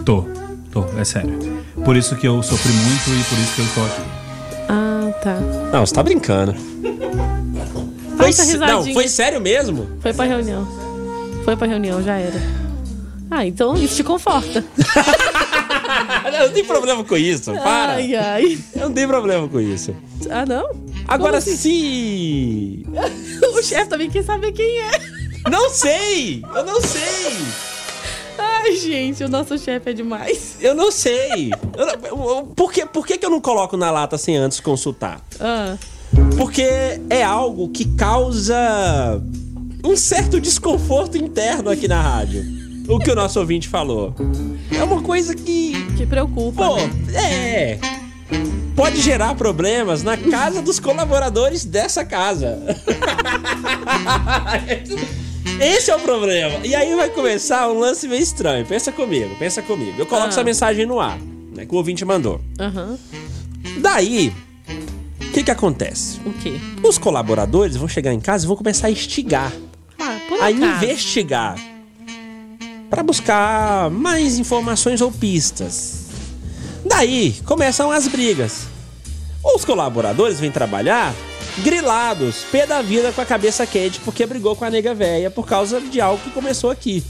Tô, 0.06 0.26
tô, 0.72 0.86
é 0.98 1.04
sério. 1.04 1.38
Por 1.86 1.96
isso 1.96 2.16
que 2.16 2.28
eu 2.28 2.42
sofri 2.44 2.72
muito 2.72 3.10
e 3.10 3.24
por 3.24 3.38
isso 3.40 3.56
que 3.56 3.62
eu 3.62 3.66
estou 3.66 3.86
aqui. 3.86 4.02
Tá. 5.24 5.40
Não, 5.72 5.86
você 5.86 5.96
tá 5.96 6.04
brincando. 6.04 6.54
Foi 8.18 8.58
não, 8.58 8.94
foi 8.94 9.08
sério 9.08 9.40
mesmo? 9.40 9.88
Foi 10.02 10.14
pra 10.14 10.26
reunião. 10.26 10.68
Foi 11.46 11.56
pra 11.56 11.66
reunião, 11.66 12.04
já 12.04 12.18
era. 12.18 12.42
Ah, 13.32 13.46
então 13.46 13.74
isso 13.76 13.96
te 13.96 14.04
conforta. 14.04 14.64
Eu 16.26 16.48
não 16.48 16.54
tenho 16.54 16.66
problema 16.66 17.04
com 17.04 17.16
isso, 17.16 17.54
para. 17.54 17.94
Ai, 17.94 18.16
ai. 18.16 18.60
Eu 18.76 18.90
não 18.90 18.94
tenho 18.94 19.08
problema 19.08 19.48
com 19.48 19.62
isso. 19.62 19.96
Ah, 20.30 20.46
não? 20.46 20.70
Agora 21.08 21.38
assim? 21.38 21.56
se. 21.56 22.86
o 23.58 23.64
chefe 23.64 23.88
também 23.88 24.10
quer 24.10 24.24
saber 24.24 24.52
quem 24.52 24.80
é. 24.80 24.92
Não 25.50 25.70
sei! 25.70 26.44
Eu 26.54 26.66
não 26.66 26.82
sei! 26.82 27.73
Ai, 28.38 28.76
gente, 28.76 29.24
o 29.24 29.30
nosso 29.30 29.58
chefe 29.58 29.90
é 29.90 29.94
demais. 29.94 30.58
Eu 30.62 30.74
não 30.74 30.92
sei! 30.92 31.52
Por, 32.56 32.72
que, 32.72 32.86
por 32.86 33.06
que, 33.06 33.18
que 33.18 33.26
eu 33.26 33.30
não 33.30 33.42
coloco 33.42 33.76
na 33.76 33.92
lata 33.92 34.18
sem 34.18 34.38
antes 34.38 34.60
consultar? 34.60 35.22
Ah, 35.40 35.76
Porque 36.38 36.64
é 37.10 37.24
algo 37.24 37.70
que 37.70 37.86
causa 37.96 39.22
um 39.84 39.96
certo 39.98 40.40
desconforto 40.40 41.18
interno 41.18 41.70
aqui 41.70 41.88
na 41.88 42.02
rádio. 42.02 42.44
O 42.88 43.00
que 43.00 43.12
o 43.12 43.16
nosso 43.16 43.40
ouvinte 43.40 43.68
falou. 43.68 44.14
É 44.72 44.84
uma 44.84 45.02
coisa 45.02 45.36
que. 45.36 45.74
que 45.96 46.06
preocupa. 46.06 46.68
Pô, 46.68 46.76
né? 46.78 46.90
é. 47.16 47.80
Pode 48.76 49.02
gerar 49.02 49.36
problemas 49.36 50.04
na 50.04 50.18
casa 50.18 50.62
dos 50.62 50.80
colaboradores 50.80 51.64
dessa 51.64 52.04
casa. 52.04 52.60
Esse 55.60 55.92
é 55.92 55.96
o 55.96 56.00
problema. 56.00 56.60
E 56.66 56.76
aí 56.76 56.96
vai 56.96 57.10
começar 57.10 57.70
um 57.70 57.80
lance 57.80 58.08
meio 58.08 58.22
estranho. 58.22 58.66
Pensa 58.66 58.92
comigo, 58.92 59.36
pensa 59.38 59.62
comigo. 59.62 59.94
Eu 59.98 60.06
coloco 60.06 60.28
Ah. 60.28 60.30
essa 60.30 60.44
mensagem 60.44 60.86
no 60.86 61.00
ar, 61.00 61.18
né? 61.54 61.66
Que 61.66 61.74
o 61.74 61.78
ouvinte 61.78 62.04
mandou. 62.06 62.42
Aham. 62.60 62.98
Daí, 63.80 64.34
o 65.22 65.32
que 65.32 65.44
que 65.44 65.52
acontece? 65.52 66.20
O 66.26 66.34
quê? 66.34 66.54
Os 66.84 66.98
colaboradores 66.98 67.76
vão 67.76 67.88
chegar 67.88 68.14
em 68.14 68.20
casa 68.20 68.46
e 68.46 68.48
vão 68.48 68.56
começar 68.58 68.88
a 68.88 68.92
instigar. 68.92 69.52
Ah, 70.00 70.18
a 70.42 70.52
investigar 70.52 71.56
para 72.90 73.02
buscar 73.02 73.90
mais 73.90 74.38
informações 74.38 75.02
ou 75.02 75.12
pistas. 75.12 76.04
Daí 76.86 77.34
começam 77.46 77.90
as 77.92 78.08
brigas. 78.08 78.68
Os 79.44 79.64
colaboradores 79.66 80.40
vêm 80.40 80.52
trabalhar 80.52 81.14
grilados, 81.60 82.46
pé 82.52 82.66
da 82.66 82.82
vida 82.82 83.12
com 83.12 83.22
a 83.22 83.26
cabeça 83.26 83.66
quente 83.66 84.00
porque 84.00 84.26
brigou 84.26 84.56
com 84.56 84.66
a 84.66 84.70
nega 84.70 84.94
véia 84.94 85.30
por 85.30 85.46
causa 85.46 85.80
de 85.80 86.02
algo 86.02 86.22
que 86.24 86.30
começou 86.32 86.70
aqui. 86.72 87.04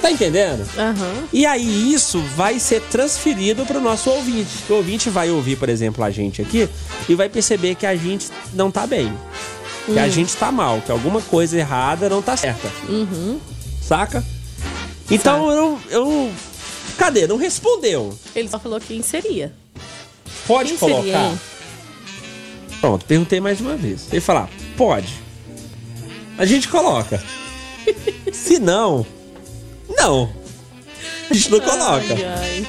Tá 0.00 0.10
entendendo? 0.10 0.66
Aham. 0.78 1.24
E 1.30 1.44
aí 1.44 1.92
isso 1.92 2.20
vai 2.34 2.58
ser 2.58 2.80
transferido 2.82 3.66
para 3.66 3.76
o 3.76 3.80
nosso 3.82 4.08
ouvinte. 4.08 4.48
O 4.70 4.74
ouvinte 4.74 5.10
vai 5.10 5.28
ouvir, 5.30 5.56
por 5.56 5.68
exemplo, 5.68 6.02
a 6.02 6.10
gente 6.10 6.40
aqui 6.40 6.66
e 7.06 7.14
vai 7.14 7.28
perceber 7.28 7.74
que 7.74 7.84
a 7.84 7.94
gente 7.94 8.28
não 8.54 8.70
tá 8.70 8.86
bem. 8.86 9.12
Que 9.84 9.98
a 9.98 10.04
Hum. 10.04 10.10
gente 10.10 10.34
tá 10.36 10.50
mal, 10.50 10.80
que 10.80 10.90
alguma 10.90 11.20
coisa 11.20 11.58
errada 11.58 12.08
não 12.08 12.22
tá 12.22 12.34
certa. 12.36 12.70
Uhum. 12.88 13.38
Saca? 13.82 14.24
Então 15.10 15.50
eu, 15.50 15.80
eu. 15.90 16.30
Cadê? 16.96 17.26
Não 17.26 17.36
respondeu. 17.36 18.16
Ele 18.34 18.48
só 18.48 18.58
falou 18.58 18.80
quem 18.80 19.02
seria. 19.02 19.52
Pode 20.46 20.70
Quem 20.70 20.78
colocar. 20.78 21.02
seria? 21.02 21.32
Pronto, 22.80 23.04
perguntei 23.04 23.40
mais 23.40 23.60
uma 23.60 23.76
vez. 23.76 24.06
Ele 24.10 24.20
falar, 24.20 24.48
pode. 24.76 25.14
A 26.38 26.46
gente 26.46 26.68
coloca. 26.68 27.22
Se 28.32 28.58
não, 28.58 29.06
não. 29.88 30.32
A 31.30 31.34
gente 31.34 31.50
não 31.50 31.60
coloca. 31.60 32.14
Ai, 32.14 32.24
ai. 32.24 32.66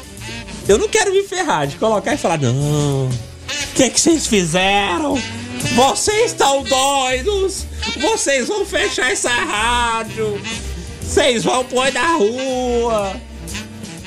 Eu 0.68 0.78
não 0.78 0.88
quero 0.88 1.12
me 1.12 1.24
ferrar 1.24 1.68
de 1.68 1.78
colocar 1.78 2.14
e 2.14 2.18
falar, 2.18 2.38
não. 2.38 3.08
O 3.08 3.74
que, 3.74 3.90
que 3.90 4.00
vocês 4.00 4.28
fizeram? 4.28 5.18
Vocês 5.76 6.32
estão 6.32 6.64
doidos! 6.64 7.66
Vocês 7.98 8.48
vão 8.48 8.66
fechar 8.66 9.12
essa 9.12 9.30
rádio! 9.30 10.40
Vocês 11.02 11.44
vão 11.44 11.64
pôr 11.64 11.92
na 11.94 12.16
rua! 12.16 13.16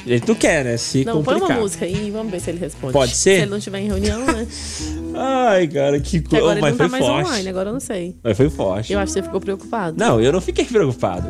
Gente 0.06 0.28
não 0.28 0.34
quer, 0.34 0.64
né? 0.64 0.76
Se 0.76 1.04
Não, 1.04 1.22
põe 1.22 1.34
complicar. 1.34 1.56
uma 1.56 1.62
música 1.62 1.84
aí, 1.86 2.10
vamos 2.10 2.30
ver 2.30 2.40
se 2.40 2.50
ele 2.50 2.58
responde. 2.58 2.92
Pode 2.92 3.16
ser? 3.16 3.36
Se 3.36 3.42
ele 3.42 3.50
não 3.50 3.56
estiver 3.58 3.78
em 3.78 3.86
reunião, 3.86 4.20
né? 4.24 4.46
Ai, 5.16 5.66
cara, 5.68 5.98
que 6.00 6.20
coisa. 6.20 6.36
agora 6.44 6.54
ele 6.54 6.60
Mas 6.60 6.70
não 6.72 6.76
foi 6.78 6.86
tá 6.86 6.90
mais 6.90 7.04
forte. 7.06 7.26
online, 7.28 7.48
agora 7.48 7.68
eu 7.68 7.72
não 7.72 7.80
sei. 7.80 8.16
Mas 8.22 8.36
foi 8.36 8.50
forte. 8.50 8.92
Eu 8.92 8.98
acho 8.98 9.06
que 9.06 9.12
você 9.20 9.22
ficou 9.22 9.40
preocupado. 9.40 9.96
Não, 9.98 10.20
eu 10.20 10.30
não 10.32 10.40
fiquei 10.40 10.64
preocupado. 10.64 11.26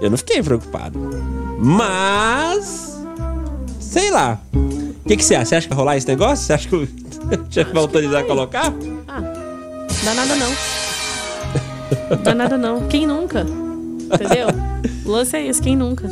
Eu 0.00 0.10
não 0.10 0.16
fiquei 0.18 0.42
preocupado. 0.42 0.98
Mas. 1.58 2.98
Sei 3.80 4.10
lá. 4.10 4.40
O 4.54 5.08
que, 5.08 5.16
que 5.16 5.24
você 5.24 5.34
acha? 5.34 5.46
Você 5.46 5.54
acha 5.56 5.66
que 5.68 5.74
vai 5.74 5.78
rolar 5.78 5.96
esse 5.96 6.06
negócio? 6.06 6.44
Você 6.44 6.52
acha 6.52 6.68
que 6.68 6.76
vai 7.72 7.82
autorizar 7.82 8.22
a 8.22 8.24
colocar? 8.26 8.70
Dá 10.04 10.14
nada 10.14 10.36
não. 10.36 12.18
Dá 12.22 12.34
nada 12.34 12.58
não. 12.58 12.86
Quem 12.88 13.06
nunca? 13.06 13.40
Entendeu? 14.12 14.48
O 15.04 15.10
lance 15.10 15.34
é 15.34 15.46
esse, 15.46 15.62
quem 15.62 15.74
nunca? 15.74 16.06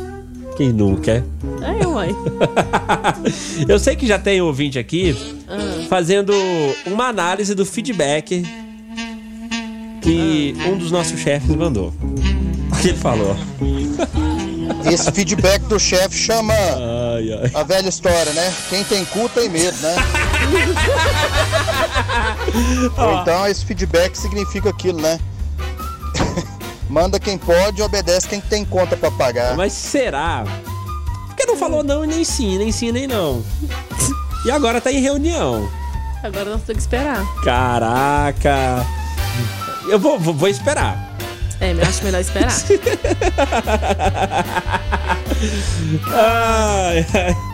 Quem 0.57 0.73
nunca 0.73 1.11
é? 1.11 1.23
É 1.61 1.87
eu, 3.67 3.79
sei 3.79 3.95
que 3.95 4.07
já 4.07 4.17
tem 4.17 4.41
ouvinte 4.41 4.79
aqui 4.79 5.15
Ah. 5.47 5.85
fazendo 5.87 6.33
uma 6.85 7.05
análise 7.05 7.53
do 7.53 7.65
feedback 7.65 8.43
que 10.01 10.55
um 10.67 10.77
dos 10.77 10.91
nossos 10.91 11.19
chefes 11.19 11.55
mandou. 11.55 11.93
O 12.71 12.75
que 12.81 12.89
ele 12.89 12.97
falou? 12.97 13.35
Esse 14.91 15.11
feedback 15.11 15.61
do 15.63 15.79
chefe 15.79 16.17
chama 16.17 16.53
a 17.53 17.63
velha 17.63 17.89
história, 17.89 18.31
né? 18.33 18.53
Quem 18.69 18.83
tem 18.83 19.05
cu 19.05 19.29
tem 19.29 19.49
medo, 19.49 19.77
né? 19.81 19.95
Então 23.21 23.47
esse 23.47 23.65
feedback 23.65 24.15
significa 24.15 24.69
aquilo, 24.69 25.01
né? 25.01 25.19
Manda 26.89 27.19
quem 27.19 27.37
pode 27.37 27.79
e 27.79 27.83
obedece 27.83 28.27
quem 28.27 28.39
tem 28.39 28.63
conta 28.63 28.95
pra 28.95 29.11
pagar. 29.11 29.55
Mas 29.55 29.73
será? 29.73 30.43
Porque 31.27 31.45
não 31.45 31.57
falou 31.57 31.83
não 31.83 32.03
e 32.03 32.07
nem 32.07 32.23
sim, 32.23 32.57
nem 32.57 32.71
sim, 32.71 32.91
nem 32.91 33.07
não. 33.07 33.43
E 34.45 34.51
agora 34.51 34.79
tá 34.79 34.91
em 34.91 35.01
reunião. 35.01 35.69
Agora 36.23 36.51
nós 36.51 36.61
temos 36.63 36.85
que 36.85 36.95
esperar. 36.95 37.23
Caraca! 37.43 38.85
Eu 39.89 39.99
vou, 39.99 40.19
vou, 40.19 40.33
vou 40.33 40.49
esperar. 40.49 41.07
É, 41.59 41.73
eu 41.73 41.81
acho 41.81 42.03
melhor 42.03 42.21
esperar. 42.21 42.51
Ai, 46.13 47.05
ai. 47.13 47.46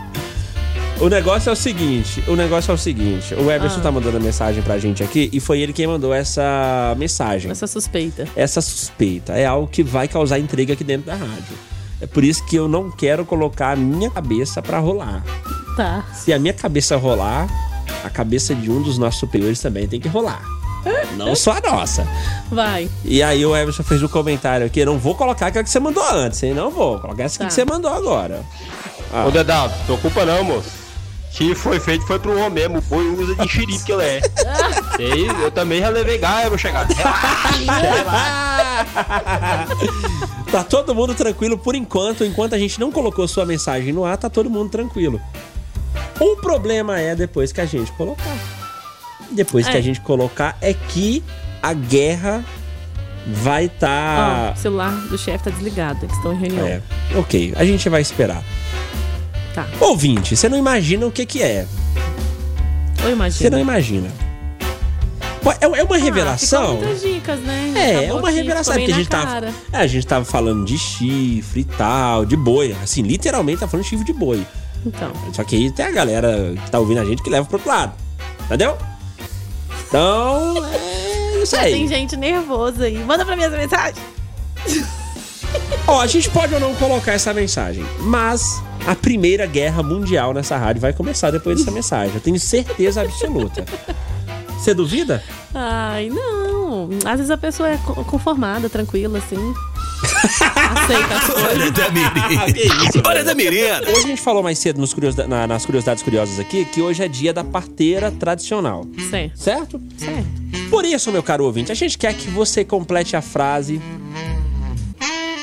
O 1.00 1.10
negócio 1.10 1.50
é 1.50 1.54
o 1.54 1.56
seguinte, 1.56 2.24
o 2.28 2.36
negócio 2.36 2.72
é 2.72 2.74
o 2.74 2.78
seguinte, 2.78 3.34
o 3.36 3.52
Everson 3.52 3.80
Ah. 3.80 3.84
tá 3.84 3.92
mandando 3.92 4.16
a 4.18 4.20
mensagem 4.20 4.64
pra 4.64 4.78
gente 4.78 5.04
aqui 5.04 5.30
e 5.34 5.40
foi 5.40 5.60
ele 5.60 5.74
quem 5.74 5.86
mandou 5.86 6.14
essa 6.14 6.96
mensagem. 6.98 7.52
Essa 7.52 7.68
suspeita. 7.68 8.26
Essa 8.36 8.62
suspeita 8.62 9.34
é 9.34 9.46
algo 9.46 9.68
que 9.68 9.84
vai 9.84 10.08
causar 10.08 10.40
intriga 10.40 10.74
aqui 10.74 10.84
dentro 10.84 11.08
da 11.08 11.16
rádio. 11.16 11.58
É 12.00 12.08
por 12.08 12.24
isso 12.24 12.46
que 12.46 12.56
eu 12.56 12.70
não 12.70 12.90
quero 12.90 13.26
colocar 13.26 13.72
a 13.72 13.76
minha 13.76 14.10
cabeça 14.10 14.62
pra 14.62 14.80
rolar. 14.80 15.24
Tá. 15.76 16.06
Se 16.14 16.32
a 16.32 16.40
minha 16.40 16.54
cabeça 16.54 16.96
rolar, 16.96 17.48
a 18.04 18.10
cabeça 18.10 18.56
de 18.56 18.72
um 18.72 18.82
dos 18.82 18.98
nossos 18.98 19.20
superiores 19.20 19.60
também 19.60 19.88
tem 19.88 20.00
que 20.00 20.08
rolar. 20.08 20.42
Não 21.18 21.36
só 21.36 21.54
a 21.58 21.62
nossa. 21.62 22.08
Vai. 22.52 22.90
E 23.04 23.22
aí 23.24 23.46
o 23.46 23.56
Everson 23.56 23.84
fez 23.84 24.02
um 24.04 24.08
comentário 24.08 24.66
aqui, 24.66 24.86
não 24.86 24.98
vou 24.98 25.16
colocar 25.16 25.48
aquela 25.48 25.64
que 25.64 25.70
você 25.70 25.80
mandou 25.80 26.04
antes, 26.12 26.42
hein? 26.44 26.54
Não 26.54 26.70
vou, 26.72 27.00
colocar 27.00 27.24
essa 27.24 27.36
aqui 27.36 27.44
Tá. 27.44 27.48
que 27.48 27.54
você 27.54 27.66
mandou 27.66 27.92
agora. 27.94 28.42
Ah. 29.14 29.26
Ô, 29.28 29.32
Dedado, 29.32 29.74
preocupa 29.86 30.24
não, 30.26 30.44
moço. 30.44 30.83
Que 31.34 31.56
foi 31.56 31.80
feito 31.80 32.06
foi 32.06 32.20
pro 32.20 32.38
homem 32.38 32.52
mesmo. 32.52 32.78
O 32.78 32.82
boi 32.82 33.08
usa 33.08 33.36
de 33.36 33.48
xerife 33.48 33.84
que 33.84 33.92
ele 33.92 34.04
é. 34.04 34.22
E 35.00 35.12
aí, 35.12 35.28
eu 35.42 35.50
também 35.50 35.80
já 35.82 35.90
levei 35.90 36.20
gaia, 36.20 36.48
meu 36.48 36.58
chegado. 36.58 36.94
Tá 40.52 40.64
todo 40.64 40.94
mundo 40.94 41.16
tranquilo 41.16 41.58
por 41.58 41.74
enquanto, 41.74 42.24
enquanto 42.24 42.54
a 42.54 42.60
gente 42.60 42.80
não 42.80 42.92
colocou 42.92 43.28
sua 43.28 43.44
mensagem 43.44 43.92
no 43.92 44.06
ar, 44.06 44.18
tá 44.18 44.30
todo 44.30 44.52
mundo 44.52 44.70
tranquilo. 44.70 45.20
O 46.20 46.36
problema 46.36 47.00
é 47.00 47.16
depois 47.16 47.52
que 47.52 47.60
a 47.60 47.66
gente 47.66 47.92
colocar. 47.94 48.38
Depois 49.32 49.68
que 49.68 49.76
É. 49.76 49.80
a 49.80 49.82
gente 49.82 50.00
colocar 50.02 50.56
é 50.62 50.74
que 50.74 51.24
a 51.62 51.74
guerra 51.74 52.46
vai 53.26 53.66
Ó, 53.66 53.80
tá 53.80 54.54
o 54.56 54.60
celular 54.60 54.92
do 54.92 55.18
chefe 55.18 55.46
tá 55.46 55.50
desligado, 55.50 56.06
eles 56.06 56.16
estão 56.16 56.34
em 56.34 56.38
reunião. 56.38 56.68
É, 56.68 56.82
ok, 57.16 57.54
a 57.56 57.66
gente 57.66 57.90
vai 57.90 58.02
esperar. 58.02 58.44
Tá. 59.54 59.68
Ouvinte, 59.80 60.36
você 60.36 60.50
não 60.50 60.58
imagina 60.58 61.06
o 61.06 61.12
que 61.12 61.26
que 61.26 61.42
é. 61.42 61.68
Eu 63.04 63.12
imagino. 63.12 63.40
Você 63.44 63.50
não 63.50 63.60
imagina. 63.60 64.10
É, 65.60 65.66
é 65.80 65.84
uma 65.84 65.96
Ah, 65.96 66.00
revelação. 66.00 66.78
muitas 66.78 67.02
dicas, 67.02 67.40
né? 67.42 67.74
É, 67.76 68.06
é 68.06 68.14
uma 68.14 68.30
revelação. 68.30 68.74
Porque 68.76 68.92
a 68.92 68.96
gente 68.96 69.10
tava, 69.10 69.48
é, 69.74 69.78
a 69.78 69.88
gente 69.88 70.08
tava 70.08 70.24
falando 70.24 70.64
de 70.66 70.78
chifre 70.78 71.62
e 71.62 71.64
tal, 71.66 72.26
de 72.26 72.38
boi. 72.38 72.74
Assim, 72.82 73.02
literalmente 73.02 73.60
tá 73.60 73.68
falando 73.68 73.84
de 73.84 73.90
chifre 73.90 74.06
de 74.06 74.14
boi. 74.14 74.46
Então. 74.86 75.12
Só 75.34 75.44
que 75.44 75.56
aí 75.56 75.70
tem 75.72 75.86
a 75.86 75.92
galera 75.92 76.54
que 76.64 76.72
tá 76.72 76.80
ouvindo 76.80 77.02
a 77.02 77.06
gente 77.06 77.22
que 77.22 77.30
leva 77.30 77.46
pro 77.46 77.58
outro 77.58 77.70
lado. 77.70 77.94
Entendeu? 78.46 78.78
Então, 79.88 80.66
é 80.66 81.44
isso 81.44 81.56
Já 81.56 81.62
aí. 81.64 81.74
tem 81.74 81.88
gente 81.88 82.16
nervosa 82.16 82.86
aí. 82.86 82.98
Manda 83.04 83.26
pra 83.26 83.36
mim 83.36 83.44
essa 83.44 83.58
mensagem. 83.58 84.02
Ó, 85.88 86.00
a 86.00 86.08
gente 86.08 86.30
pode 86.30 86.54
ou 86.54 86.60
não 86.60 86.74
colocar 86.76 87.12
essa 87.14 87.34
mensagem, 87.34 87.84
mas 88.00 88.62
a 88.88 88.96
primeira 88.96 89.46
guerra 89.46 89.84
mundial 89.84 90.34
nessa 90.34 90.58
rádio 90.58 90.82
vai 90.82 90.94
começar 90.94 91.30
depois 91.32 91.60
dessa 91.60 91.72
mensagem. 91.72 92.16
Eu 92.16 92.22
tenho 92.22 92.40
certeza 92.40 93.02
absoluta. 93.02 93.66
Você 94.58 94.74
duvida? 94.74 95.22
Ai, 95.54 96.10
não. 96.10 96.90
Às 97.06 97.18
vezes 97.18 97.30
a 97.32 97.38
pessoa 97.38 97.70
é 97.70 97.78
co- 97.78 98.04
conformada, 98.06 98.70
tranquila, 98.70 99.18
assim. 99.20 99.54
Aceita 100.04 101.16
as 101.16 101.24
coisas. 101.26 101.44
Hora 101.44 101.72
da 101.72 101.90
merenda. 101.92 102.60
Isso, 102.60 103.00
Hora 103.00 103.14
velho. 103.16 103.26
da 103.26 103.36
merenda. 103.36 103.90
Hoje 103.90 104.00
a 104.00 104.08
gente 104.08 104.22
falou 104.22 104.42
mais 104.44 104.58
cedo 104.60 104.80
nos 104.80 104.94
curiosidade- 104.94 105.30
na- 105.30 105.48
nas 105.48 105.66
curiosidades 105.66 106.02
curiosas 106.04 106.40
aqui 106.40 106.66
que 106.66 106.82
hoje 106.82 107.04
é 107.04 107.08
dia 107.08 107.34
da 107.34 107.44
parteira 107.44 108.10
tradicional. 108.12 108.86
Certo. 109.10 109.38
Certo? 109.38 109.82
Certo. 109.98 110.28
Por 110.70 110.86
isso, 110.86 111.12
meu 111.12 111.22
caro 111.24 111.44
ouvinte, 111.46 111.72
a 111.72 111.76
gente 111.76 111.98
quer 111.98 112.14
que 112.14 112.30
você 112.30 112.64
complete 112.66 113.16
a 113.16 113.22
frase 113.22 113.82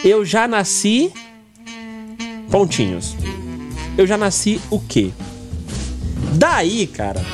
Eu 0.04 0.24
já 0.24 0.48
nasci. 0.48 1.12
Pontinhos. 2.50 3.14
Eu 3.96 4.06
já 4.06 4.16
nasci 4.16 4.60
o 4.70 4.80
quê? 4.80 5.10
Daí, 6.32 6.86
cara, 6.86 7.24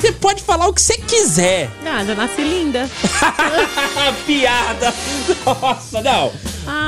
você 0.00 0.12
pode 0.12 0.42
falar 0.42 0.66
o 0.68 0.72
que 0.72 0.80
você 0.82 0.96
quiser. 0.98 1.70
Ah, 1.84 2.04
já 2.04 2.14
nasci 2.14 2.40
linda. 2.42 2.88
Piada! 4.26 4.92
Nossa, 5.44 6.00
não. 6.00 6.32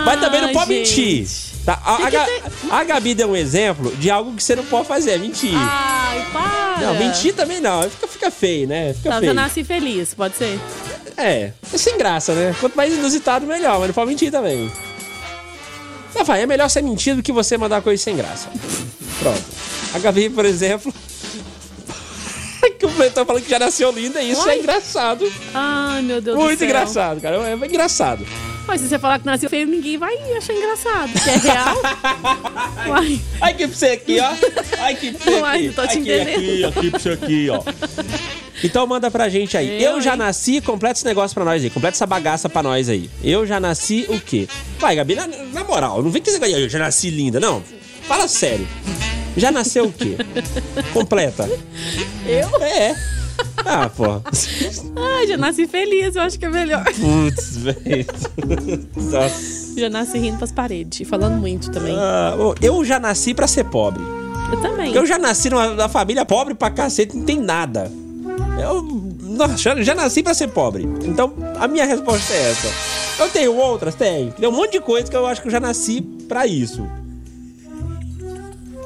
Mas 0.05 0.21
também 0.21 0.41
não 0.41 0.53
pode 0.53 0.73
gente. 0.75 1.01
mentir. 1.01 1.29
Tá? 1.65 1.81
A, 1.85 2.07
a 2.07 2.11
Ga- 2.11 2.25
tem- 2.25 2.43
a 2.71 2.85
Gabi 2.85 3.15
deu 3.15 3.31
um 3.31 3.37
exemplo 3.37 3.95
de 3.97 4.09
algo 4.11 4.35
que 4.35 4.43
você 4.43 4.55
não 4.55 4.65
pode 4.65 4.87
fazer, 4.87 5.13
é 5.13 5.19
mentir. 5.19 5.53
Ai, 5.55 6.25
para. 6.33 6.79
Não, 6.87 6.95
mentir 6.95 7.35
também 7.35 7.61
não. 7.61 7.83
Fica, 7.91 8.07
fica 8.09 8.31
feio, 8.31 8.69
né? 8.69 8.95
Fica 8.95 9.09
Então, 9.09 9.19
feio. 9.21 9.31
já 9.31 9.35
nasci 9.35 9.65
feliz, 9.65 10.15
pode 10.15 10.37
ser? 10.37 10.59
É, 11.17 11.53
é 11.73 11.79
sem 11.79 11.97
graça, 11.99 12.35
né? 12.35 12.55
Quanto 12.61 12.77
mais 12.77 12.93
inusitado, 12.95 13.47
melhor, 13.47 13.79
mas 13.79 13.89
não 13.89 13.95
pode 13.95 14.09
mentir 14.09 14.31
também. 14.31 14.71
Vai, 16.25 16.43
é 16.43 16.47
melhor 16.47 16.69
ser 16.69 16.83
mentido 16.83 17.17
do 17.19 17.23
que 17.23 17.33
você 17.33 17.57
mandar 17.57 17.83
coisa 17.83 18.03
sem 18.03 18.17
graça. 18.17 18.49
Pronto. 19.19 19.43
A 19.95 19.99
Gabi, 19.99 20.29
por 20.31 20.45
exemplo. 20.45 20.93
que 22.79 22.85
o 22.87 22.91
Cleiton 22.91 23.25
falando 23.25 23.43
que 23.43 23.51
já 23.51 23.59
nasceu 23.59 23.91
linda, 23.93 24.21
e 24.21 24.33
isso 24.33 24.43
Oi? 24.43 24.51
é 24.51 24.59
engraçado. 24.59 25.33
Ai, 25.55 26.03
meu 26.03 26.21
Deus 26.21 26.37
do 26.37 26.43
Muito 26.43 26.59
céu. 26.59 26.69
engraçado, 26.69 27.21
cara. 27.21 27.37
É 27.49 27.55
engraçado. 27.55 28.27
Mas 28.67 28.81
se 28.81 28.89
você 28.89 28.99
falar 28.99 29.21
que 29.21 29.27
nasceu 29.27 29.49
feio, 29.49 29.67
ninguém 29.67 29.97
vai 29.97 30.13
achar 30.37 30.53
engraçado. 30.53 31.13
Que 31.13 31.31
é 31.31 31.37
real. 31.53 31.77
Uai. 32.91 33.21
Ai, 33.41 33.55
que 33.55 33.69
pra 33.69 33.77
você 33.77 33.87
aqui, 33.87 34.19
ó. 34.21 34.33
Ai, 34.81 34.97
que 34.97 35.13
pra 35.13 35.25
você 35.25 35.41
Uai, 35.41 35.57
aqui. 35.59 35.67
não 35.69 35.75
tô 35.75 35.83
te 35.83 35.87
aqui, 35.87 35.99
entendendo. 36.01 36.37
aqui, 36.37 36.65
aqui 36.65 36.91
pra 36.91 36.99
você 37.01 37.09
aqui, 37.11 37.49
ó. 37.51 37.63
Então 38.65 38.87
manda 38.87 39.11
pra 39.11 39.29
gente 39.29 39.57
aí. 39.57 39.83
Eu, 39.83 39.93
Eu, 39.97 40.01
já 40.01 40.13
hein? 40.13 40.19
nasci, 40.19 40.61
completa 40.61 40.99
esse 40.99 41.05
negócio 41.05 41.35
pra 41.35 41.45
nós 41.45 41.63
aí. 41.63 41.71
Completa 41.71 41.97
essa 41.97 42.07
bagaça 42.07 42.49
pra 42.49 42.63
nós 42.63 42.89
aí. 42.89 43.11
Eu 43.23 43.47
já 43.47 43.61
nasci 43.61 44.07
o 44.09 44.19
quê? 44.21 44.49
Vai, 44.79 44.97
Gabi, 44.97 45.15
na, 45.15 45.27
na 45.27 45.65
moral, 45.65 46.03
não 46.03 46.11
vem 46.11 46.23
que 46.23 46.31
você. 46.31 46.39
Eu 46.45 46.69
já 46.69 46.79
nasci 46.79 47.11
linda, 47.11 47.39
não. 47.39 47.63
Fala 48.09 48.27
sério. 48.29 48.67
Já 49.37 49.51
nasceu 49.51 49.87
o 49.87 49.93
quê? 49.93 50.17
Completa. 50.95 51.49
Eu? 52.27 52.63
É. 52.63 52.95
Ah, 53.67 53.91
pô. 53.91 54.05
Ai, 54.97 55.27
já 55.27 55.37
nasci 55.37 55.67
feliz, 55.67 56.17
eu 56.17 56.23
acho 56.23 56.39
que 56.39 56.47
é 56.47 56.49
melhor. 56.49 56.85
Putz, 56.85 57.57
velho. 57.59 58.07
Já 59.77 59.91
nasci 59.91 60.19
rindo 60.19 60.39
pras 60.39 60.53
paredes. 60.53 61.01
E 61.01 61.05
falando 61.05 61.37
muito 61.39 61.71
também. 61.71 61.95
Ah, 61.99 62.35
eu 62.63 62.83
já 62.85 62.99
nasci 62.99 63.35
pra 63.35 63.47
ser 63.47 63.65
pobre. 63.65 64.03
Eu 64.51 64.61
também. 64.63 64.95
Eu 64.95 65.05
já 65.05 65.19
nasci 65.19 65.51
numa, 65.51 65.69
numa 65.69 65.89
família 65.89 66.25
pobre 66.25 66.55
pra 66.55 66.71
cacete, 66.71 67.15
não 67.17 67.25
tem 67.25 67.39
nada. 67.41 67.91
Eu 68.59 68.87
já, 69.57 69.83
já 69.83 69.95
nasci 69.95 70.23
pra 70.23 70.33
ser 70.35 70.49
pobre. 70.49 70.85
Então, 71.05 71.35
a 71.59 71.69
minha 71.69 71.85
resposta 71.85 72.33
é 72.33 72.51
essa. 72.51 72.69
Eu 73.23 73.29
tenho 73.29 73.55
outras? 73.55 73.95
Tenho. 73.95 74.33
Tem 74.33 74.49
um 74.49 74.53
monte 74.53 74.73
de 74.73 74.81
coisa 74.81 75.11
que 75.11 75.17
eu 75.17 75.27
acho 75.27 75.43
que 75.43 75.49
eu 75.49 75.53
já 75.53 75.61
nasci 75.61 76.01
pra 76.01 76.47
isso. 76.47 76.87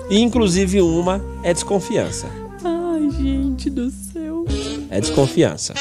E, 0.09 0.21
inclusive, 0.21 0.81
uma 0.81 1.25
é 1.43 1.55
desconfiança. 1.55 2.27
Ai, 2.65 3.11
gente 3.11 3.71
do 3.71 3.91
céu. 3.91 4.45
É 4.91 5.01
desconfiança. 5.01 5.75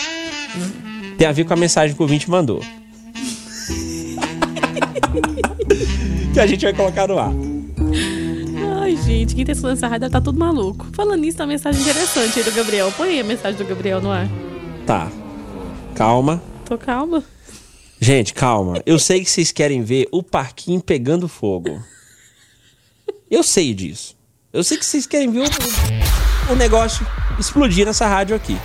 Tem 1.17 1.27
a 1.27 1.31
ver 1.31 1.45
com 1.45 1.53
a 1.53 1.57
mensagem 1.57 1.95
que 1.95 2.01
o 2.01 2.05
ouvinte 2.05 2.29
mandou. 2.29 2.61
que 6.33 6.39
a 6.39 6.45
gente 6.45 6.63
vai 6.63 6.73
colocar 6.73 7.07
no 7.07 7.17
ar. 7.17 7.48
Gente, 9.05 9.35
quem 9.35 9.45
tá 9.45 9.51
escutando 9.51 9.77
essa 9.77 9.87
rádio 9.87 10.09
tá 10.09 10.21
tudo 10.21 10.37
maluco. 10.37 10.87
Falando 10.93 11.19
nisso, 11.21 11.37
tá 11.37 11.43
uma 11.43 11.49
mensagem 11.49 11.81
interessante 11.81 12.39
aí 12.39 12.45
do 12.45 12.51
Gabriel. 12.51 12.91
Põe 12.95 13.09
aí 13.09 13.19
a 13.19 13.23
mensagem 13.23 13.57
do 13.57 13.65
Gabriel 13.65 14.01
no 14.01 14.11
ar. 14.11 14.27
Tá. 14.85 15.11
Calma. 15.95 16.41
Tô 16.65 16.77
calma. 16.77 17.23
Gente, 17.99 18.33
calma. 18.33 18.81
Eu 18.85 18.97
sei 18.99 19.23
que 19.23 19.29
vocês 19.29 19.51
querem 19.51 19.83
ver 19.83 20.07
o 20.11 20.23
parquinho 20.23 20.81
pegando 20.81 21.27
fogo. 21.27 21.81
Eu 23.29 23.43
sei 23.43 23.73
disso. 23.73 24.15
Eu 24.51 24.63
sei 24.63 24.77
que 24.77 24.85
vocês 24.85 25.05
querem 25.05 25.29
ver 25.29 25.41
o, 25.41 26.53
o 26.53 26.55
negócio 26.55 27.05
explodir 27.37 27.85
nessa 27.85 28.07
rádio 28.07 28.35
aqui. 28.35 28.57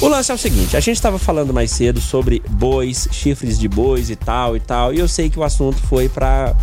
O 0.00 0.08
lance 0.08 0.30
é 0.30 0.34
o 0.34 0.38
seguinte: 0.38 0.76
a 0.76 0.80
gente 0.80 0.96
estava 0.96 1.18
falando 1.18 1.52
mais 1.52 1.70
cedo 1.70 2.00
sobre 2.00 2.42
bois, 2.48 3.06
chifres 3.12 3.58
de 3.58 3.68
bois 3.68 4.08
e 4.08 4.16
tal 4.16 4.56
e 4.56 4.60
tal, 4.60 4.94
e 4.94 4.98
eu 4.98 5.06
sei 5.06 5.28
que 5.28 5.38
o 5.38 5.44
assunto 5.44 5.76
foi 5.76 6.08
pra, 6.08 6.56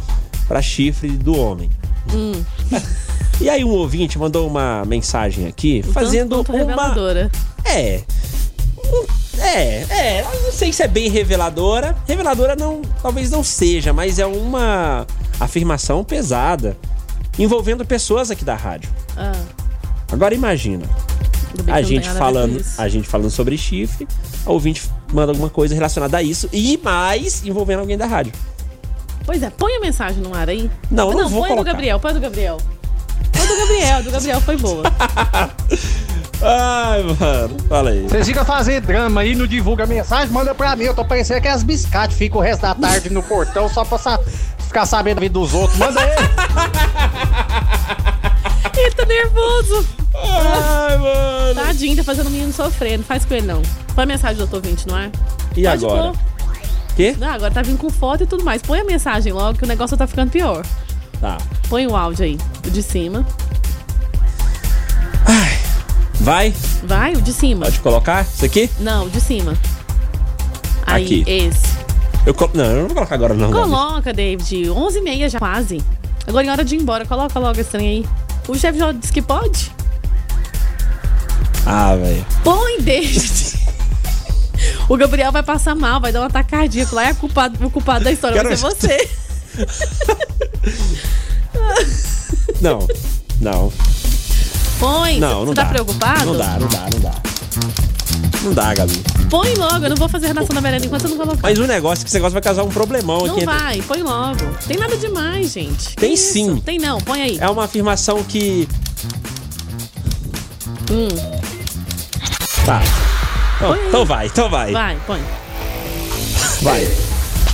pra 0.47 0.61
chifre 0.61 1.09
do 1.09 1.37
homem. 1.37 1.69
Hum. 2.13 2.43
E 3.39 3.47
aí 3.51 3.63
um 3.63 3.69
ouvinte 3.69 4.17
mandou 4.17 4.47
uma 4.47 4.83
mensagem 4.85 5.45
aqui 5.45 5.83
fazendo 5.93 6.37
Tanto 6.37 6.51
quanto 6.51 6.55
uma 6.63 6.71
reveladora. 6.71 7.31
é. 7.63 8.01
Um- 8.83 9.05
É, 9.39 9.83
é. 9.89 10.21
Eu 10.21 10.41
não 10.45 10.51
sei 10.51 10.73
se 10.73 10.81
é 10.81 10.87
bem 10.87 11.07
reveladora. 11.11 11.95
Reveladora 12.07 12.55
não, 12.55 12.81
talvez 12.99 13.29
não 13.29 13.43
seja, 13.43 13.93
mas 13.93 14.17
é 14.17 14.25
uma 14.25 15.05
afirmação 15.39 16.03
pesada 16.03 16.75
envolvendo 17.37 17.85
pessoas 17.85 18.31
aqui 18.31 18.43
da 18.43 18.55
rádio. 18.55 18.89
Ah, 19.15 19.31
Agora 20.11 20.33
imagina. 20.33 20.85
A 21.67 21.81
gente 21.83 22.09
a 22.09 22.15
falando, 22.15 22.59
isso. 22.59 22.81
a 22.81 22.87
gente 22.89 23.07
falando 23.07 23.29
sobre 23.29 23.55
chifre, 23.55 24.07
a 24.45 24.51
ouvinte 24.51 24.89
manda 25.13 25.31
alguma 25.31 25.49
coisa 25.49 25.75
relacionada 25.75 26.17
a 26.17 26.23
isso 26.23 26.49
e 26.51 26.79
mais 26.83 27.45
envolvendo 27.45 27.81
alguém 27.81 27.97
da 27.99 28.07
rádio. 28.07 28.33
Pois 29.27 29.43
é, 29.43 29.49
põe 29.51 29.75
a 29.75 29.79
mensagem 29.79 30.23
no 30.23 30.33
ar 30.35 30.49
aí. 30.49 30.71
Não, 30.89 31.11
Ah, 31.11 31.13
não 31.13 31.29
vou 31.29 31.41
põe 31.41 31.49
a 31.49 31.51
do 31.51 31.55
colocar. 31.57 31.71
Gabriel, 31.73 31.99
põe 31.99 32.11
a 32.11 32.13
do 32.15 32.19
Gabriel. 32.21 32.57
Põe 33.31 33.41
a 33.43 33.45
do 33.45 33.57
Gabriel, 33.57 33.97
a 33.97 34.01
do 34.01 34.11
Gabriel 34.11 34.41
foi 34.41 34.57
boa. 34.57 34.83
Ai, 36.41 37.03
mano, 37.03 37.57
fala 37.67 37.89
aí. 37.89 38.03
Vocês 38.03 38.27
ficam 38.27 38.45
fazendo 38.45 38.85
drama 38.85 39.21
aí, 39.21 39.35
não 39.35 39.47
divulga 39.47 39.83
a 39.83 39.87
mensagem, 39.87 40.29
manda 40.31 40.53
pra 40.55 40.75
mim. 40.75 40.83
Eu 40.85 40.93
tô 40.95 41.03
parecendo 41.03 41.41
que 41.41 41.47
é 41.47 41.51
as 41.51 41.63
biscates, 41.63 42.15
fica 42.17 42.37
o 42.37 42.41
resto 42.41 42.61
da 42.61 42.73
tarde 42.75 43.09
no 43.09 43.21
portão 43.23 43.67
só 43.67 43.83
pra 43.83 43.97
sa- 43.97 44.19
ficar 44.59 44.85
sabendo 44.85 45.15
da 45.15 45.21
vida 45.21 45.33
dos 45.33 45.53
outros. 45.53 45.77
Manda 45.77 45.99
aí. 45.99 46.09
Ele 48.77 48.91
tá 48.91 49.05
nervoso. 49.05 49.87
Ai, 50.15 50.97
mano. 50.97 51.55
Tadinho, 51.65 51.95
tá 51.97 52.03
fazendo 52.03 52.27
o 52.27 52.29
menino 52.29 52.53
sofrer. 52.53 52.97
Não 52.97 53.03
faz 53.05 53.25
com 53.25 53.33
ele, 53.33 53.47
não. 53.47 53.61
Põe 53.95 54.03
a 54.03 54.07
mensagem 54.07 54.37
do 54.37 54.41
outro 54.41 54.57
ouvinte, 54.57 54.87
não 54.87 54.97
é? 54.97 55.11
E 55.55 55.63
Pode 55.63 55.85
agora? 55.85 56.13
pôr. 56.13 56.17
Quê? 56.97 57.15
Não, 57.17 57.29
agora 57.29 57.53
tá 57.53 57.61
vindo 57.61 57.77
com 57.77 57.89
foto 57.89 58.23
e 58.23 58.27
tudo 58.27 58.43
mais. 58.43 58.61
Põe 58.61 58.79
a 58.79 58.83
mensagem 58.83 59.31
logo 59.31 59.57
que 59.57 59.63
o 59.63 59.67
negócio 59.67 59.95
tá 59.95 60.05
ficando 60.05 60.31
pior. 60.31 60.65
Tá. 61.21 61.37
Põe 61.69 61.87
o 61.87 61.95
áudio 61.95 62.25
aí, 62.25 62.37
o 62.65 62.69
de 62.69 62.83
cima. 62.83 63.25
Vai? 66.19 66.53
Vai, 66.83 67.13
o 67.13 67.21
de 67.21 67.31
cima. 67.31 67.65
Pode 67.65 67.79
colocar 67.79 68.23
isso 68.23 68.43
aqui? 68.43 68.69
Não, 68.79 69.05
o 69.05 69.09
de 69.09 69.21
cima. 69.21 69.55
Aí, 70.85 71.05
Aqui. 71.05 71.23
esse. 71.25 71.77
Eu. 72.25 72.35
Não, 72.53 72.65
eu 72.65 72.75
não 72.79 72.85
vou 72.87 72.95
colocar 72.95 73.15
agora 73.15 73.33
não. 73.33 73.51
Coloca, 73.51 74.11
David. 74.11 74.65
11h30 74.65 75.29
já 75.29 75.39
quase. 75.39 75.81
Agora 76.25 76.45
é 76.45 76.49
hora 76.49 76.65
de 76.65 76.75
ir 76.75 76.81
embora. 76.81 77.05
Coloca 77.05 77.39
logo 77.39 77.57
esse 77.59 77.69
trem 77.69 77.87
aí. 77.87 78.05
O 78.47 78.55
chefe 78.55 78.79
já 78.79 78.91
disse 78.91 79.13
que 79.13 79.21
pode? 79.21 79.71
Ah, 81.65 81.95
velho. 81.95 82.25
Põe, 82.43 82.81
David. 82.81 83.46
o 84.89 84.97
Gabriel 84.97 85.31
vai 85.31 85.43
passar 85.43 85.75
mal, 85.75 85.99
vai 85.99 86.11
dar 86.11 86.21
um 86.21 86.25
ataque 86.25 86.51
cardíaco 86.51 86.95
lá 86.95 87.09
a 87.09 87.13
culpado, 87.15 87.65
o 87.65 87.69
culpado 87.69 88.03
da 88.05 88.11
história 88.11 88.41
vai 88.41 88.55
Quero- 88.55 88.75
ser 88.75 88.75
você. 88.75 89.09
Não. 92.61 92.87
Não. 93.41 93.71
Põe. 94.79 95.19
Não, 95.19 95.39
Você 95.39 95.45
não 95.47 95.53
tá 95.53 95.63
dá. 95.63 95.69
preocupado? 95.69 96.25
Não 96.25 96.37
dá, 96.37 96.59
não 96.59 96.67
dá, 96.67 96.79
não 96.93 96.99
dá. 96.99 97.13
Não 98.43 98.53
dá, 98.53 98.73
Gabi. 98.73 99.03
Põe 99.29 99.53
logo. 99.55 99.85
Eu 99.85 99.89
não 99.89 99.97
vou 99.97 100.07
fazer 100.07 100.27
redação 100.27 100.53
da 100.55 100.61
merenda 100.61 100.85
enquanto 100.85 101.01
você 101.03 101.07
não 101.09 101.17
colocar. 101.17 101.39
Mas 101.41 101.57
o 101.57 101.65
negócio 101.67 102.01
é 102.01 102.03
que 102.03 102.09
esse 102.09 102.15
negócio 102.17 102.33
vai 102.33 102.41
causar 102.41 102.63
um 102.63 102.69
problemão 102.69 103.25
Não 103.25 103.35
aqui. 103.35 103.45
vai, 103.45 103.81
põe 103.81 104.01
logo. 104.03 104.37
Tem 104.67 104.77
nada 104.77 104.95
demais, 104.97 105.51
gente. 105.53 105.89
Que 105.89 105.95
Tem 105.95 106.13
isso? 106.13 106.33
sim. 106.33 106.57
Tem 106.63 106.77
não, 106.77 106.99
põe 107.01 107.21
aí. 107.21 107.37
É 107.41 107.49
uma 107.49 107.65
afirmação 107.65 108.23
que. 108.23 108.67
Hum, 110.91 111.07
Tá. 112.65 112.81
Então, 113.57 113.75
então 113.87 114.05
vai, 114.05 114.27
então 114.27 114.47
vai. 114.49 114.71
vai, 114.71 114.97
põe. 115.07 115.19
Vai. 116.61 116.85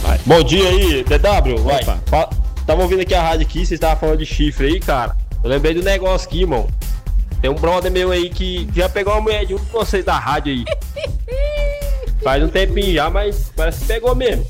Vai. 0.01 0.19
Bom 0.25 0.43
dia 0.43 0.67
aí, 0.67 1.01
DW, 1.03 1.63
vai. 1.63 1.81
Opa. 1.81 2.29
Tava 2.67 2.81
ouvindo 2.81 2.99
aqui 3.01 3.13
a 3.13 3.21
rádio 3.21 3.45
aqui, 3.45 3.59
vocês 3.59 3.71
estavam 3.71 3.97
falando 3.97 4.19
de 4.19 4.25
chifre 4.25 4.67
aí, 4.67 4.81
cara. 4.81 5.15
Eu 5.41 5.49
lembrei 5.49 5.73
do 5.73 5.81
negócio 5.81 6.27
aqui, 6.27 6.41
irmão. 6.41 6.67
Tem 7.41 7.49
um 7.49 7.55
brother 7.55 7.89
meu 7.89 8.11
aí 8.11 8.29
que 8.29 8.67
já 8.75 8.89
pegou 8.89 9.13
uma 9.13 9.21
mulher 9.21 9.45
de 9.45 9.53
um 9.53 9.57
de 9.57 9.71
vocês 9.71 10.03
da 10.03 10.19
rádio 10.19 10.51
aí. 10.53 10.65
Faz 12.21 12.43
um 12.43 12.49
tempinho 12.49 12.93
já, 12.93 13.09
mas 13.09 13.51
parece 13.55 13.79
que 13.79 13.85
pegou 13.85 14.13
mesmo. 14.13 14.45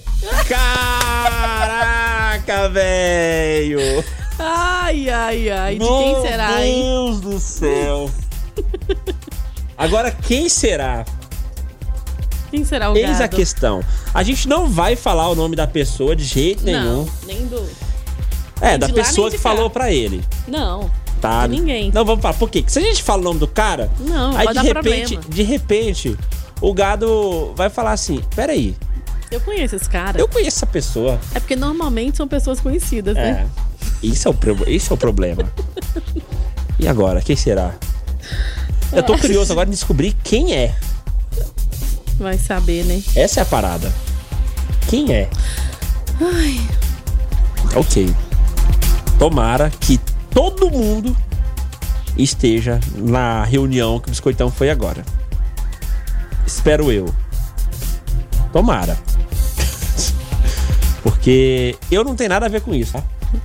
Caraca, 0.47 1.89
velho! 2.69 4.03
Ai, 4.39 5.07
ai, 5.09 5.49
ai. 5.49 5.77
De 5.77 5.85
quem 5.85 6.21
será, 6.21 6.47
Meu 6.49 6.59
hein? 6.63 6.81
Deus 6.81 7.21
do 7.21 7.39
céu! 7.39 8.09
Agora, 9.77 10.09
quem 10.11 10.49
será? 10.49 11.05
Quem 12.53 12.63
será 12.63 12.91
o 12.91 12.95
Eis 12.95 13.15
a 13.15 13.19
gado? 13.21 13.35
questão. 13.35 13.81
A 14.13 14.21
gente 14.21 14.47
não 14.47 14.69
vai 14.69 14.95
falar 14.95 15.27
o 15.29 15.33
nome 15.33 15.55
da 15.55 15.65
pessoa 15.65 16.15
de 16.15 16.23
jeito 16.23 16.63
nenhum. 16.63 17.03
Não, 17.03 17.09
nem 17.25 17.47
do... 17.47 17.67
É, 18.61 18.69
nem 18.69 18.77
da 18.79 18.85
de 18.85 18.93
pessoa 18.93 19.31
que 19.31 19.37
de 19.37 19.41
cá. 19.41 19.49
falou 19.49 19.71
pra 19.71 19.91
ele. 19.91 20.23
Não, 20.47 20.87
Tá? 21.19 21.47
de 21.47 21.55
ninguém. 21.55 21.89
Não, 21.91 22.05
vamos 22.05 22.21
falar. 22.21 22.35
Por 22.35 22.51
quê? 22.51 22.63
Se 22.67 22.77
a 22.77 22.81
gente 22.83 23.01
fala 23.01 23.21
o 23.21 23.23
nome 23.23 23.39
do 23.39 23.47
cara, 23.47 23.89
Não, 23.99 24.37
aí 24.37 24.45
vai 24.45 24.53
de 24.53 24.59
repente, 24.61 25.13
problema. 25.15 25.23
de 25.35 25.41
repente, 25.43 26.17
o 26.61 26.73
gado 26.75 27.53
vai 27.55 27.71
falar 27.71 27.93
assim: 27.93 28.21
peraí, 28.35 28.75
Eu 29.31 29.39
conheço 29.41 29.75
esse 29.75 29.89
cara. 29.89 30.19
eu 30.19 30.27
conheço 30.27 30.57
essa 30.57 30.67
pessoa. 30.67 31.19
É 31.33 31.39
porque 31.39 31.55
normalmente 31.55 32.17
são 32.17 32.27
pessoas 32.27 32.59
conhecidas, 32.59 33.17
É. 33.17 33.31
né? 33.31 33.47
Isso 34.03 34.27
é 34.27 34.31
o, 34.31 34.33
pro- 34.35 34.69
isso 34.69 34.91
é 34.91 34.95
o 34.95 34.97
problema. 34.97 35.43
e 36.79 36.87
agora, 36.87 37.19
quem 37.19 37.35
será? 37.35 37.73
Eu 38.91 39.01
tô 39.01 39.17
curioso 39.17 39.51
agora 39.51 39.67
em 39.67 39.71
descobrir 39.71 40.15
quem 40.23 40.53
é. 40.53 40.75
Vai 42.23 42.37
saber, 42.37 42.85
né? 42.85 43.03
Essa 43.17 43.41
é 43.41 43.43
a 43.43 43.45
parada. 43.45 43.93
Quem 44.87 45.11
é? 45.13 45.29
Ai, 46.21 46.57
Ok. 47.75 48.15
Tomara 49.19 49.69
que 49.79 49.99
todo 50.31 50.69
mundo 50.71 51.15
esteja 52.17 52.79
na 52.95 53.43
reunião 53.43 53.99
que 53.99 54.07
o 54.07 54.11
Biscoitão 54.11 54.49
foi 54.49 54.69
agora. 54.69 55.03
Espero 56.47 56.89
eu. 56.91 57.13
Tomara. 58.53 58.97
Porque 61.03 61.75
eu 61.91 62.05
não 62.05 62.15
tenho 62.15 62.29
nada 62.29 62.45
a 62.45 62.49
ver 62.49 62.61
com 62.61 62.73
isso, 62.73 62.93
tá? 62.93 63.03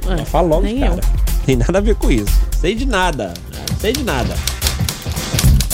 É, 0.08 0.20
Eu 0.20 0.26
falo 0.26 0.48
logo 0.48 0.66
de 0.66 0.74
nem 0.74 0.80
cara. 0.88 1.00
Tem 1.44 1.56
nada 1.56 1.78
a 1.78 1.80
ver 1.80 1.96
com 1.96 2.10
isso. 2.10 2.30
Sei 2.60 2.74
de 2.76 2.86
nada. 2.86 3.34
Sei 3.80 3.92
de 3.92 4.04
nada. 4.04 4.34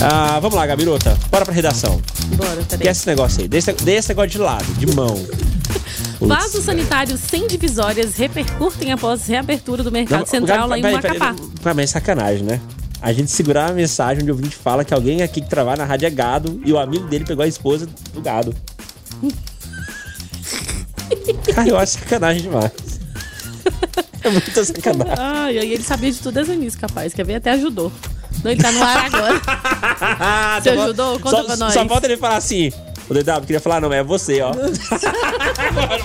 Ah, 0.00 0.38
vamos 0.40 0.56
lá, 0.56 0.66
Gabirota. 0.66 1.16
Bora 1.30 1.44
pra 1.44 1.54
redação. 1.54 2.00
bora, 2.36 2.56
Que 2.56 2.62
é 2.74 2.78
peraí. 2.78 2.88
esse 2.88 3.06
negócio 3.06 3.42
aí? 3.42 3.48
Deixa, 3.48 3.72
deixa 3.72 3.98
esse 4.00 4.08
negócio 4.08 4.30
de 4.30 4.38
lado, 4.38 4.64
de 4.74 4.86
mão. 4.94 5.14
Vasos 6.20 6.64
sanitários 6.64 7.20
sem 7.20 7.46
divisórias 7.46 8.16
repercutem 8.16 8.92
após 8.92 9.26
reabertura 9.26 9.82
do 9.82 9.92
mercado 9.92 10.20
Não, 10.20 10.26
central 10.26 10.68
lá 10.68 10.78
em 10.78 10.82
peraí, 10.82 11.00
peraí, 11.00 11.18
Macapá. 11.18 11.42
Mas 11.62 11.78
é 11.78 11.86
sacanagem, 11.86 12.44
né? 12.44 12.60
A 13.00 13.12
gente 13.12 13.30
segurar 13.30 13.68
uma 13.68 13.74
mensagem 13.74 14.22
onde 14.22 14.32
o 14.32 14.34
ouvinte 14.34 14.56
fala 14.56 14.84
que 14.84 14.94
alguém 14.94 15.22
aqui 15.22 15.40
que 15.40 15.48
trabalha 15.48 15.78
na 15.78 15.84
rádio 15.84 16.06
é 16.06 16.10
gado 16.10 16.60
e 16.64 16.72
o 16.72 16.78
amigo 16.78 17.06
dele 17.06 17.24
pegou 17.24 17.44
a 17.44 17.48
esposa 17.48 17.86
do 18.12 18.20
gado. 18.20 18.54
Cara, 21.54 21.68
eu 21.68 21.78
acho 21.78 21.92
sacanagem 21.98 22.42
demais. 22.42 22.72
É 24.22 24.30
muita 24.30 24.64
sacanagem. 24.64 25.14
Ai, 25.18 25.58
ai, 25.58 25.66
ele 25.68 25.82
sabia 25.82 26.10
de 26.10 26.18
tudo 26.18 26.40
o 26.40 26.52
início, 26.52 26.80
capaz. 26.80 27.12
Quer 27.12 27.26
ver? 27.26 27.34
Até 27.34 27.50
ajudou. 27.52 27.92
Não, 28.44 28.50
ele 28.50 28.62
tá 28.62 28.70
no 28.70 28.82
ar 28.82 29.06
agora. 29.06 29.40
Você 30.62 30.70
ajudou? 30.70 31.18
Conta 31.18 31.36
só, 31.36 31.44
pra 31.44 31.56
nós. 31.56 31.72
Só 31.72 31.88
falta 31.88 32.06
ele 32.06 32.16
falar 32.18 32.36
assim. 32.36 32.70
O 33.08 33.12
DW 33.12 33.40
queria 33.42 33.60
falar, 33.60 33.82
não, 33.82 33.92
é 33.92 34.02
você, 34.02 34.40
ó. 34.40 34.50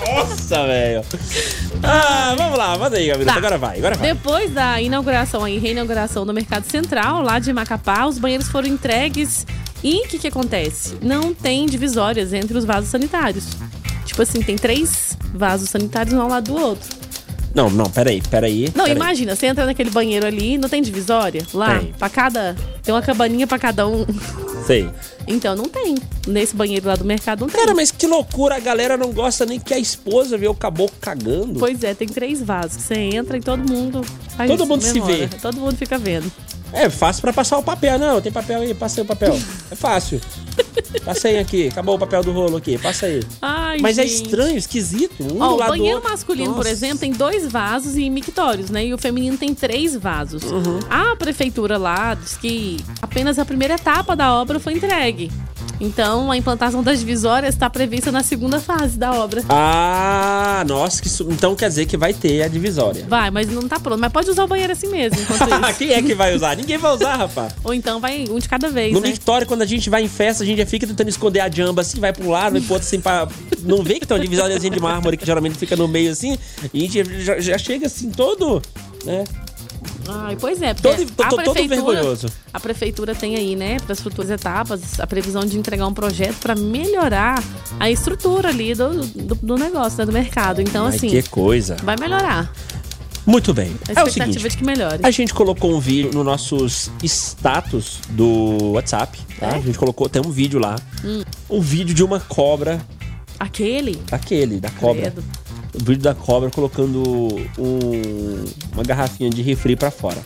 Nossa, 0.06 0.66
velho. 0.66 1.02
Ah, 1.82 2.34
vamos 2.36 2.58
lá, 2.58 2.76
manda 2.76 2.98
aí, 2.98 3.06
Gabriel. 3.06 3.32
Tá. 3.32 3.38
Agora 3.38 3.56
vai, 3.56 3.78
agora 3.78 3.94
vai. 3.96 4.12
Depois 4.12 4.52
da 4.52 4.82
inauguração 4.82 5.48
e 5.48 5.58
reinauguração 5.58 6.26
do 6.26 6.34
Mercado 6.34 6.64
Central, 6.64 7.22
lá 7.22 7.38
de 7.38 7.54
Macapá, 7.54 8.04
os 8.04 8.18
banheiros 8.18 8.48
foram 8.48 8.68
entregues. 8.68 9.46
E 9.82 10.04
o 10.04 10.08
que, 10.08 10.18
que 10.18 10.28
acontece? 10.28 10.98
Não 11.00 11.32
tem 11.32 11.64
divisórias 11.64 12.34
entre 12.34 12.58
os 12.58 12.66
vasos 12.66 12.90
sanitários. 12.90 13.46
Tipo 14.04 14.20
assim, 14.20 14.42
tem 14.42 14.56
três 14.56 15.16
vasos 15.32 15.70
sanitários 15.70 16.12
um 16.14 16.20
ao 16.20 16.28
lado 16.28 16.52
do 16.52 16.60
outro. 16.60 16.99
Não, 17.54 17.68
não, 17.68 17.86
peraí, 17.86 18.22
peraí. 18.30 18.66
Não, 18.74 18.84
peraí. 18.84 18.96
imagina, 18.96 19.34
você 19.34 19.46
entra 19.46 19.66
naquele 19.66 19.90
banheiro 19.90 20.26
ali, 20.26 20.56
não 20.56 20.68
tem 20.68 20.80
divisória? 20.80 21.44
Lá, 21.52 21.78
Tem. 21.80 21.92
pra 21.98 22.08
cada. 22.08 22.56
Tem 22.82 22.94
uma 22.94 23.02
cabaninha 23.02 23.46
pra 23.46 23.58
cada 23.58 23.86
um. 23.88 24.06
Sei. 24.66 24.88
Então 25.26 25.56
não 25.56 25.64
tem. 25.64 25.96
Nesse 26.26 26.54
banheiro 26.54 26.86
lá 26.86 26.94
do 26.94 27.04
mercado 27.04 27.40
não 27.40 27.48
tem. 27.48 27.60
Cara, 27.60 27.74
mas 27.74 27.90
que 27.90 28.06
loucura, 28.06 28.56
a 28.56 28.60
galera 28.60 28.96
não 28.96 29.12
gosta 29.12 29.44
nem 29.44 29.58
que 29.58 29.74
a 29.74 29.78
esposa 29.78 30.38
vê 30.38 30.48
o 30.48 30.54
caboclo 30.54 30.96
cagando. 31.00 31.58
Pois 31.58 31.82
é, 31.82 31.94
tem 31.94 32.08
três 32.08 32.40
vasos. 32.42 32.82
Você 32.82 32.94
entra 32.94 33.36
e 33.36 33.40
todo 33.40 33.68
mundo 33.68 34.02
faz 34.36 34.48
Todo 34.48 34.60
isso, 34.60 34.68
mundo 34.68 34.82
se 34.82 35.00
vê. 35.00 35.28
Todo 35.40 35.58
mundo 35.58 35.76
fica 35.76 35.98
vendo. 35.98 36.30
É 36.72 36.88
fácil 36.88 37.20
pra 37.22 37.32
passar 37.32 37.58
o 37.58 37.62
papel. 37.62 37.98
Não, 37.98 38.20
tem 38.20 38.30
papel 38.30 38.60
aí, 38.60 38.74
passa 38.74 39.00
aí 39.00 39.04
o 39.04 39.06
papel. 39.06 39.36
É 39.70 39.74
fácil. 39.76 40.20
Passa 41.04 41.28
aí 41.28 41.38
aqui, 41.38 41.68
acabou 41.68 41.94
o 41.94 41.98
papel 41.98 42.22
do 42.22 42.32
rolo 42.32 42.56
aqui, 42.56 42.76
passa 42.78 43.06
aí. 43.06 43.22
Ai, 43.40 43.78
Mas 43.80 43.96
é 43.98 44.06
gente. 44.06 44.24
estranho, 44.24 44.56
esquisito. 44.58 45.22
Um 45.22 45.40
Ó, 45.40 45.54
o 45.54 45.58
banheiro 45.58 46.02
masculino, 46.02 46.50
por 46.50 46.58
Nossa. 46.58 46.70
exemplo, 46.70 46.98
tem 46.98 47.12
dois 47.12 47.46
vasos 47.50 47.96
e 47.96 48.10
mictórios, 48.10 48.70
né? 48.70 48.84
E 48.86 48.94
o 48.94 48.98
feminino 48.98 49.36
tem 49.38 49.54
três 49.54 49.94
vasos. 49.96 50.42
Uhum. 50.42 50.78
A 50.90 51.16
prefeitura 51.16 51.78
lá 51.78 52.14
diz 52.14 52.36
que 52.36 52.78
apenas 53.00 53.38
a 53.38 53.44
primeira 53.44 53.74
etapa 53.74 54.14
da 54.16 54.32
obra 54.34 54.58
foi 54.60 54.74
entregue. 54.74 55.30
Então, 55.82 56.30
a 56.30 56.36
implantação 56.36 56.82
das 56.82 56.98
divisórias 56.98 57.54
está 57.54 57.70
prevista 57.70 58.12
na 58.12 58.22
segunda 58.22 58.60
fase 58.60 58.98
da 58.98 59.12
obra. 59.14 59.42
Ah, 59.48 60.62
nossa, 60.66 61.00
que 61.00 61.08
su- 61.08 61.26
então 61.30 61.54
quer 61.56 61.68
dizer 61.70 61.86
que 61.86 61.96
vai 61.96 62.12
ter 62.12 62.42
a 62.42 62.48
divisória. 62.48 63.06
Vai, 63.08 63.30
mas 63.30 63.48
não 63.50 63.66
tá 63.66 63.80
pronto. 63.80 63.98
Mas 63.98 64.12
pode 64.12 64.28
usar 64.28 64.44
o 64.44 64.46
banheiro 64.46 64.72
assim 64.74 64.88
mesmo. 64.88 65.16
Quem 65.78 65.92
é 65.92 66.02
que 66.02 66.14
vai 66.14 66.34
usar? 66.36 66.54
Ninguém 66.56 66.76
vai 66.76 66.92
usar, 66.94 67.16
rapaz. 67.16 67.54
Ou 67.64 67.72
então 67.72 67.98
vai 67.98 68.26
um 68.30 68.38
de 68.38 68.46
cada 68.46 68.68
vez, 68.68 68.92
No 68.92 69.00
né? 69.00 69.10
Victória, 69.10 69.46
quando 69.46 69.62
a 69.62 69.66
gente 69.66 69.88
vai 69.88 70.02
em 70.02 70.08
festa, 70.08 70.39
a 70.42 70.46
gente 70.46 70.58
já 70.58 70.66
fica 70.66 70.86
tentando 70.86 71.08
esconder 71.08 71.40
a 71.40 71.50
jamba 71.50 71.82
assim, 71.82 71.98
vai 72.00 72.12
pra 72.12 72.24
um 72.24 72.30
lado, 72.30 72.52
vai 72.52 72.60
pro 72.60 72.74
outro 72.74 72.86
assim, 72.88 73.00
pra... 73.00 73.28
Não 73.62 73.82
vê 73.82 74.00
que 74.00 74.06
tem 74.06 74.16
uma 74.16 74.22
divisóriazinha 74.22 74.70
de 74.72 74.80
mármore 74.80 75.16
que 75.16 75.26
geralmente 75.26 75.56
fica 75.56 75.76
no 75.76 75.86
meio 75.86 76.10
assim, 76.10 76.38
e 76.72 76.78
a 76.84 76.88
gente 76.88 77.22
já, 77.24 77.38
já 77.40 77.58
chega 77.58 77.86
assim 77.86 78.10
todo, 78.10 78.62
né? 79.04 79.24
Ai, 80.08 80.36
pois 80.40 80.60
é, 80.60 80.74
porque 80.74 80.88
Todo- 80.88 81.12
a 81.22 81.28
tô- 81.28 81.36
tô 81.36 81.54
todo 81.54 81.68
vergonhoso. 81.68 82.26
a 82.52 82.58
prefeitura 82.58 83.14
tem 83.14 83.36
aí, 83.36 83.54
né, 83.54 83.78
para 83.80 83.92
as 83.92 84.00
futuras 84.00 84.30
etapas, 84.30 84.98
a 84.98 85.06
previsão 85.06 85.44
de 85.44 85.56
entregar 85.56 85.86
um 85.86 85.94
projeto 85.94 86.36
para 86.40 86.54
melhorar 86.56 87.42
a 87.78 87.90
estrutura 87.90 88.48
ali 88.48 88.74
do, 88.74 89.04
do, 89.06 89.34
do 89.36 89.56
negócio, 89.56 89.98
né, 89.98 90.06
do 90.06 90.12
mercado. 90.12 90.60
Então, 90.60 90.86
Ai, 90.86 90.96
assim, 90.96 91.08
que 91.08 91.22
coisa. 91.28 91.76
vai 91.84 91.96
melhorar. 91.96 92.52
Muito 93.26 93.52
bem. 93.54 93.72
A 93.94 94.00
É 94.00 94.04
o 94.04 94.10
seguinte, 94.10 94.38
de 94.38 94.56
que 94.56 94.64
melhore. 94.64 94.98
a 95.02 95.10
gente 95.10 95.32
colocou 95.34 95.72
um 95.74 95.78
vídeo 95.80 96.10
nos 96.12 96.24
nossos 96.24 96.90
status 97.04 97.98
do 98.10 98.72
WhatsApp, 98.72 99.18
tá? 99.38 99.48
É? 99.48 99.54
A 99.56 99.60
gente 99.60 99.78
colocou, 99.78 100.08
tem 100.08 100.22
um 100.24 100.30
vídeo 100.30 100.58
lá, 100.58 100.76
Hum, 101.04 101.22
um 101.48 101.60
vídeo 101.60 101.94
de 101.94 102.02
uma 102.02 102.18
cobra, 102.18 102.80
aquele? 103.38 104.00
aquele, 104.10 104.58
da 104.58 104.70
cobra. 104.70 105.10
Credo. 105.10 105.24
O 105.74 105.78
vídeo 105.78 106.02
da 106.02 106.14
cobra 106.14 106.50
colocando 106.50 107.02
um- 107.58 108.44
uma 108.72 108.82
garrafinha 108.82 109.30
de 109.30 109.42
refri 109.42 109.76
pra 109.76 109.90
fora. 109.90 110.18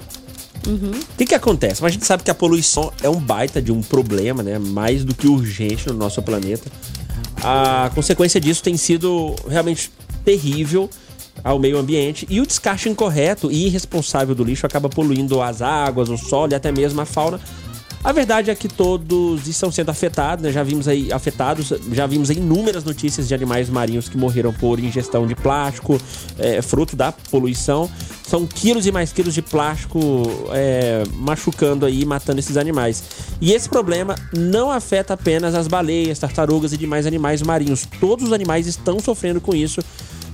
Uhum. 0.66 0.92
O 0.92 1.16
que 1.18 1.26
que 1.26 1.34
acontece? 1.34 1.82
Mas 1.82 1.90
a 1.90 1.92
gente 1.92 2.06
sabe 2.06 2.22
que 2.22 2.30
a 2.30 2.34
poluição 2.34 2.90
é 3.02 3.08
um 3.10 3.20
baita 3.20 3.60
de 3.60 3.70
um 3.70 3.82
problema, 3.82 4.42
né? 4.42 4.58
Mais 4.58 5.04
do 5.04 5.14
que 5.14 5.26
urgente 5.26 5.86
no 5.88 5.94
nosso 5.94 6.22
planeta. 6.22 6.70
A 7.42 7.90
consequência 7.94 8.40
disso 8.40 8.62
tem 8.62 8.74
sido 8.78 9.34
realmente 9.46 9.90
terrível 10.24 10.88
ao 11.44 11.58
meio 11.58 11.76
ambiente 11.76 12.26
e 12.30 12.40
o 12.40 12.46
descarte 12.46 12.88
incorreto 12.88 13.52
e 13.52 13.66
irresponsável 13.66 14.34
do 14.34 14.42
lixo 14.42 14.64
acaba 14.64 14.88
poluindo 14.88 15.42
as 15.42 15.60
águas, 15.60 16.08
o 16.08 16.16
solo 16.16 16.52
e 16.52 16.54
até 16.54 16.72
mesmo 16.72 17.00
a 17.02 17.04
fauna. 17.04 17.38
A 18.02 18.12
verdade 18.12 18.50
é 18.50 18.54
que 18.54 18.68
todos 18.68 19.48
estão 19.48 19.72
sendo 19.72 19.88
afetados, 19.88 20.44
né? 20.44 20.52
Já 20.52 20.62
vimos 20.62 20.86
aí 20.86 21.10
afetados, 21.10 21.72
já 21.90 22.06
vimos 22.06 22.28
inúmeras 22.28 22.84
notícias 22.84 23.26
de 23.26 23.34
animais 23.34 23.70
marinhos 23.70 24.10
que 24.10 24.18
morreram 24.18 24.52
por 24.52 24.78
ingestão 24.78 25.26
de 25.26 25.34
plástico, 25.34 25.98
é, 26.38 26.60
fruto 26.60 26.94
da 26.94 27.12
poluição. 27.12 27.88
São 28.22 28.46
quilos 28.46 28.86
e 28.86 28.92
mais 28.92 29.10
quilos 29.10 29.32
de 29.32 29.40
plástico 29.40 29.98
é, 30.52 31.02
machucando 31.14 31.86
aí, 31.86 32.04
matando 32.04 32.40
esses 32.40 32.58
animais. 32.58 33.02
E 33.40 33.54
esse 33.54 33.70
problema 33.70 34.16
não 34.36 34.70
afeta 34.70 35.14
apenas 35.14 35.54
as 35.54 35.66
baleias, 35.66 36.18
tartarugas 36.18 36.74
e 36.74 36.76
demais 36.76 37.06
animais 37.06 37.40
marinhos. 37.40 37.88
Todos 37.98 38.26
os 38.26 38.32
animais 38.34 38.66
estão 38.66 39.00
sofrendo 39.00 39.40
com 39.40 39.54
isso. 39.54 39.80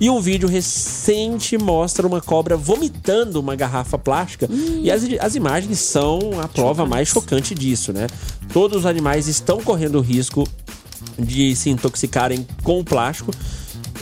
E 0.01 0.09
um 0.09 0.19
vídeo 0.19 0.49
recente 0.49 1.59
mostra 1.59 2.07
uma 2.07 2.23
cobra 2.23 2.57
vomitando 2.57 3.39
uma 3.39 3.55
garrafa 3.55 3.99
plástica. 3.99 4.49
E 4.83 4.91
as, 4.91 5.03
as 5.21 5.35
imagens 5.35 5.79
são 5.79 6.41
a 6.41 6.49
prova 6.49 6.87
mais 6.87 7.07
chocante 7.09 7.55
disso, 7.55 7.93
né? 7.93 8.07
Todos 8.51 8.79
os 8.79 8.87
animais 8.87 9.29
estão 9.29 9.61
correndo 9.61 10.01
risco 10.01 10.49
de 11.19 11.55
se 11.55 11.69
intoxicarem 11.69 12.47
com 12.63 12.81
o 12.81 12.85
plástico. 12.85 13.31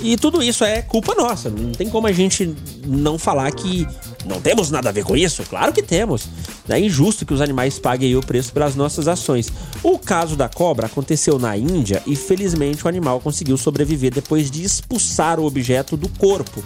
E 0.01 0.17
tudo 0.17 0.43
isso 0.43 0.65
é 0.65 0.81
culpa 0.83 1.15
nossa. 1.15 1.51
Não 1.51 1.73
tem 1.73 1.89
como 1.89 2.07
a 2.07 2.13
gente 2.13 2.55
não 2.87 3.19
falar 3.19 3.51
que 3.53 3.87
não 4.25 4.41
temos 4.41 4.71
nada 4.71 4.89
a 4.89 4.93
ver 4.93 5.05
com 5.05 5.17
isso. 5.17 5.43
Claro 5.45 5.73
que 5.73 5.83
temos. 5.83 6.29
É 6.69 6.79
injusto 6.79 7.25
que 7.25 7.33
os 7.35 7.41
animais 7.41 7.79
paguem 7.79 8.15
o 8.15 8.21
preço 8.21 8.53
pelas 8.53 8.77
nossas 8.77 9.09
ações. 9.09 9.51
O 9.83 9.99
caso 9.99 10.37
da 10.37 10.49
cobra 10.49 10.87
aconteceu 10.87 11.39
na 11.39 11.57
Índia 11.57 12.03
e 12.07 12.15
felizmente 12.15 12.85
o 12.85 12.89
animal 12.89 13.21
conseguiu 13.21 13.57
sobreviver 13.57 14.13
depois 14.13 14.51
de 14.51 14.63
expulsar 14.63 15.41
o 15.41 15.45
objeto 15.45 15.97
do 15.97 16.09
corpo. 16.11 16.63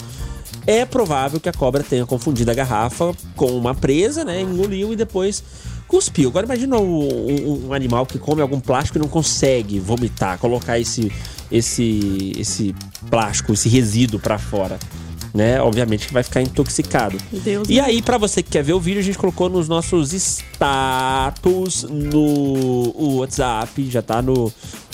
É 0.66 0.84
provável 0.84 1.40
que 1.40 1.48
a 1.48 1.52
cobra 1.52 1.82
tenha 1.82 2.06
confundido 2.06 2.50
a 2.50 2.54
garrafa 2.54 3.12
com 3.34 3.56
uma 3.56 3.74
presa, 3.74 4.24
né? 4.24 4.40
Engoliu 4.40 4.92
e 4.92 4.96
depois 4.96 5.42
cuspiu. 5.92 6.30
Agora 6.30 6.46
imagina 6.46 6.78
um, 6.78 7.02
um- 7.06 7.66
um 7.68 7.72
animal 7.74 8.06
que 8.06 8.18
come 8.18 8.40
algum 8.40 8.58
plástico 8.58 8.96
e 8.96 9.00
não 9.00 9.08
consegue 9.08 9.78
vomitar, 9.78 10.38
colocar 10.38 10.78
esse, 10.78 11.12
esse, 11.50 12.32
esse 12.38 12.74
plástico, 13.10 13.52
esse 13.52 13.68
resíduo 13.68 14.18
pra 14.18 14.38
fora. 14.38 14.78
Né? 15.34 15.60
Obviamente 15.62 16.06
que 16.06 16.12
vai 16.12 16.22
ficar 16.22 16.42
intoxicado. 16.42 17.16
Deus 17.32 17.66
E 17.68 17.80
aí, 17.80 18.02
pra 18.02 18.18
você 18.18 18.42
que 18.42 18.50
quer 18.50 18.62
ver 18.62 18.74
o 18.74 18.80
vídeo, 18.80 19.00
a 19.00 19.02
gente 19.02 19.16
colocou 19.16 19.48
nos 19.48 19.66
nossos 19.66 20.12
status 20.12 21.84
no 21.88 23.16
WhatsApp, 23.18 23.88
já 23.90 24.02
tá 24.02 24.20
no, 24.20 24.52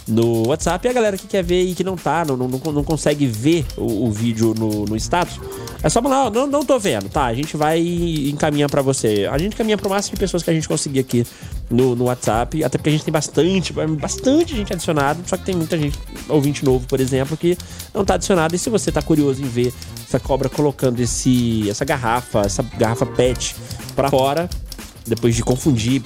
no 0.09 0.49
WhatsApp. 0.49 0.87
E 0.87 0.91
a 0.91 0.93
galera 0.93 1.17
que 1.17 1.27
quer 1.27 1.45
ver 1.45 1.63
e 1.63 1.75
que 1.75 1.85
não 1.85 1.97
tá, 1.97 2.25
não, 2.25 2.37
não, 2.37 2.49
não 2.49 2.83
consegue 2.83 3.27
ver 3.27 3.67
o, 3.77 4.07
o 4.07 4.11
vídeo 4.11 4.55
no, 4.57 4.85
no 4.87 4.97
status, 4.97 5.39
é 5.83 5.89
só 5.89 6.03
falar, 6.03 6.27
ó, 6.27 6.31
não, 6.31 6.47
não 6.47 6.65
tô 6.65 6.79
vendo, 6.79 7.09
tá? 7.09 7.27
A 7.27 7.35
gente 7.35 7.57
vai 7.57 7.79
encaminhar 7.81 8.69
pra 8.69 8.83
você. 8.83 9.29
A 9.31 9.39
gente 9.39 9.55
caminha 9.55 9.77
pro 9.77 9.89
máximo 9.89 10.15
de 10.15 10.21
pessoas 10.21 10.43
que 10.43 10.51
a 10.51 10.53
gente 10.53 10.67
conseguir 10.67 11.01
aqui 11.01 11.25
no, 11.71 11.95
no 11.95 12.05
WhatsApp, 12.05 12.65
até 12.65 12.79
porque 12.79 12.89
a 12.89 12.93
gente 12.93 13.05
tem 13.05 13.13
bastante, 13.13 13.73
bastante 13.73 14.57
gente 14.57 14.73
adicionada, 14.73 15.21
só 15.27 15.37
que 15.37 15.45
tem 15.45 15.55
muita 15.55 15.79
gente, 15.79 15.99
ouvinte 16.29 16.65
novo, 16.65 16.87
por 16.87 16.99
exemplo, 16.99 17.37
que 17.37 17.57
não 17.95 18.05
tá 18.05 18.15
adicionado. 18.15 18.55
E 18.55 18.59
se 18.59 18.71
você 18.71 18.91
tá 18.91 19.03
curioso 19.03 19.43
em 19.43 19.49
ver 19.49 19.73
essa 20.05 20.19
cobra 20.19 20.49
colocando 20.49 21.01
esse, 21.01 21.69
essa 21.69 21.85
garrafa, 21.85 22.41
essa 22.41 22.63
garrafa 22.77 23.07
PET 23.07 23.55
pra 23.95 24.11
fora, 24.11 24.49
depois 25.07 25.35
de 25.35 25.43
confundir 25.43 26.03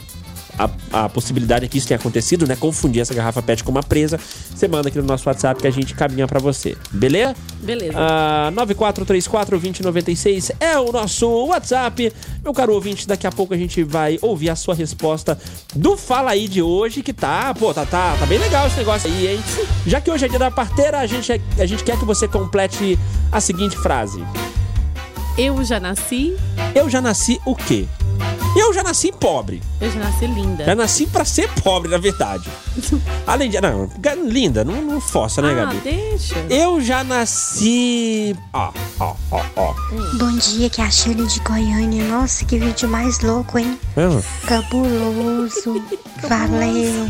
a, 0.59 1.05
a 1.05 1.09
possibilidade 1.09 1.69
que 1.69 1.79
isso 1.79 1.89
tenha 1.89 1.99
acontecido, 1.99 2.47
né? 2.47 2.57
Confundir 2.57 3.03
essa 3.03 3.15
garrafa 3.15 3.43
PET 3.43 3.65
com 3.65 3.71
uma 3.71 3.83
presa, 3.83 4.19
você 4.55 4.69
manda 4.69 4.89
aqui 4.89 4.99
no 4.99 5.05
nosso 5.05 5.29
WhatsApp 5.29 5.61
que 5.61 5.67
a 5.67 5.71
gente 5.71 5.95
caminha 5.95 6.27
pra 6.27 6.39
você, 6.39 6.77
beleza? 6.91 7.35
Beleza. 7.61 7.95
Ah, 7.97 8.53
9434-2096 8.55 10.53
é 10.61 10.79
o 10.79 10.93
nosso 10.93 11.29
WhatsApp. 11.47 12.13
Meu 12.43 12.53
caro 12.53 12.75
ouvinte, 12.75 13.07
daqui 13.07 13.27
a 13.27 13.33
pouco 13.33 13.55
a 13.55 13.57
gente 13.57 13.83
vai 13.83 14.19
ouvir 14.21 14.51
a 14.51 14.57
sua 14.57 14.75
resposta 14.75 15.39
do 15.75 15.97
Fala 15.97 16.33
Aí 16.33 16.49
de 16.49 16.63
hoje, 16.63 17.03
que 17.03 17.13
tá, 17.13 17.55
pô, 17.55 17.73
tá, 17.73 17.85
tá, 17.87 18.17
tá 18.19 18.27
bem 18.27 18.39
legal 18.39 18.67
esse 18.67 18.77
negócio 18.77 19.11
aí, 19.11 19.29
hein? 19.29 19.41
Já 19.87 20.01
que 20.01 20.11
hoje 20.11 20.25
é 20.25 20.29
dia 20.29 20.39
da 20.39 20.51
parteira, 20.51 20.99
a 20.99 21.07
gente, 21.07 21.31
a 21.59 21.67
gente 21.67 21.85
quer 21.85 21.99
que 21.99 22.05
você 22.05 22.27
complete 22.27 22.99
a 23.31 23.41
seguinte 23.41 23.77
frase. 23.77 24.23
Eu 25.37 25.65
já 25.65 25.81
nasci. 25.81 26.37
Eu 26.75 26.91
já 26.91 27.01
nasci 27.01 27.41
o 27.47 27.55
quê? 27.55 27.87
Eu 28.55 28.73
já 28.75 28.83
nasci 28.83 29.11
pobre. 29.11 29.63
Eu 29.81 29.91
já 29.91 29.99
nasci 29.99 30.27
linda. 30.27 30.65
Já 30.65 30.75
nasci 30.75 31.07
pra 31.07 31.25
ser 31.25 31.49
pobre, 31.63 31.91
na 31.91 31.97
verdade. 31.97 32.51
Além 33.27 33.49
de. 33.49 33.59
Não, 33.61 33.89
linda, 34.27 34.63
não, 34.63 34.83
não 34.83 35.01
força, 35.01 35.41
né, 35.41 35.53
ah, 35.53 35.65
Gabi? 35.65 35.77
deixa. 35.79 36.35
Eu 36.51 36.79
já 36.81 37.03
nasci. 37.03 38.37
Ó, 38.53 38.71
ó, 39.01 39.15
ó, 39.31 39.43
ó. 39.57 39.75
Bom 40.19 40.37
dia, 40.37 40.69
que 40.69 40.83
é 40.83 40.85
a 40.85 40.91
Shirley 40.91 41.27
de 41.27 41.41
Goiânia. 41.41 42.05
Nossa, 42.05 42.45
que 42.45 42.59
vídeo 42.59 42.89
mais 42.89 43.21
louco, 43.21 43.59
hein? 43.59 43.79
Mesmo? 43.97 44.23
Cabuloso. 44.47 45.83
Valeu. 46.29 47.09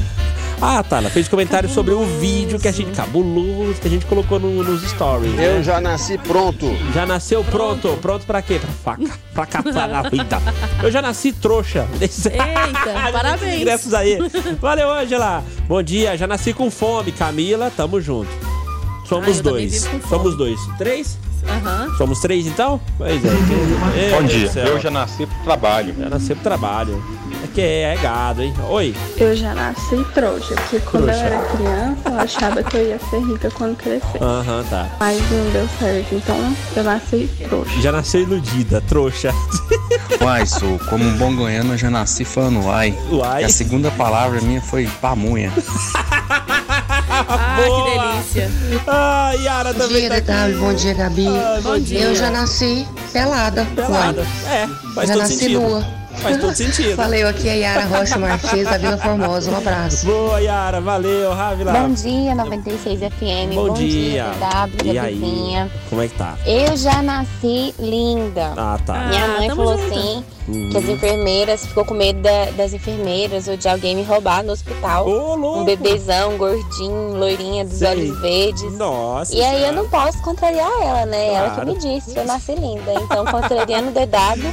Ah, 0.65 0.81
tá. 0.83 0.99
Ela 0.99 1.11
fez 1.11 1.27
comentário 1.27 1.69
sobre 1.69 1.93
o 1.93 2.05
vídeo 2.21 2.57
que 2.61 2.69
a 2.69 2.73
gente. 2.73 2.93
Cabuloso, 2.93 3.81
que 3.81 3.89
a 3.89 3.91
gente 3.91 4.07
colocou 4.07 4.39
no- 4.39 4.63
nos 4.63 4.83
stories. 4.89 5.33
né? 5.35 5.57
Eu 5.59 5.63
já 5.63 5.81
nasci 5.81 6.17
pronto. 6.19 6.67
Já 6.95 7.05
nasceu 7.05 7.43
pronto. 7.43 7.99
Pronto 8.01 8.25
pra 8.25 8.41
quê? 8.41 8.61
Pra 8.61 8.71
faca. 8.97 9.19
Pra 9.35 9.47
catar 9.47 9.89
na 9.89 10.09
fita. 10.09 10.41
Eu 10.83 10.91
já 10.91 11.03
nasci 11.03 11.33
trouxa. 11.33 11.89
Eita, 12.01 12.11
parabéns. 13.13 13.61
Ingressos 13.61 13.93
aí. 13.93 14.19
Valeu, 14.61 14.89
Ângela. 14.91 15.43
Bom 15.67 15.83
dia. 15.83 16.17
Já 16.17 16.29
nasci 16.29 16.53
com 16.53 16.71
fome. 16.71 17.11
Camila, 17.11 17.73
tamo 17.77 18.01
junto. 18.01 18.31
Somos 19.09 19.41
Ah, 19.41 19.43
dois. 19.43 19.89
Somos 20.09 20.37
dois. 20.37 20.61
Três? 20.79 21.19
Aham. 21.49 21.93
Somos 21.99 22.21
três 22.21 22.47
então? 22.47 22.81
Pois 22.97 23.21
é. 23.25 24.11
Bom 24.13 24.23
dia, 24.23 24.49
eu 24.65 24.79
já 24.81 24.93
nasci 24.93 25.27
pro 25.27 25.39
trabalho. 25.43 25.93
Já 25.99 26.09
nasci 26.09 26.35
pro 26.35 26.43
trabalho. 26.45 27.03
Que 27.55 27.61
é, 27.61 27.83
é 27.95 27.97
gado, 27.97 28.43
hein? 28.43 28.55
Oi. 28.71 28.95
Eu 29.19 29.37
já 29.37 29.55
nasci 29.55 30.03
trouxa, 30.15 30.55
porque 30.55 30.81
quando 30.81 31.05
Trouxa. 31.05 31.21
eu 31.21 31.27
era 31.27 31.39
criança, 31.49 32.09
eu 32.09 32.19
achava 32.19 32.63
que 32.63 32.77
eu 32.79 32.89
ia 32.89 32.99
ser 33.11 33.21
rica 33.21 33.51
quando 33.51 33.77
crescer. 33.77 34.23
Aham, 34.23 34.65
tá. 34.71 34.89
Mas 34.99 35.21
não 35.31 35.51
deu 35.51 35.69
certo, 35.79 36.15
então 36.15 36.57
eu 36.77 36.83
nasci 36.83 37.29
trouxa. 37.49 37.81
Já 37.83 37.93
nasceu 37.93 38.23
iludida, 38.23 38.81
trouxa. 38.89 39.35
Uai, 40.23 40.47
sou, 40.47 40.79
como 40.89 41.05
um 41.05 41.17
bom 41.19 41.35
goiano, 41.37 41.75
eu 41.75 41.79
já 41.79 41.91
nasci 41.91 42.25
falando 42.25 42.65
uai. 42.65 42.97
Uai. 43.11 43.43
E 43.43 43.45
a 43.45 43.49
segunda 43.51 43.91
palavra 43.91 44.41
minha 44.41 44.61
foi 44.63 44.87
pamunha. 45.01 45.53
Ah, 47.29 47.57
que 47.57 48.33
delícia. 48.33 48.51
Ah, 48.87 49.33
Yara 49.35 49.73
Bom 49.75 49.81
também 49.81 50.09
dia, 50.09 50.23
tá. 50.23 50.49
DW. 50.49 50.59
Bom 50.59 50.73
dia, 50.75 50.95
Gabi. 50.95 51.27
Ah, 51.29 51.61
bom 51.63 51.79
dia. 51.79 52.01
Eu 52.01 52.15
já 52.15 52.31
nasci 52.31 52.87
pelada. 53.13 53.67
Pelada. 53.77 54.23
Uai. 54.23 54.57
É, 54.57 54.69
faz 54.95 55.09
já 55.09 55.15
todo 55.15 55.23
nasci 55.23 55.35
sentido. 55.37 55.61
nua. 55.61 55.85
Faz 56.21 56.37
todo 56.39 56.55
sentido. 56.55 56.97
Valeu, 56.97 57.29
aqui 57.29 57.49
é 57.49 57.59
Yara 57.59 57.85
Rocha 57.87 58.19
Martins, 58.19 58.65
da 58.65 58.79
Vila 58.79 58.97
Formosa. 58.99 59.51
Um 59.51 59.57
abraço. 59.57 60.07
Boa, 60.07 60.41
Yara. 60.41 60.81
Valeu, 60.81 61.33
Ravila. 61.33 61.73
Bom 61.73 61.93
dia, 61.93 62.35
96 62.35 63.01
FM. 63.01 63.55
Bom 63.55 63.73
dia. 63.75 64.27
DW, 64.39 64.93
E 64.93 64.99
aí? 64.99 65.15
vizinha. 65.15 65.71
Como 65.89 66.03
é 66.03 66.09
que 66.09 66.15
tá? 66.15 66.37
Eu 66.47 66.77
já 66.77 67.03
nasci 67.03 67.75
linda. 67.79 68.53
Ah, 68.57 68.79
tá. 68.85 69.07
Minha 69.07 69.29
mãe 69.29 69.49
tamo 69.49 69.65
falou 69.65 69.79
junto. 69.79 69.93
assim 69.99 70.25
Uhum. 70.49 70.71
que 70.71 70.77
as 70.79 70.85
enfermeiras 70.89 71.65
ficou 71.67 71.85
com 71.85 71.95
medo 71.95 72.21
da- 72.21 72.47
das 72.57 72.73
enfermeiras 72.73 73.47
ou 73.49 73.57
de 73.57 73.69
alguém 73.69 73.95
me 73.95 74.03
roubar 74.03 74.43
no 74.43 74.53
hospital. 74.53 75.07
um 75.09 75.65
bebezão, 75.65 76.37
gordinho, 76.37 77.17
loirinha, 77.17 77.65
dos 77.65 77.79
Sei. 77.79 77.89
olhos 77.89 78.21
verdes. 78.21 78.73
Nossa. 78.77 79.35
E 79.35 79.43
aí 79.43 79.63
eu 79.65 79.73
não 79.73 79.89
posso 79.89 80.21
contrariar 80.23 80.71
ela, 80.83 81.07
né? 81.07 81.33
Ela 81.35 81.49
que 81.51 81.55
Claro. 81.55 81.73
me 81.73 81.79
disse 81.79 82.13
que 82.13 82.19
eu 82.19 82.25
nasci 82.25 82.55
linda. 82.55 82.93
Então, 82.95 83.25
contrariando 83.25 83.89
o 83.89 83.93
DW, 83.93 84.53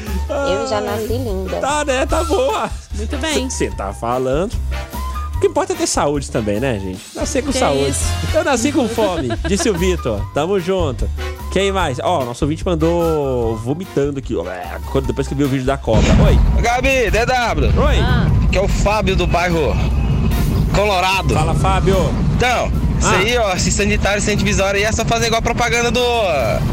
eu 0.52 0.68
já 0.68 0.80
nasci 0.82 1.14
linda. 1.14 1.58
Tá, 1.60 1.84
né? 1.86 2.06
Tá 2.06 2.24
boa. 2.24 2.70
Muito 2.94 3.18
bem. 3.18 3.50
Você 3.50 3.70
tá 3.72 3.92
falando. 3.94 4.54
O 5.36 5.40
que 5.40 5.48
importa 5.48 5.72
é 5.74 5.76
ter 5.76 5.88
saúde 5.88 6.30
também, 6.30 6.60
né, 6.60 6.78
gente? 6.80 7.02
Nascer 7.16 7.42
com 7.44 7.52
Que 7.52 7.58
saúde. 7.60 7.90
isso? 7.92 8.04
Eu 8.34 8.44
nasci 8.44 8.72
com 8.74 8.88
fome, 8.90 9.30
disse 9.48 9.70
o 9.70 9.74
Vitor. 9.74 10.22
Tamo 10.34 10.60
junto. 10.60 11.10
Quem 11.52 11.72
mais? 11.72 11.97
Ó, 12.04 12.24
nosso 12.26 12.45
ouvinte 12.45 12.64
mandou 12.66 13.56
vomitando 13.58 14.20
aqui, 14.20 14.36
ó. 14.36 14.43
Depois 15.02 15.28
que 15.28 15.34
viu 15.34 15.47
o 15.47 15.50
vídeo 15.50 15.66
da 15.66 15.78
cobra. 15.78 16.08
Oi. 16.26 16.39
Gabi, 16.62 17.10
DW. 17.10 17.82
Oi. 17.86 17.95
Que 18.52 18.58
é 18.58 18.62
o 18.62 18.68
Fábio 18.68 19.16
do 19.16 19.26
bairro 19.26 19.76
Colorado. 20.76 21.34
Fala, 21.34 21.56
Fábio. 21.56 21.95
Então, 22.36 22.68
isso 23.00 23.08
Ah. 23.08 23.18
aí, 23.18 23.36
ó, 23.38 23.54
esse 23.56 23.72
sanitário, 23.72 24.22
sem 24.22 24.38
divisória 24.38 24.78
aí 24.78 24.84
é 24.84 24.91
só 24.91 25.04
fazer 25.04 25.26
igual 25.28 25.39
a 25.39 25.41
propaganda 25.41 25.89
do 25.89 26.00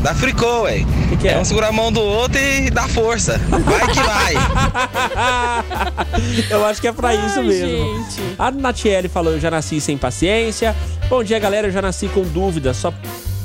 da 0.02 0.14
Fricô, 0.14 0.62
ué. 0.64 0.84
Que 1.08 1.16
que 1.16 1.28
é? 1.28 1.38
um 1.38 1.44
segurar 1.44 1.68
a 1.68 1.72
mão 1.72 1.90
do 1.90 2.00
outro 2.00 2.38
e 2.38 2.68
dar 2.70 2.86
força. 2.88 3.40
Vai 3.48 3.86
que 3.88 4.00
vai. 4.00 4.34
Eu 6.50 6.64
acho 6.66 6.80
que 6.82 6.88
é 6.88 6.92
pra 6.92 7.14
isso 7.14 7.38
Ai, 7.38 7.44
mesmo. 7.46 8.04
gente. 8.04 8.20
A 8.38 8.50
Natiele 8.50 9.08
falou: 9.08 9.32
Eu 9.32 9.40
já 9.40 9.50
nasci 9.50 9.80
sem 9.80 9.96
paciência. 9.96 10.76
Bom 11.08 11.24
dia, 11.24 11.38
galera. 11.38 11.68
Eu 11.68 11.72
já 11.72 11.80
nasci 11.80 12.08
com 12.08 12.22
dúvida. 12.22 12.74
Só 12.74 12.92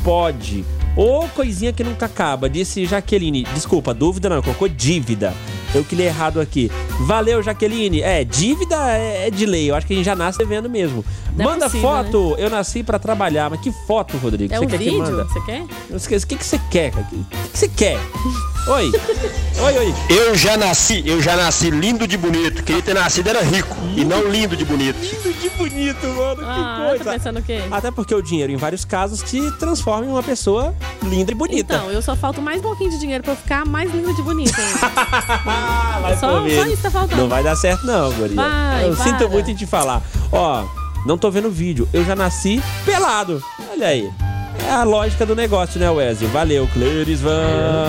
pode. 0.04 0.66
Ô, 0.96 1.28
coisinha 1.30 1.72
que 1.72 1.84
nunca 1.84 2.06
acaba. 2.06 2.50
Disse 2.50 2.86
Jaqueline. 2.86 3.44
Desculpa, 3.54 3.94
dúvida 3.94 4.30
não. 4.30 4.42
Colocou 4.42 4.68
dívida. 4.68 5.34
Eu 5.74 5.86
que 5.86 5.96
li 5.96 6.04
errado 6.04 6.42
aqui. 6.42 6.70
Valeu, 7.08 7.42
Jaqueline. 7.42 8.02
É, 8.02 8.26
dívida 8.26 8.76
é, 8.92 9.28
é 9.28 9.32
de 9.32 9.46
lei. 9.46 9.70
Eu 9.70 9.76
acho 9.76 9.88
que 9.88 9.94
a 9.94 9.96
gente 9.96 10.06
já 10.06 10.16
nasce 10.16 10.38
devendo 10.38 10.70
mesmo. 10.70 11.06
Não 11.36 11.46
é 11.46 11.48
manda 11.48 11.66
possível, 11.66 11.90
foto. 11.90 12.36
Eu 12.38 12.50
nasci 12.50 12.84
pra 12.84 13.00
trabalhar. 13.00 13.50
Mas 13.50 13.62
que 13.62 13.72
foto, 13.72 14.18
Rodrigo? 14.18 14.54
É 14.54 14.58
Você 14.58 14.66
um 14.66 14.68
quer 14.68 14.78
que 14.78 14.84
vídeo? 14.84 15.00
manda? 15.00 15.24
Você 15.24 15.42
quer? 15.42 15.62
O 15.62 16.28
que, 16.28 16.36
que 16.36 16.46
você 16.46 16.60
quer? 16.70 16.90
O 16.94 17.06
que, 17.06 17.16
que 17.52 17.58
você 17.58 17.70
quer? 17.70 17.98
Oi. 18.68 18.92
Oi, 19.60 19.78
oi. 19.78 19.94
Eu 20.10 20.36
já 20.36 20.56
nasci, 20.56 21.04
eu 21.06 21.22
já 21.22 21.36
nasci 21.36 21.72
lindo 21.72 22.06
de 22.08 22.16
bonito. 22.16 22.64
Queria 22.64 22.82
ter 22.82 22.94
nascido 22.94 23.28
era 23.28 23.42
rico 23.42 23.76
e 23.96 24.06
não 24.06 24.30
lindo 24.30 24.56
de 24.56 24.64
bonito. 24.64 24.98
Lindo 25.00 25.34
de 25.40 25.50
bonito, 25.50 26.08
mano. 26.08 26.42
Ah, 26.46 26.78
que 26.82 26.88
coisa. 26.90 27.04
tá 27.04 27.12
pensando 27.12 27.40
o 27.40 27.44
quê? 27.44 27.62
Até 27.72 27.90
porque 27.90 28.14
o 28.14 28.22
dinheiro, 28.22 28.52
em 28.52 28.58
vários 28.58 28.86
casos, 28.86 29.22
te 29.24 29.50
transforma 29.58 30.06
em 30.06 30.10
uma 30.10 30.22
pessoa 30.22 30.76
linda 31.04 31.32
e 31.32 31.36
bonita. 31.36 31.74
Então, 31.76 31.92
eu 31.92 32.02
só 32.04 32.16
falto 32.16 32.40
mais 32.42 32.60
um 32.60 32.64
pouquinho 32.64 32.92
de 32.92 33.00
dinheiro 33.00 33.24
pra 33.24 33.34
eu 33.34 33.38
ficar 33.38 33.66
mais 33.66 33.92
linda 33.92 34.14
de 34.14 34.22
bonita. 34.22 34.56
ainda. 34.62 34.80
Vai 36.02 36.18
só, 36.18 36.30
só 36.30 36.66
isso 36.68 36.82
tá 36.84 36.92
faltando. 36.92 37.22
Não 37.22 37.30
vai 37.30 37.44
dar 37.44 37.56
certo, 37.56 37.86
não, 37.86 38.12
Guria. 38.14 38.36
Vai, 38.36 38.88
eu 38.88 38.96
para. 38.96 39.04
sinto 39.04 39.30
muito 39.30 39.50
em 39.52 39.56
te 39.56 39.66
falar. 39.66 40.02
Ó, 40.32 40.64
não 41.06 41.18
tô 41.18 41.30
vendo 41.32 41.48
o 41.48 41.52
vídeo. 41.52 41.90
Eu 41.92 42.06
já 42.06 42.16
nasci 42.16 42.62
pelado. 42.86 43.44
Olha 43.72 43.88
aí. 43.88 44.12
É 44.68 44.74
a 44.74 44.84
lógica 44.84 45.26
do 45.26 45.36
negócio, 45.36 45.80
né, 45.80 45.90
Wesley? 45.90 46.30
Valeu, 46.30 46.68
Clerisvan. 46.72 47.30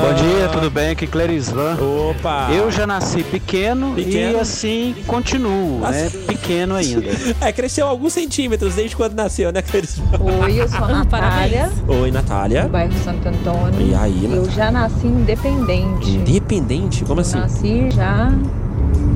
Bom 0.00 0.14
dia, 0.14 0.48
tudo 0.48 0.68
bem? 0.70 0.90
Aqui 0.90 1.04
é 1.04 1.08
Clerisvan. 1.08 1.76
Opa! 2.10 2.48
Eu 2.50 2.70
já 2.72 2.86
nasci 2.86 3.22
pequeno, 3.22 3.92
Pequeno? 3.94 4.36
e 4.36 4.40
assim 4.40 4.94
continuo, 5.06 5.78
né? 5.80 6.10
Pequeno 6.26 6.74
ainda. 6.74 7.02
É, 7.40 7.52
cresceu 7.52 7.86
alguns 7.86 8.12
centímetros 8.12 8.74
desde 8.74 8.96
quando 8.96 9.14
nasceu, 9.14 9.52
né, 9.52 9.62
Clerisvan? 9.62 10.04
Oi, 10.42 10.60
eu 10.60 10.68
sou 10.68 10.84
a 10.84 10.88
Natália, 11.04 11.70
Oi, 11.86 12.10
Natália. 12.10 12.62
do 12.64 12.68
bairro 12.70 12.92
Santo 13.04 13.28
Antônio. 13.28 13.80
E 13.80 13.94
aí, 13.94 14.24
Eu 14.24 14.30
Natália? 14.30 14.50
já 14.50 14.70
nasci 14.72 15.06
independente. 15.06 16.10
Independente? 16.10 17.04
Como 17.04 17.20
assim? 17.20 17.38
Nasci 17.38 17.90
já 17.92 18.32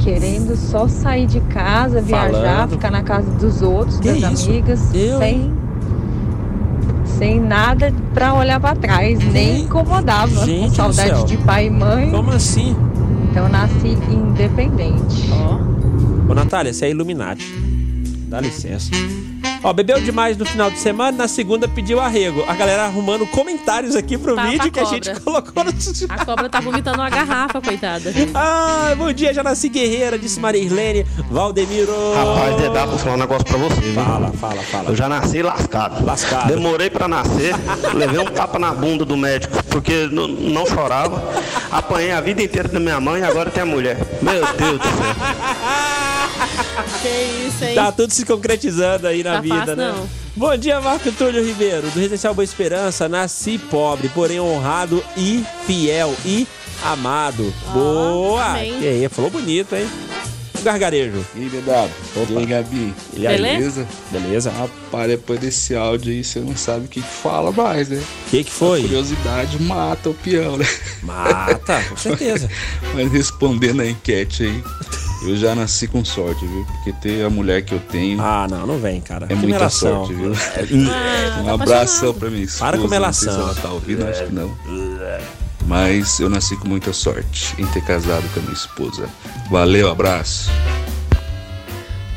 querendo 0.05 0.57
só 0.57 0.87
sair 0.87 1.27
de 1.27 1.41
casa, 1.41 2.01
viajar, 2.01 2.31
Falando. 2.33 2.71
ficar 2.71 2.91
na 2.93 3.03
casa 3.03 3.29
dos 3.33 3.61
outros, 3.63 3.99
Que 3.99 4.13
das 4.21 4.33
isso? 4.41 4.51
amigas, 4.51 4.95
Eu, 4.95 5.19
sem 5.19 5.53
sem 7.19 7.41
nada 7.41 7.93
pra 8.13 8.35
olhar 8.35 8.61
pra 8.61 8.75
trás, 8.75 9.19
nem 9.33 9.63
incomodava, 9.63 10.45
Gente 10.45 10.69
com 10.71 10.93
saudade 10.93 11.27
de 11.27 11.37
pai 11.39 11.67
e 11.67 11.71
mãe. 11.71 12.11
Como 12.11 12.31
assim? 12.31 12.77
Então 13.31 13.45
eu 13.45 13.49
nasci 13.51 13.99
independente. 14.11 15.31
Ô, 16.29 16.35
Natália, 16.35 16.73
você 16.73 16.87
é 16.87 16.91
Illuminati. 16.91 17.47
Dá 18.29 18.41
licença. 18.41 18.91
Ó, 19.63 19.73
bebeu 19.73 20.01
demais 20.01 20.37
no 20.37 20.45
final 20.45 20.71
de 20.71 20.79
semana, 20.79 21.17
na 21.17 21.29
segunda 21.29 21.67
pediu 21.67 22.01
arrego. 22.01 22.45
A 22.47 22.55
galera 22.55 22.85
arrumando 22.85 23.27
comentários 23.27 23.97
aqui 23.97 24.17
pro 24.17 24.35
Tá 24.35 24.47
vídeo 24.47 24.71
que 24.71 24.81
a 24.81 24.85
gente 24.85 25.11
colocou 25.21 25.65
no. 25.65 25.71
A 26.09 26.25
cobra 26.25 26.49
tá 26.49 26.61
vomitando 26.61 26.99
uma 26.99 27.11
garrafa, 27.11 27.61
coitada. 27.61 28.13
Ah, 28.35 28.95
bom 28.97 29.13
dia, 29.13 29.33
já 29.35 29.43
nasci 29.43 29.69
guerreira, 29.69 30.19
disse 30.19 30.39
Marilene. 30.39 31.05
Valdemiro. 31.31 31.93
Rapaz, 32.15 32.57
DW, 32.57 32.87
vou 32.91 32.99
falar 32.99 33.15
um 33.15 33.19
negócio 33.19 33.45
pra 33.45 33.59
você, 33.59 33.81
viu? 33.81 33.95
Fala, 33.95 34.33
fala, 34.33 34.63
fala. 34.63 34.91
Eu 34.91 34.97
já 34.97 35.09
nasci 35.09 35.43
lascado. 35.43 36.05
Lascado. 36.05 36.49
Demorei 36.49 36.91
pra 36.91 37.09
nascer, 37.09 37.55
levei 37.95 38.21
um 38.21 38.27
tapa 38.27 38.59
na 38.59 38.73
bunda 38.73 39.05
do 39.05 39.17
médico, 39.17 39.63
porque 39.65 40.09
não, 40.13 40.29
não 40.29 40.67
chorava. 40.67 41.23
Apanhei 41.71 42.13
a 42.13 42.21
vida 42.21 42.43
inteira 42.43 42.69
da 42.69 42.79
minha 42.79 43.01
mãe 43.01 43.21
e 43.21 43.25
agora 43.25 43.51
tem 43.51 43.63
a 43.63 43.67
mulher. 43.67 43.99
Meu 44.23 44.41
Deus 44.55 44.79
do 44.79 44.85
céu. 44.85 45.97
Que 47.03 47.47
isso, 47.49 47.65
hein? 47.65 47.75
Tá 47.75 47.93
tudo 47.93 48.13
se 48.13 48.25
concretizando 48.25 49.07
aí 49.07 49.23
na 49.23 49.35
Tá 49.35 49.41
vida, 49.41 49.57
fácil, 49.57 49.77
né? 49.77 49.93
não. 49.97 50.09
Bom 50.37 50.57
dia, 50.57 50.81
Marco 50.81 51.11
Túlio 51.13 51.45
Ribeiro, 51.45 51.83
do 51.91 51.99
Residencial 51.99 52.35
Boa 52.35 52.45
Esperança. 52.45 53.09
Nasci 53.09 53.59
pobre, 53.59 54.09
porém 54.11 54.39
honrado 54.41 55.03
e 55.17 55.45
fiel 55.67 56.15
e 56.25 56.47
amado. 56.85 57.53
Boa! 57.73 58.45
amém. 58.45 58.81
E 58.81 58.87
aí, 58.87 59.09
falou 59.09 59.31
bonito, 59.31 59.75
hein? 59.75 59.89
Gargarejo. 60.63 61.25
E 61.35 61.43
aí, 61.43 61.49
DW? 61.49 62.33
E 62.35 62.37
aí, 62.39 62.47
Gabi? 62.47 62.95
E 63.15 63.27
aí? 63.27 63.37
Beleza? 63.37 63.87
Beleza. 64.11 64.51
Rapaz, 64.51 65.09
depois 65.09 65.39
desse 65.39 65.75
áudio 65.77 66.13
aí, 66.13 66.25
você 66.25 66.41
não 66.41 66.57
sabe 66.57 66.87
o 66.87 66.89
que, 66.89 67.01
que 67.01 67.09
fala 67.09 67.53
mais, 67.53 67.89
né? 67.89 68.03
O 68.27 68.31
que, 68.31 68.43
que 68.45 68.51
foi? 68.51 68.81
A 68.81 68.83
curiosidade 68.83 69.63
mata 69.63 70.11
o 70.11 70.15
peão, 70.15 70.57
né? 70.57 70.67
Mata, 71.03 71.83
com 71.89 71.97
certeza. 71.97 72.49
Mas 72.95 73.13
respondendo 73.13 73.81
a 73.81 73.87
enquete 73.89 74.43
aí, 74.45 74.65
eu 75.23 75.37
já 75.37 75.55
nasci 75.55 75.87
com 75.89 76.05
sorte, 76.05 76.45
viu? 76.47 76.65
Porque 76.65 76.93
ter 76.93 77.25
a 77.25 77.31
mulher 77.31 77.63
que 77.65 77.73
eu 77.75 77.81
tenho. 77.81 78.21
Ah, 78.21 78.47
não, 78.49 78.67
não 78.67 78.79
vem, 78.79 79.01
cara. 79.01 79.25
É 79.25 79.29
Que 79.29 79.35
muita 79.35 79.59
melação. 79.59 80.07
sorte, 80.07 80.15
viu? 80.15 80.33
Ah, 80.93 81.41
um 81.41 81.45
tá 81.47 81.53
abração 81.55 82.15
pra 82.15 82.31
minha 82.31 82.45
esposa. 82.45 82.65
Para 82.65 82.77
com 82.77 82.83
Não 82.85 82.89
sei 82.89 82.99
melação. 82.99 83.33
se 83.35 83.41
ela 83.41 83.55
tá 83.55 83.69
ouvindo, 83.71 84.07
acho 84.07 84.25
que 84.25 84.33
não. 84.33 84.57
Mas 85.67 86.21
eu 86.21 86.29
nasci 86.31 86.57
com 86.57 86.69
muita 86.69 86.93
sorte 86.93 87.55
em 87.59 87.67
ter 87.67 87.83
casado 87.83 88.23
com 88.33 88.41
a 88.41 88.43
minha 88.43 88.55
esposa. 88.55 89.09
Valeu, 89.51 89.91
abraço. 89.91 90.49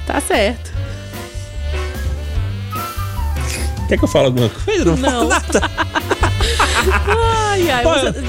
Tá 0.06 0.20
certo. 0.22 0.72
Quer 3.88 3.98
que 3.98 4.04
eu 4.04 4.08
fale 4.08 4.26
alguma 4.28 4.50
coisa? 4.50 4.86
Não, 4.86 4.96
Não. 4.98 5.10
falo 5.12 5.30
nada. 5.30 5.62
Ai, 7.52 7.70
ai. 7.72 7.84
Você- 7.84 8.22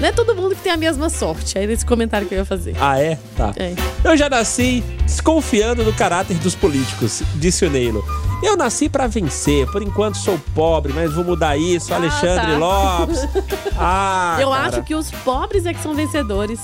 não, 0.00 0.08
é 0.08 0.12
todo 0.12 0.34
mundo 0.34 0.54
que 0.54 0.62
tem 0.62 0.72
a 0.72 0.76
mesma 0.76 1.08
sorte. 1.10 1.58
Aí 1.58 1.66
nesse 1.66 1.84
comentário 1.84 2.26
que 2.26 2.34
eu 2.34 2.38
ia 2.38 2.44
fazer. 2.44 2.76
Ah, 2.80 2.98
é? 2.98 3.18
Tá. 3.36 3.52
É. 3.56 3.74
Eu 4.04 4.16
já 4.16 4.28
nasci 4.28 4.82
desconfiando 5.04 5.84
do 5.84 5.92
caráter 5.92 6.36
dos 6.38 6.54
políticos, 6.54 7.22
disse 7.36 7.64
o 7.64 7.70
Neilo. 7.70 8.04
Eu 8.42 8.56
nasci 8.56 8.88
pra 8.88 9.06
vencer, 9.08 9.66
por 9.72 9.82
enquanto 9.82 10.16
sou 10.16 10.38
pobre, 10.54 10.92
mas 10.92 11.12
vou 11.12 11.24
mudar 11.24 11.56
isso, 11.56 11.92
Alexandre 11.92 12.52
tá. 12.52 12.56
Lopes. 12.58 13.28
Ah, 13.80 14.36
eu 14.40 14.50
cara. 14.50 14.66
acho 14.68 14.82
que 14.82 14.94
os 14.94 15.10
pobres 15.10 15.64
é 15.66 15.72
que 15.74 15.80
são 15.82 15.94
vencedores. 15.94 16.60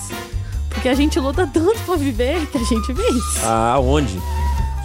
Porque 0.69 0.89
a 0.89 0.93
gente 0.93 1.17
luta 1.19 1.47
tanto 1.51 1.79
pra 1.85 1.95
viver 1.95 2.45
que 2.47 2.57
a 2.57 2.63
gente 2.63 2.91
vence. 2.91 3.39
Ah, 3.43 3.77
onde? 3.79 4.19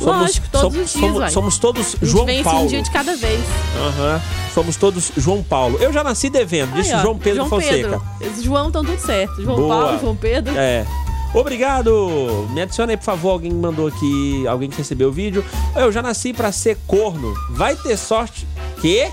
Lógico, 0.00 0.48
todos 0.50 0.72
som- 0.72 0.80
os 0.82 0.92
dias, 0.92 1.12
somos, 1.14 1.32
somos 1.32 1.58
todos 1.58 1.96
João 2.02 2.26
vence 2.26 2.42
Paulo. 2.44 2.64
um 2.64 2.66
dia 2.66 2.82
de 2.82 2.90
cada 2.90 3.16
vez. 3.16 3.40
Aham. 3.78 4.20
Somos 4.54 4.76
todos 4.76 5.12
João 5.16 5.42
Paulo. 5.42 5.78
Eu 5.80 5.92
já 5.92 6.02
nasci 6.02 6.28
devendo, 6.30 6.72
disse 6.74 6.90
João 7.00 7.16
Pedro 7.18 7.46
Fonseca. 7.46 7.72
Pedro. 7.74 8.02
Esses 8.20 8.42
João 8.42 8.66
estão 8.68 8.84
tudo 8.84 8.98
certo. 9.00 9.42
João 9.42 9.56
Boa. 9.56 9.82
Paulo, 9.82 9.98
João 10.00 10.16
Pedro. 10.16 10.52
É. 10.56 10.84
Obrigado! 11.32 12.48
Me 12.50 12.62
adiciona 12.62 12.92
aí, 12.92 12.96
por 12.96 13.04
favor. 13.04 13.30
Alguém 13.30 13.52
mandou 13.52 13.86
aqui, 13.86 14.44
alguém 14.48 14.68
que 14.68 14.76
recebeu 14.78 15.10
o 15.10 15.12
vídeo. 15.12 15.44
Eu 15.76 15.92
já 15.92 16.02
nasci 16.02 16.32
pra 16.32 16.50
ser 16.50 16.76
corno. 16.88 17.32
Vai 17.50 17.76
ter 17.76 17.96
sorte. 17.96 18.48
Quê? 18.80 19.12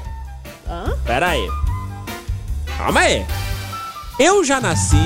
Hã? 0.67 0.95
Pera 1.05 1.27
aí. 1.29 1.47
Calma 2.77 3.01
aí. 3.01 3.23
Eu 4.19 4.43
já 4.43 4.59
nasci 4.59 4.97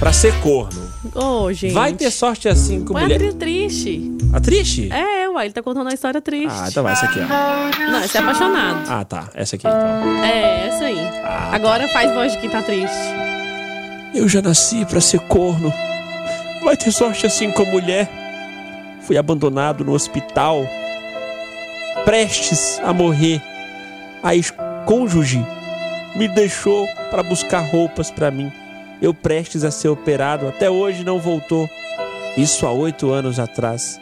pra 0.00 0.12
ser 0.12 0.34
corno. 0.40 0.89
Ô, 1.14 1.50
gente. 1.52 1.72
Vai 1.72 1.92
ter 1.94 2.10
sorte 2.10 2.48
assim 2.48 2.84
com 2.84 2.92
mulher. 2.92 3.18
tri- 3.18 3.32
triste. 3.32 4.12
A 4.34 4.40
triste? 4.40 4.92
É, 4.92 5.28
uai, 5.30 5.46
ele 5.46 5.54
tá 5.54 5.62
contando 5.62 5.86
uma 5.86 5.94
história 5.94 6.20
triste. 6.20 6.48
Ah, 6.50 6.66
então 6.68 6.82
vai 6.82 6.92
essa 6.92 7.06
aqui, 7.06 7.18
ó. 7.20 7.90
Não, 7.90 8.04
esse 8.04 8.16
é 8.16 8.20
apaixonado. 8.20 8.86
Ah, 8.90 9.04
tá. 9.04 9.28
Essa 9.34 9.56
aqui 9.56 9.66
então. 9.66 10.24
É, 10.24 10.66
essa 10.68 10.84
aí. 10.84 10.98
Ah, 11.24 11.50
Agora 11.54 11.88
faz 11.88 12.12
voz 12.12 12.32
de 12.32 12.38
quem 12.38 12.50
tá 12.50 12.62
triste. 12.62 12.94
Eu 14.14 14.28
já 14.28 14.42
nasci 14.42 14.84
pra 14.84 15.00
ser 15.00 15.20
corno. 15.20 15.72
Vai 16.62 16.76
ter 16.76 16.92
sorte 16.92 17.24
assim 17.26 17.50
com 17.50 17.64
mulher. 17.64 18.08
Fui 19.02 19.16
abandonado 19.16 19.82
no 19.84 19.92
hospital, 19.92 20.62
prestes 22.04 22.78
a 22.84 22.92
morrer. 22.92 23.40
A 24.22 24.34
ex-cônjuge 24.34 25.42
me 26.14 26.28
deixou 26.28 26.86
pra 27.10 27.22
buscar 27.22 27.60
roupas 27.60 28.10
pra 28.10 28.30
mim. 28.30 28.52
Eu 29.00 29.14
prestes 29.14 29.64
a 29.64 29.70
ser 29.70 29.88
operado, 29.88 30.46
até 30.48 30.70
hoje 30.70 31.04
não 31.04 31.18
voltou. 31.18 31.68
Isso 32.36 32.66
há 32.66 32.70
oito 32.72 33.10
anos 33.10 33.38
atrás. 33.38 34.00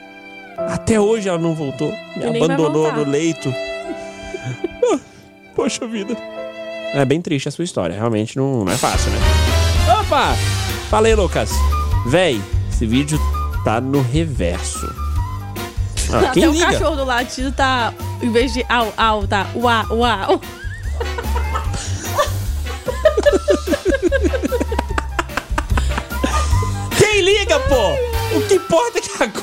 Até 0.56 0.98
hoje 1.00 1.28
ela 1.28 1.38
não 1.38 1.54
voltou. 1.54 1.92
Me 2.16 2.24
E 2.24 2.42
abandonou 2.42 2.92
no 2.92 3.04
leito. 3.08 3.52
Ah, 4.90 4.98
Poxa 5.54 5.86
vida. 5.86 6.16
É 6.94 7.04
bem 7.04 7.20
triste 7.20 7.48
a 7.48 7.50
sua 7.50 7.64
história. 7.64 7.94
Realmente 7.94 8.36
não, 8.36 8.64
não 8.64 8.72
é 8.72 8.76
fácil, 8.76 9.10
né? 9.10 9.18
Opa! 10.00 10.34
Falei, 10.88 11.14
Lucas. 11.14 11.50
Véi, 12.06 12.40
esse 12.70 12.86
vídeo 12.86 13.18
tá 13.64 13.80
no 13.80 14.00
reverso. 14.00 14.86
Ah, 16.12 16.18
Até 16.20 16.30
quem 16.40 16.48
o 16.48 16.52
liga? 16.52 16.66
cachorro 16.66 16.96
do 16.96 17.04
latido 17.04 17.52
tá, 17.52 17.92
em 18.22 18.30
vez 18.30 18.52
de 18.54 18.64
au, 18.68 18.92
au, 18.96 19.26
tá 19.26 19.46
uau, 19.56 19.84
uau. 19.90 20.40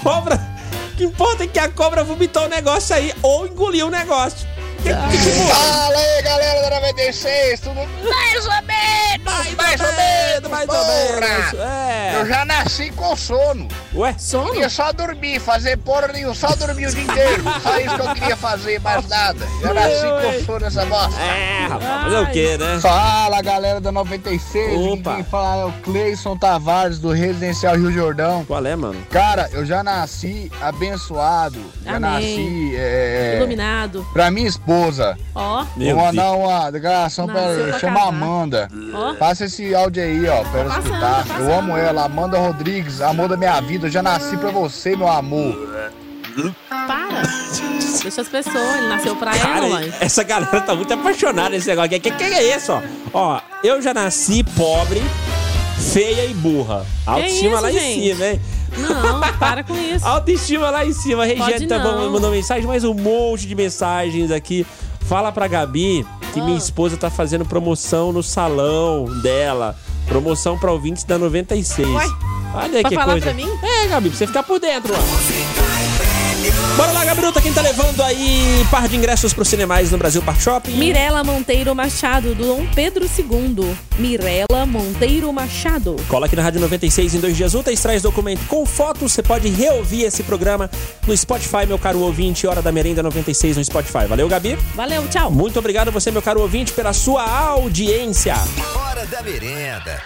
Cobra. 0.05 0.39
O 0.91 0.95
que 0.95 1.03
importa 1.03 1.43
é 1.43 1.47
que 1.47 1.57
a 1.57 1.67
cobra 1.67 2.03
vomitou 2.03 2.43
o 2.43 2.47
negócio 2.47 2.95
aí 2.95 3.11
ou 3.23 3.47
engoliu 3.47 3.87
o 3.87 3.89
negócio. 3.89 4.47
Que, 4.83 4.89
que, 4.93 5.23
que 5.23 5.39
muda? 5.39 5.55
Fala 5.55 5.97
aí, 5.97 6.21
galera 6.21 6.61
da 6.61 6.69
96, 6.75 7.59
tudo 7.59 7.75
mais 7.75 8.45
ou 8.45 8.51
menos, 8.67 9.55
mais, 9.57 9.81
ou 9.81 9.93
menos, 9.93 10.51
mais 10.51 10.69
ou 10.69 10.75
porra. 10.75 11.19
menos, 11.19 11.53
é. 11.55 12.11
Eu 12.21 12.25
já 12.27 12.45
nasci 12.45 12.91
com 12.91 13.15
sono. 13.15 13.67
Ué? 13.95 14.13
Sono? 14.17 14.51
Queria 14.51 14.69
só 14.69 14.91
dormir, 14.91 15.39
fazer 15.39 15.77
porra 15.77 16.07
nenhuma, 16.09 16.35
só 16.35 16.53
dormir 16.55 16.87
o 16.87 16.91
dia 16.91 17.03
inteiro. 17.03 17.43
Só 17.63 17.79
isso 17.79 17.95
que 17.95 18.01
eu 18.01 18.13
queria 18.13 18.35
fazer, 18.37 18.79
mais 18.81 19.07
nada. 19.07 19.47
Já 19.61 19.73
nasci 19.73 20.01
com 20.39 20.45
sono 20.45 20.59
nessa 20.59 20.85
bosta. 20.85 21.21
É, 21.21 21.67
rapaz, 21.67 22.03
fazer 22.03 22.17
o 22.19 22.31
quê, 22.31 22.57
né? 22.57 22.79
Fala, 22.81 23.41
galera 23.41 23.79
da 23.79 23.91
96. 23.91 24.77
Opa. 24.77 25.15
Quem 25.15 25.23
fala 25.23 25.61
é 25.61 25.65
o 25.65 25.71
Cleison 25.83 26.37
Tavares, 26.37 26.99
do 26.99 27.11
Residencial 27.11 27.75
Rio 27.77 27.91
Jordão. 27.91 28.43
Qual 28.45 28.65
é, 28.65 28.75
mano? 28.75 28.99
Cara, 29.09 29.49
eu 29.53 29.65
já 29.65 29.81
nasci 29.83 30.51
abençoado. 30.61 31.59
Já 31.83 31.95
Amém. 31.95 32.01
nasci. 32.11 32.75
É, 32.75 33.35
Iluminado. 33.37 34.05
Pra 34.11 34.29
minha 34.29 34.47
esposa. 34.47 35.17
Ó. 35.33 35.65
Meu 35.77 35.95
Vou 35.95 36.05
mandar 36.05 36.31
uma 36.33 36.69
declaração 36.69 37.27
pra 37.27 37.41
ela. 37.41 37.79
Chama 37.79 37.99
casar. 37.99 38.07
Amanda. 38.09 38.67
Ó. 38.93 39.13
Passa 39.15 39.45
esse 39.45 39.73
áudio 39.73 40.03
aí, 40.03 40.27
ó, 40.27 40.43
pra 40.43 40.59
ela 40.61 40.69
passando, 40.75 40.93
escutar. 40.93 41.25
tá 41.25 41.39
Eu 41.39 41.53
amo 41.53 41.77
ela, 41.77 42.05
Amanda 42.05 42.37
Rodrigues, 42.37 43.01
amor 43.01 43.29
da 43.29 43.37
minha 43.37 43.59
vida. 43.61 43.84
Eu 43.85 43.89
já 43.91 44.01
nasci 44.01 44.35
pra 44.37 44.49
você, 44.49 44.95
meu 44.95 45.07
amor. 45.07 45.55
Para. 46.69 47.21
Deixa 48.01 48.21
as 48.21 48.27
pessoas, 48.27 48.75
ele 48.77 48.87
nasceu 48.87 49.15
pra 49.15 49.31
Cara, 49.37 49.57
ela, 49.67 49.69
mãe. 49.79 49.93
essa 49.99 50.23
galera 50.23 50.59
tá 50.61 50.73
muito 50.73 50.91
apaixonada 50.91 51.49
nesse 51.51 51.67
negócio. 51.67 51.89
Que, 51.91 51.99
que, 51.99 52.11
que 52.11 52.23
é 52.23 52.55
isso, 52.57 52.71
ó? 52.73 52.81
Ó, 53.13 53.41
eu 53.63 53.79
já 53.83 53.93
nasci 53.93 54.43
pobre, 54.43 55.01
feia 55.93 56.25
e 56.25 56.33
burra. 56.33 56.83
Autoestima 57.05 57.53
isso, 57.53 57.61
lá 57.61 57.71
gente? 57.71 57.83
em 57.83 58.13
cima, 58.15 58.25
hein? 58.25 58.41
Não, 58.77 59.21
para 59.37 59.63
com 59.63 59.75
isso. 59.77 60.05
Autoestima 60.05 60.69
lá 60.71 60.83
em 60.83 60.93
cima. 60.93 61.21
A 61.23 61.25
Regiane 61.27 61.67
tá 61.67 61.77
bom, 61.77 61.91
não. 61.95 62.11
mandou 62.11 62.31
mensagem, 62.31 62.65
mais 62.65 62.83
um 62.83 62.93
monte 62.95 63.45
de 63.47 63.53
mensagens 63.55 64.31
aqui. 64.31 64.65
Fala 65.01 65.31
pra 65.31 65.47
Gabi 65.47 66.05
que 66.33 66.39
Ah. 66.39 66.43
minha 66.43 66.57
esposa 66.57 66.97
tá 66.97 67.11
fazendo 67.11 67.45
promoção 67.45 68.11
no 68.11 68.23
salão 68.23 69.05
dela. 69.21 69.75
Promoção 70.07 70.57
pra 70.57 70.71
ouvintes 70.71 71.03
da 71.03 71.17
96. 71.17 71.87
Ué? 71.87 72.05
Olha 72.55 72.75
aí 72.77 72.81
Pra 72.81 72.89
que 72.89 72.95
falar 72.95 73.11
coisa. 73.13 73.25
pra 73.27 73.33
mim? 73.33 73.49
É, 73.63 73.87
Gabi, 73.87 74.09
pra 74.09 74.17
você 74.17 74.27
ficar 74.27 74.43
por 74.43 74.59
dentro, 74.59 74.93
ó. 74.93 75.75
Bora 76.77 76.91
lá, 76.91 77.03
Gabrielta, 77.05 77.41
quem 77.41 77.51
tá 77.53 77.61
levando 77.61 78.01
aí 78.03 78.65
par 78.69 78.87
de 78.87 78.95
ingressos 78.95 79.33
pro 79.33 79.43
Cinemais 79.45 79.91
no 79.91 79.97
Brasil 79.97 80.21
Park 80.21 80.39
Shopping? 80.41 80.73
Mirela 80.73 81.23
Monteiro 81.23 81.73
Machado, 81.73 82.35
do 82.35 82.45
Dom 82.45 82.67
Pedro 82.75 83.05
II. 83.05 83.75
Mirela 83.97 84.65
Monteiro 84.67 85.31
Machado. 85.33 85.95
Cola 86.07 86.27
aqui 86.27 86.35
na 86.35 86.43
Rádio 86.43 86.59
96 86.61 87.15
em 87.15 87.19
dois 87.19 87.35
dias 87.35 87.55
úteis, 87.55 87.79
traz 87.81 88.01
documento 88.03 88.45
com 88.47 88.65
fotos. 88.65 89.13
Você 89.13 89.23
pode 89.23 89.47
reouvir 89.47 90.03
esse 90.03 90.21
programa 90.21 90.69
no 91.07 91.15
Spotify, 91.17 91.65
meu 91.65 91.79
caro 91.79 91.99
ouvinte. 91.99 92.45
Hora 92.45 92.61
da 92.61 92.71
Merenda 92.71 93.01
96 93.01 93.57
no 93.57 93.63
Spotify. 93.65 94.05
Valeu, 94.07 94.27
Gabi. 94.27 94.55
Valeu, 94.75 95.07
tchau. 95.07 95.31
Muito 95.31 95.57
obrigado 95.57 95.91
você, 95.91 96.11
meu 96.11 96.21
caro 96.21 96.41
ouvinte, 96.41 96.73
pela 96.73 96.93
sua 96.93 97.23
audiência. 97.23 98.35
Hora 98.75 99.05
da 99.07 99.21
merenda. 99.23 99.99